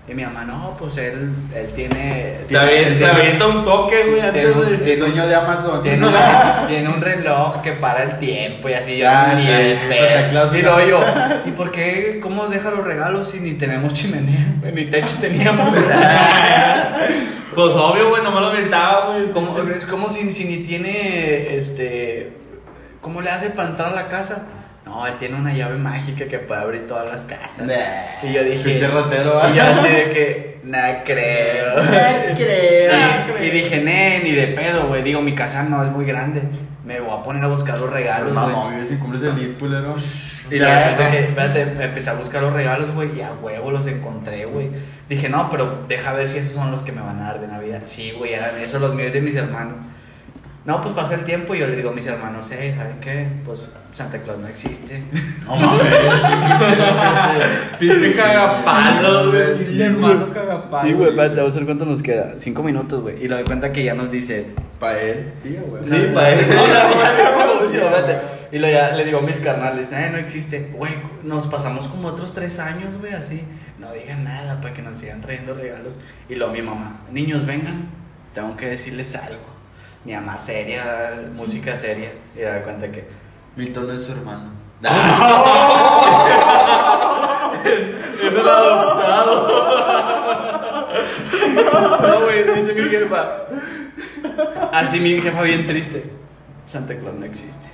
Y 0.08 0.14
mi 0.14 0.24
mamá, 0.24 0.44
no, 0.44 0.76
pues 0.78 0.98
él, 0.98 1.32
él 1.56 1.72
tiene... 1.76 2.42
Te 2.48 2.56
avienta- 2.56 3.48
un 3.48 3.66
toque, 3.66 4.04
güey, 4.04 4.22
tiene 4.32 4.52
un- 4.52 4.80
de. 4.84 4.94
El 4.94 5.00
dueño 5.00 5.26
de 5.26 5.34
Amazon. 5.34 5.82
Tiene, 5.82 6.06
una- 6.08 6.66
tiene 6.68 6.90
un 6.90 7.02
reloj 7.02 7.62
que 7.64 7.72
para 7.72 8.04
el 8.04 8.20
tiempo 8.20 8.70
y 8.70 8.74
así 8.74 8.98
yo 8.98 9.08
Ah, 9.10 9.34
ni 9.36 9.42
sí. 9.48 9.52
Claus, 10.30 10.54
Y 10.54 10.62
luego 10.62 10.80
yo, 10.88 11.04
¿y 11.48 11.52
por 11.52 11.72
qué? 11.72 12.20
¿Cómo 12.22 12.46
deja 12.48 12.70
los 12.70 12.86
regalos 12.86 13.30
si 13.32 13.40
ni 13.40 13.54
tenemos 13.54 13.94
chimenea? 13.94 14.54
Ni 14.72 14.86
techo 14.86 15.16
teníamos. 15.20 15.74
Pues 17.56 17.72
obvio, 17.74 18.10
güey, 18.10 18.22
nomás 18.22 18.42
lo 18.42 18.48
aventaba, 18.48 19.12
güey. 19.12 19.32
como, 19.32 19.58
es 19.70 19.86
como 19.86 20.10
si, 20.10 20.30
si 20.34 20.44
ni 20.44 20.58
tiene, 20.58 21.56
este, 21.56 22.34
¿cómo 23.00 23.22
le 23.22 23.30
hace 23.30 23.50
para 23.50 23.70
entrar 23.70 23.94
a 23.94 23.96
la 23.96 24.08
casa? 24.10 24.44
No, 24.86 25.08
él 25.08 25.16
tiene 25.18 25.36
una 25.36 25.52
llave 25.54 25.78
mágica 25.78 26.28
que 26.28 26.40
puede 26.40 26.62
abrir 26.62 26.86
todas 26.86 27.08
las 27.08 27.26
casas. 27.26 27.66
Nah. 27.66 27.74
Y 28.24 28.34
yo 28.34 28.44
dije, 28.44 28.64
Pinche 28.64 28.88
ratero, 28.88 29.36
¿va? 29.36 29.50
y 29.50 29.56
yo 29.56 29.64
así 29.64 29.88
de 29.88 30.10
que, 30.12 30.60
no 30.64 30.78
creo. 31.04 31.84
No 31.84 32.36
creo. 32.36 33.16
Y, 33.42 33.46
y 33.46 33.50
dije, 33.50 33.82
ne, 33.82 34.22
ni 34.24 34.32
de 34.32 34.48
pedo, 34.48 34.88
güey. 34.88 35.04
Digo, 35.04 35.22
mi 35.22 35.34
casa 35.34 35.64
no 35.64 35.84
es 35.84 35.90
muy 35.90 36.06
grande. 36.06 36.42
Me 36.86 37.00
voy 37.00 37.18
a 37.18 37.24
poner 37.24 37.44
a 37.44 37.48
buscar 37.48 37.78
los 37.80 37.92
regalos, 37.92 38.32
güey. 38.32 38.46
Mamá, 38.46 38.70
vives 38.70 38.90
sin 38.90 39.00
cumples 39.00 39.24
el 39.24 39.36
lead, 39.36 39.58
culero. 39.60 39.96
Y 40.52 40.60
la 40.60 40.68
verdad 40.68 41.12
que, 41.12 41.20
espérate, 41.20 41.62
empecé 41.62 42.10
a 42.12 42.14
buscar 42.14 42.44
los 42.44 42.54
regalos, 42.54 42.92
güey, 42.92 43.18
y 43.18 43.22
a 43.22 43.34
huevo 43.34 43.72
los 43.72 43.88
encontré, 43.88 44.46
güey. 44.46 44.70
Dije, 45.10 45.30
no, 45.30 45.50
pero 45.50 45.84
deja 45.88 46.14
ver 46.14 46.28
si 46.28 46.38
esos 46.38 46.54
son 46.54 46.70
los 46.70 46.84
que 46.84 46.92
me 46.92 47.02
van 47.02 47.20
a 47.20 47.24
dar 47.24 47.42
de 47.42 47.48
Navidad. 47.48 47.82
Sí, 47.86 48.14
güey, 48.16 48.34
eran 48.34 48.58
esos 48.60 48.80
los 48.80 48.94
míos 48.94 49.12
de 49.12 49.22
mis 49.22 49.36
hermanos. 49.36 49.80
No, 50.66 50.82
pues 50.82 50.96
pasa 50.96 51.14
el 51.14 51.26
tiempo 51.26 51.54
y 51.54 51.60
yo 51.60 51.68
le 51.68 51.76
digo 51.76 51.92
a 51.92 51.94
mis 51.94 52.08
hermanos, 52.08 52.50
eh, 52.52 52.74
¿saben 52.76 53.00
qué? 53.00 53.28
Pues 53.46 53.68
Santa 53.94 54.20
Claus 54.24 54.40
no 54.40 54.48
existe. 54.48 55.04
No 55.46 55.58
mames. 55.58 55.86
Pinche 57.80 58.16
cagapalos, 58.16 59.32
güey. 59.32 59.56
Sí, 59.56 59.66
Pinche 59.66 59.86
hermano 59.86 60.34
cagapalos. 60.34 60.88
Sí, 60.88 60.94
güey, 60.94 61.10
espérate, 61.10 61.36
vamos 61.36 61.54
a 61.54 61.56
ver 61.58 61.66
cuánto 61.66 61.86
nos 61.86 62.02
queda. 62.02 62.34
Cinco 62.38 62.64
minutos, 62.64 63.04
güey. 63.04 63.24
Y 63.24 63.28
lo 63.28 63.38
de 63.38 63.44
cuenta 63.44 63.72
que 63.72 63.84
ya 63.84 63.94
nos 63.94 64.10
dice, 64.10 64.48
Pa' 64.80 65.00
él. 65.00 65.34
Sí, 65.42 65.58
güey. 65.66 65.84
Sí, 65.84 66.12
pa' 66.14 66.30
él. 66.30 66.40
Y 68.52 68.60
lo 68.60 68.70
ya 68.70 68.96
le 68.96 69.04
digo 69.04 69.20
a 69.20 69.22
mis 69.22 69.40
carnales, 69.40 69.92
eh, 69.92 70.10
no 70.12 70.18
existe. 70.18 70.72
Güey, 70.74 70.94
nos 71.24 71.48
pasamos 71.48 71.88
como 71.88 72.10
otros 72.10 72.34
tres 72.34 72.60
años, 72.60 72.98
güey, 73.00 73.14
así. 73.14 73.42
No 73.80 73.92
digan 73.92 74.24
nada 74.24 74.62
para 74.62 74.74
que 74.74 74.82
nos 74.82 75.00
sigan 75.00 75.22
trayendo 75.22 75.56
regalos. 75.56 75.98
Y 76.30 76.36
luego 76.36 76.54
mi 76.54 76.62
mamá, 76.62 77.02
niños, 77.12 77.46
vengan, 77.46 77.90
tengo 78.34 78.56
que 78.56 78.68
decirles 78.68 79.16
algo. 79.16 79.55
Mi 80.06 80.14
mamá 80.14 80.38
seria, 80.38 81.16
música 81.34 81.76
seria. 81.76 82.12
Y 82.36 82.42
da 82.42 82.62
cuenta 82.64 82.92
que, 82.92 83.08
Milton 83.56 83.90
es 83.96 84.04
su 84.04 84.12
hermano. 84.12 84.52
Es 87.66 88.32
el 88.32 88.40
adoptado. 88.48 89.48
no, 92.02 92.22
güey, 92.26 92.44
dice 92.56 92.74
mi 92.74 92.90
jefa. 92.90 93.38
Así 94.72 95.00
mi 95.00 95.20
jefa 95.22 95.42
bien 95.42 95.66
triste. 95.66 96.06
Santa 96.68 96.96
Claus 96.98 97.16
no 97.16 97.26
existe. 97.26 97.66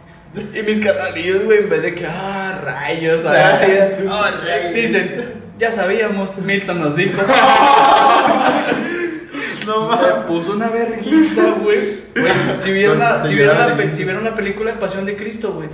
Y 0.58 0.64
mis 0.64 0.80
carnalillos, 0.80 1.44
güey, 1.44 1.60
en 1.60 1.70
vez 1.70 1.82
de 1.82 1.94
que, 1.96 2.06
ah, 2.08 2.62
rayos, 2.64 3.26
así, 3.26 3.72
Ah, 4.10 4.32
rayos. 4.46 4.74
dicen, 4.74 5.34
ya 5.58 5.72
sabíamos, 5.72 6.38
Milton 6.38 6.80
nos 6.80 6.96
dijo. 6.96 7.22
No 9.66 9.90
Me 9.90 10.24
puso 10.28 10.54
una 10.54 10.70
vergüenza, 10.70 11.44
güey. 11.62 12.02
Güey, 12.16 12.32
si 12.58 12.72
vieron, 12.72 13.00
la, 13.00 13.26
si, 13.26 13.36
vieron 13.36 13.58
la, 13.58 13.76
pe- 13.76 13.90
si 13.90 14.04
vieron 14.04 14.24
la 14.24 14.34
película 14.36 14.72
de 14.72 14.78
Pasión 14.78 15.06
de 15.06 15.16
Cristo, 15.16 15.54
güey. 15.54 15.70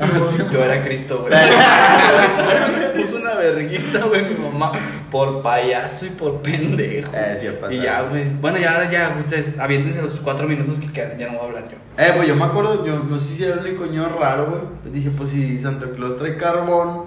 yo 0.51 0.63
era 0.63 0.83
Cristo, 0.83 1.19
güey. 1.27 1.33
Me 1.33 3.01
puso 3.01 3.17
una 3.17 3.35
vergüenza, 3.35 4.03
güey, 4.05 4.25
mi 4.33 4.35
mamá. 4.35 4.71
Por 5.09 5.41
payaso 5.41 6.05
y 6.05 6.09
por 6.09 6.41
pendejo. 6.41 7.11
Eh, 7.15 7.35
sí 7.39 7.47
ha 7.47 7.53
pasado. 7.53 7.71
Y 7.73 7.79
ya, 7.81 8.01
güey. 8.01 8.25
Bueno, 8.41 8.57
ya, 8.57 8.89
ya, 8.91 9.15
ustedes, 9.19 9.57
aviéntense 9.59 10.01
los 10.01 10.19
cuatro 10.19 10.47
minutos 10.47 10.79
que 10.79 10.87
quedan. 10.87 11.17
Ya 11.17 11.27
no 11.27 11.33
voy 11.39 11.41
a 11.41 11.45
hablar 11.45 11.63
yo. 11.69 11.77
Eh, 12.03 12.11
pues 12.15 12.27
yo 12.27 12.35
me 12.35 12.43
acuerdo, 12.45 12.85
yo 12.85 12.99
no 12.99 13.17
sé 13.19 13.35
si 13.35 13.43
era 13.43 13.55
el 13.61 13.79
niño 13.79 14.09
raro, 14.09 14.47
güey. 14.47 14.61
Pues 14.81 14.93
dije, 14.93 15.09
pues 15.11 15.29
si 15.29 15.59
Santa 15.59 15.87
Claus 15.95 16.17
trae 16.17 16.35
carbón, 16.37 17.05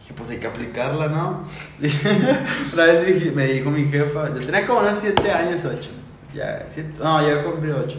dije, 0.00 0.14
pues 0.16 0.30
hay 0.30 0.38
que 0.38 0.46
aplicarla, 0.48 1.06
¿no? 1.08 1.44
Una 2.72 2.84
vez 2.86 3.06
dije- 3.06 3.30
me 3.32 3.46
dijo 3.46 3.70
mi 3.70 3.84
jefa, 3.86 4.28
yo 4.34 4.40
tenía 4.44 4.66
como 4.66 4.80
unos 4.80 4.96
7 5.00 5.30
años, 5.30 5.64
8. 5.64 5.90
Ya, 6.34 6.64
siete, 6.66 6.92
no, 7.02 7.26
ya 7.26 7.44
cumplí 7.44 7.70
8. 7.70 7.96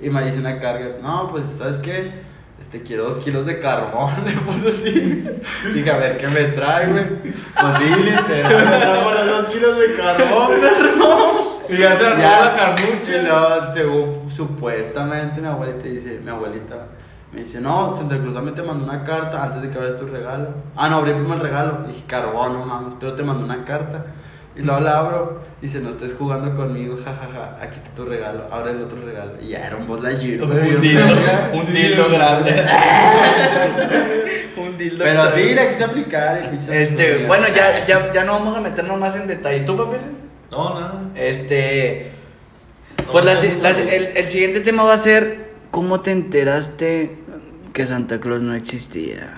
Y 0.00 0.10
me 0.10 0.24
dice 0.24 0.40
una 0.40 0.58
carga, 0.58 0.96
no, 1.00 1.28
pues, 1.30 1.44
¿sabes 1.56 1.78
qué? 1.78 2.28
Este, 2.60 2.82
quiero 2.82 3.04
dos 3.04 3.18
kilos 3.20 3.46
de 3.46 3.58
carbón, 3.60 4.10
le 4.26 4.32
puse 4.32 4.68
así. 4.68 5.24
Dije, 5.72 5.90
a 5.90 5.96
ver 5.96 6.18
qué 6.18 6.28
me 6.28 6.44
trae, 6.44 6.88
güey. 6.88 7.04
Pues 7.22 7.76
sí, 7.78 8.02
literal, 8.02 8.64
me 8.64 8.76
trajo 8.76 9.10
los 9.12 9.26
dos 9.26 9.46
kilos 9.46 9.78
de 9.78 9.94
carbón, 9.94 10.60
perro. 10.60 11.58
Y 11.68 11.76
ya 11.76 11.96
se 11.96 12.06
armó 12.06 12.22
la 12.22 12.56
carnucha. 12.56 13.16
Y 13.16 13.22
luego, 13.22 13.72
según, 13.72 14.30
supuestamente, 14.30 15.40
mi 15.40 15.46
abuelita 15.46 15.88
dice, 15.88 16.20
mi 16.22 16.30
abuelita 16.30 16.88
me 17.32 17.42
dice, 17.42 17.60
no, 17.60 17.94
Santa 17.94 18.18
Cruz 18.18 18.34
también 18.34 18.56
te 18.56 18.62
mandó 18.62 18.84
una 18.84 19.04
carta 19.04 19.44
antes 19.44 19.62
de 19.62 19.70
que 19.70 19.78
abras 19.78 19.96
tu 19.96 20.06
regalo. 20.06 20.48
Ah, 20.74 20.88
no, 20.88 20.96
abrí 20.96 21.12
primero 21.12 21.34
el 21.34 21.40
regalo. 21.40 21.84
Dije, 21.86 22.02
carbón, 22.06 22.54
no 22.54 22.66
mames, 22.66 22.94
pero 22.98 23.14
te 23.14 23.22
mandó 23.22 23.44
una 23.44 23.64
carta. 23.64 24.04
Y 24.56 24.62
luego 24.62 24.80
la 24.80 24.98
abro, 24.98 25.42
dice, 25.62 25.78
no 25.80 25.90
estés 25.90 26.14
jugando 26.14 26.54
conmigo, 26.56 26.98
jajaja, 27.04 27.56
aquí 27.62 27.76
está 27.76 27.90
tu 27.94 28.04
regalo, 28.04 28.46
abre 28.52 28.72
el 28.72 28.82
otro 28.82 28.98
regalo. 29.04 29.32
Y 29.40 29.48
ya 29.50 29.66
era 29.66 29.76
un 29.76 29.86
Buzz 29.86 30.02
Lightyear, 30.02 30.42
Un 30.42 30.50
bien 30.62 30.80
dildo, 30.80 31.04
un 31.54 31.66
Sí, 31.66 31.72
dildo 31.72 32.10
grande. 32.10 32.64
un 34.56 34.76
dildo 34.78 35.04
Pero 35.04 35.22
grande. 35.22 35.42
sí, 35.48 35.54
la 35.54 35.68
quise 35.68 35.84
aplicar 35.84 36.52
Este, 36.70 37.26
bueno, 37.26 37.46
ya, 37.54 37.86
ya, 37.86 38.12
ya 38.12 38.24
no 38.24 38.32
vamos 38.32 38.56
a 38.56 38.60
meternos 38.60 38.98
más 38.98 39.14
en 39.16 39.26
detalle. 39.26 39.60
¿Tú, 39.60 39.76
papi? 39.76 39.96
No, 40.50 40.74
nada. 40.80 41.00
Este. 41.14 42.10
No, 43.06 43.12
Pues 43.12 43.24
no, 43.24 43.62
la- 43.62 43.72
no. 43.72 43.78
el, 43.78 44.04
el 44.16 44.24
siguiente 44.26 44.60
tema 44.60 44.82
va 44.82 44.94
a 44.94 44.98
ser 44.98 45.50
¿Cómo 45.70 46.00
te 46.00 46.10
enteraste 46.10 47.16
que 47.72 47.86
Santa 47.86 48.18
Claus 48.18 48.42
no 48.42 48.54
existía? 48.54 49.32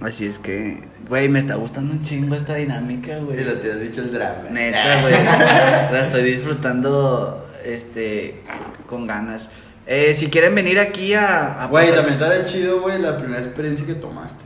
Así 0.00 0.26
es 0.26 0.38
que, 0.38 0.82
güey, 1.12 1.28
me 1.28 1.40
está 1.40 1.56
gustando 1.56 1.92
un 1.92 2.02
chingo 2.02 2.34
esta 2.34 2.54
dinámica, 2.54 3.18
güey. 3.18 3.38
Y 3.38 3.44
lo 3.44 3.58
te 3.58 3.70
has 3.70 3.80
dicho 3.80 4.00
el 4.00 4.14
drama. 4.14 4.48
Neta, 4.50 5.00
güey. 5.02 5.12
La 5.12 6.00
estoy 6.00 6.22
disfrutando 6.22 7.46
este 7.62 8.40
con 8.88 9.06
ganas. 9.06 9.50
Eh, 9.86 10.14
si 10.14 10.28
quieren 10.28 10.54
venir 10.54 10.78
aquí 10.78 11.12
a, 11.12 11.66
Güey, 11.70 11.88
pasar- 11.90 11.96
también 12.06 12.14
estaría 12.22 12.44
chido, 12.46 12.80
güey, 12.80 12.98
la 12.98 13.18
primera 13.18 13.40
experiencia 13.42 13.86
que 13.86 13.94
tomaste. 13.94 14.44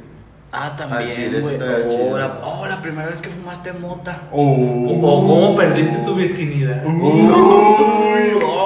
Ah, 0.51 0.75
también, 0.77 1.41
güey. 1.41 1.57
Oh, 1.57 2.17
la, 2.19 2.39
oh, 2.43 2.67
la 2.67 2.83
primera 2.83 3.09
vez 3.11 3.21
que 3.21 3.29
fumaste 3.29 3.73
mota. 3.73 4.23
O 4.33 4.57
cómo 5.01 5.55
perdiste 5.55 5.99
tu 6.05 6.17
virginidad. 6.17 6.85
Uy, 6.85 7.29
oh, 7.33 8.66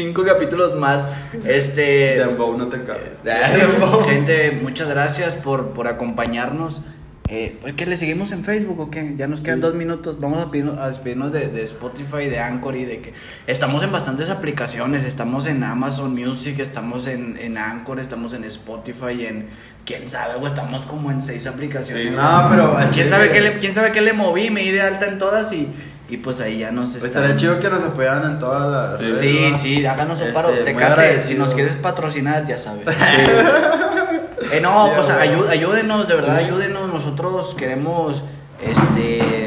cinco 0.00 0.24
capítulos 0.24 0.74
más. 0.76 1.06
Este. 1.44 2.16
Dembow, 2.18 2.56
no 2.56 2.68
te 2.68 2.82
cabes. 2.82 3.18
Gente, 4.06 4.58
muchas 4.62 4.88
gracias 4.88 5.34
por, 5.34 5.68
por 5.70 5.88
acompañarnos. 5.88 6.82
Eh, 7.28 7.58
¿Qué 7.76 7.86
le 7.86 7.96
seguimos 7.96 8.32
en 8.32 8.42
Facebook 8.42 8.80
o 8.80 8.90
qué? 8.90 9.14
Ya 9.16 9.28
nos 9.28 9.40
quedan 9.40 9.60
dos 9.60 9.74
minutos. 9.74 10.18
Vamos 10.18 10.40
a, 10.44 10.50
pedirnos- 10.50 10.78
a 10.80 10.88
despedirnos 10.88 11.30
de, 11.32 11.46
de 11.46 11.62
Spotify, 11.64 12.28
de 12.28 12.40
Anchor 12.40 12.74
y 12.74 12.84
de 12.84 13.00
que 13.00 13.12
estamos 13.46 13.84
en 13.84 13.92
bastantes 13.92 14.30
aplicaciones. 14.30 15.04
Estamos 15.04 15.46
en 15.46 15.62
Amazon 15.62 16.12
Music, 16.12 16.58
estamos 16.58 17.06
en, 17.06 17.36
en 17.40 17.56
Anchor, 17.56 18.00
estamos 18.00 18.32
en 18.34 18.42
Spotify, 18.44 19.26
en 19.26 19.46
quién 19.84 20.08
sabe, 20.08 20.34
güey, 20.38 20.48
estamos 20.48 20.84
como 20.86 21.12
en 21.12 21.22
seis 21.22 21.46
aplicaciones. 21.46 22.08
Sí. 22.08 22.16
No, 22.16 22.48
pero 22.50 22.76
¿Quién 22.92 23.08
sabe, 23.08 23.30
qué 23.30 23.40
le, 23.40 23.58
¿Quién 23.60 23.74
sabe 23.74 23.92
qué 23.92 24.00
le 24.00 24.12
moví? 24.12 24.50
Me 24.50 24.62
di 24.62 24.72
de 24.72 24.80
alta 24.82 25.06
en 25.06 25.18
todas 25.18 25.52
y, 25.52 25.68
y 26.10 26.16
pues 26.18 26.40
ahí 26.40 26.58
ya 26.58 26.70
nos 26.72 26.90
Pues 26.92 27.04
están... 27.04 27.22
estaría 27.24 27.36
chido 27.40 27.60
que 27.60 27.70
nos 27.70 27.84
apoyaran 27.84 28.32
en 28.32 28.38
todas 28.38 28.70
las. 28.90 28.98
Sí. 28.98 29.04
redes, 29.04 29.20
Sí, 29.20 29.48
¿no? 29.50 29.56
sí, 29.56 29.86
háganos 29.86 30.18
un 30.20 30.26
Este, 30.28 30.34
paro. 30.34 30.50
Tecate, 30.50 31.20
si 31.20 31.34
nos 31.34 31.54
quieres 31.54 31.76
patrocinar, 31.76 32.46
ya 32.46 32.58
sabes. 32.58 32.84
Eh, 34.52 34.58
no, 34.60 34.86
Sí, 34.86 34.92
pues 34.96 35.10
ayúdenos, 35.10 36.08
de 36.08 36.14
verdad, 36.14 36.36
ayúdenos. 36.36 36.92
Nosotros 36.92 37.54
queremos, 37.56 38.22
este, 38.60 39.39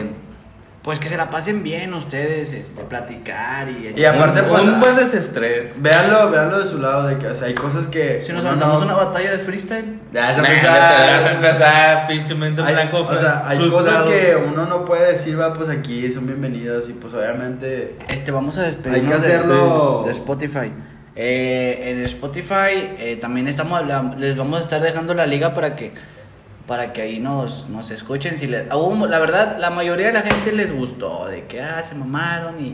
pues 0.84 0.99
que 0.99 1.07
se 1.07 1.15
la 1.15 1.29
pasen 1.29 1.63
bien 1.63 1.93
ustedes, 1.93 2.51
este, 2.51 2.84
platicar 2.84 3.69
y... 3.69 3.93
Y 3.95 4.03
aparte, 4.05 4.41
Un- 4.41 4.47
pues, 4.49 4.63
un 4.63 4.79
buen 4.81 4.95
desestrés. 4.97 5.71
Véanlo, 5.81 6.29
véanlo 6.29 6.59
de 6.59 6.65
su 6.65 6.77
lado, 6.77 7.07
de 7.07 7.17
que, 7.17 7.27
o 7.27 7.36
sea, 7.36 7.47
hay 7.47 7.53
cosas 7.55 7.88
que. 7.88 8.21
Si 8.25 8.34
nos 8.34 8.43
aventamos 8.43 8.79
no- 8.79 8.86
una 8.88 8.95
batalla 9.05 9.31
de 9.31 9.38
freestyle. 9.39 9.99
Ya 10.11 10.36
se 10.36 10.41
Nah, 10.41 10.47
empezó 10.49 10.65
ya 10.67 11.17
a- 11.27 11.31
empezar, 11.36 12.07
pinche 12.07 12.36
mente 12.36 12.61
Hay- 12.61 12.73
blanco. 12.73 12.97
o 12.99 13.15
sea, 13.15 13.47
hay 13.47 13.57
frustrado. 13.59 13.86
cosas 13.86 14.03
que 14.11 14.36
uno 14.36 14.65
no 14.65 14.84
puede 14.84 15.13
decir, 15.13 15.39
va, 15.39 15.53
pues 15.53 15.69
aquí 15.69 16.11
son 16.11 16.27
bienvenidos 16.27 16.89
y 16.89 16.93
pues 16.93 17.13
obviamente. 17.13 17.95
Este, 18.09 18.31
vamos 18.31 18.57
a 18.57 18.63
despedirnos 18.63 19.13
Hay 19.15 19.21
que 19.21 19.27
de- 19.27 19.34
hacerlo- 19.36 20.01
de, 20.01 20.07
de 20.07 20.11
Spotify. 20.11 20.73
Eh, 21.15 21.91
en 21.91 22.03
Spotify 22.05 22.95
eh, 22.97 23.17
también 23.21 23.47
estamos 23.47 23.81
les 24.17 24.36
vamos 24.36 24.57
a 24.59 24.61
estar 24.63 24.81
dejando 24.81 25.13
la 25.13 25.27
liga 25.27 25.53
para 25.53 25.75
que 25.75 25.93
para 26.68 26.93
que 26.93 27.01
ahí 27.01 27.20
nos, 27.20 27.68
nos 27.70 27.91
escuchen. 27.91 28.38
Si 28.38 28.47
les, 28.47 28.68
hubo- 28.74 29.07
la 29.07 29.20
verdad, 29.20 29.57
la 29.59 29.70
mayoría 29.70 30.07
de 30.07 30.14
la 30.14 30.22
gente 30.22 30.51
les 30.53 30.74
gustó, 30.74 31.28
de 31.28 31.45
que 31.45 31.61
ah, 31.61 31.84
se 31.84 31.95
mamaron 31.95 32.55
y, 32.64 32.70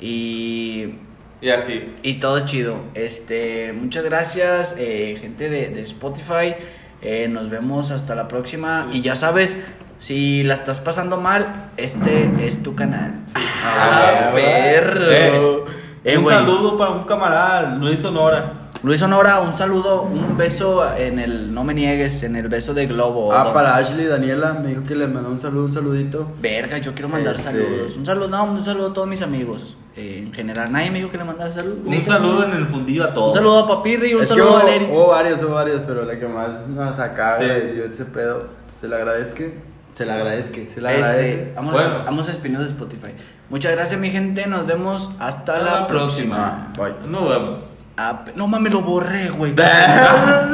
y, 0.00 0.06
y, 0.06 0.98
Y 1.40 1.50
así. 1.50 1.94
y 2.02 2.14
todo 2.14 2.46
chido. 2.46 2.76
Este, 2.94 3.72
muchas 3.72 4.04
gracias, 4.04 4.74
eh, 4.78 5.16
gente 5.20 5.48
de, 5.50 5.68
de 5.68 5.82
Spotify. 5.82 6.54
Eh, 7.02 7.28
nos 7.28 7.50
vemos 7.50 7.90
hasta 7.90 8.14
la 8.14 8.28
próxima. 8.28 8.88
Y 8.92 9.02
ya 9.02 9.16
sabes, 9.16 9.56
si 10.00 10.42
la 10.42 10.54
estás 10.54 10.78
pasando 10.78 11.18
mal, 11.20 11.70
este 11.76 12.30
es 12.46 12.62
tu 12.62 12.74
canal. 12.74 13.14
Ah, 13.34 14.28
Ah, 14.28 14.30
perro. 14.32 15.10
Eh, 15.10 15.64
Eh, 16.04 16.16
un 16.18 16.26
saludo 16.28 16.76
para 16.76 16.92
un 16.92 17.02
camarada, 17.02 17.74
Luis 17.76 17.98
Sonora. 18.00 18.65
Luis 18.86 19.00
Sonora, 19.00 19.40
un 19.40 19.52
saludo, 19.52 20.02
un 20.02 20.36
beso 20.36 20.94
en 20.96 21.18
el, 21.18 21.52
no 21.52 21.64
me 21.64 21.74
niegues, 21.74 22.22
en 22.22 22.36
el 22.36 22.46
beso 22.46 22.72
de 22.72 22.86
globo. 22.86 23.32
Ah, 23.32 23.42
Don- 23.42 23.52
para 23.52 23.74
Ashley, 23.74 24.06
Daniela, 24.06 24.52
me 24.54 24.68
dijo 24.68 24.84
que 24.84 24.94
le 24.94 25.08
mandó 25.08 25.28
un 25.28 25.40
saludo, 25.40 25.64
un 25.64 25.72
saludito. 25.72 26.28
Verga, 26.40 26.78
yo 26.78 26.92
quiero 26.94 27.08
mandar 27.08 27.34
Este- 27.34 27.50
saludos. 27.50 27.96
Un 27.96 28.06
saludo, 28.06 28.28
no, 28.28 28.44
un 28.44 28.64
saludo 28.64 28.90
a 28.90 28.94
todos 28.94 29.08
mis 29.08 29.22
amigos. 29.22 29.76
eh, 29.96 30.18
en 30.26 30.32
general, 30.32 30.70
nadie 30.70 30.90
me 30.92 30.98
dijo 30.98 31.10
que 31.10 31.16
le 31.18 31.24
mandara 31.24 31.50
saludos. 31.50 31.78
Un 31.84 32.06
saludo 32.06 32.44
en 32.44 32.52
el 32.52 32.66
fundillo 32.66 33.02
a 33.02 33.12
todos. 33.14 33.30
Un 33.30 33.34
saludo 33.34 33.58
a 33.60 33.66
Papirri 33.66 34.10
y 34.10 34.14
un 34.14 34.22
es 34.22 34.28
que 34.28 34.34
saludo 34.36 34.50
hubo, 34.50 34.58
a 34.58 34.64
Leri. 34.64 34.84
hubo 34.84 35.06
varios, 35.08 35.42
hubo 35.42 35.54
varios, 35.54 35.80
pero 35.86 36.04
la 36.04 36.18
que 36.20 36.28
más 36.28 36.48
nos 36.68 36.98
acaba 37.00 37.38
Sí. 37.38 37.44
agradeció 37.44 37.84
ese 37.86 38.04
pedo, 38.04 38.46
se 38.80 38.86
le 38.88 38.94
agradezca. 38.94 39.44
Se 39.94 40.04
le 40.06 40.12
agradezca, 40.12 40.54
se 40.54 40.80
le 40.82 40.90
Este, 40.90 41.02
agradece. 41.02 41.52
vamos, 41.56 41.72
Bueno. 41.72 41.90
vamos 42.04 42.28
a 42.28 42.30
Espinosa 42.32 42.62
de 42.64 42.68
Spotify. 42.70 43.08
Muchas 43.50 43.72
gracias, 43.72 43.98
mi 43.98 44.10
gente. 44.10 44.46
Nos 44.46 44.64
vemos 44.66 45.10
hasta, 45.18 45.58
la, 45.58 45.86
próxima. 45.88 46.72
Bye. 46.78 47.10
Nos 47.10 47.28
vemos. 47.28 47.58
Ah, 47.98 48.24
no 48.34 48.46
mames, 48.46 48.72
lo 48.72 48.82
borré, 48.82 49.30
güey. 49.30 49.54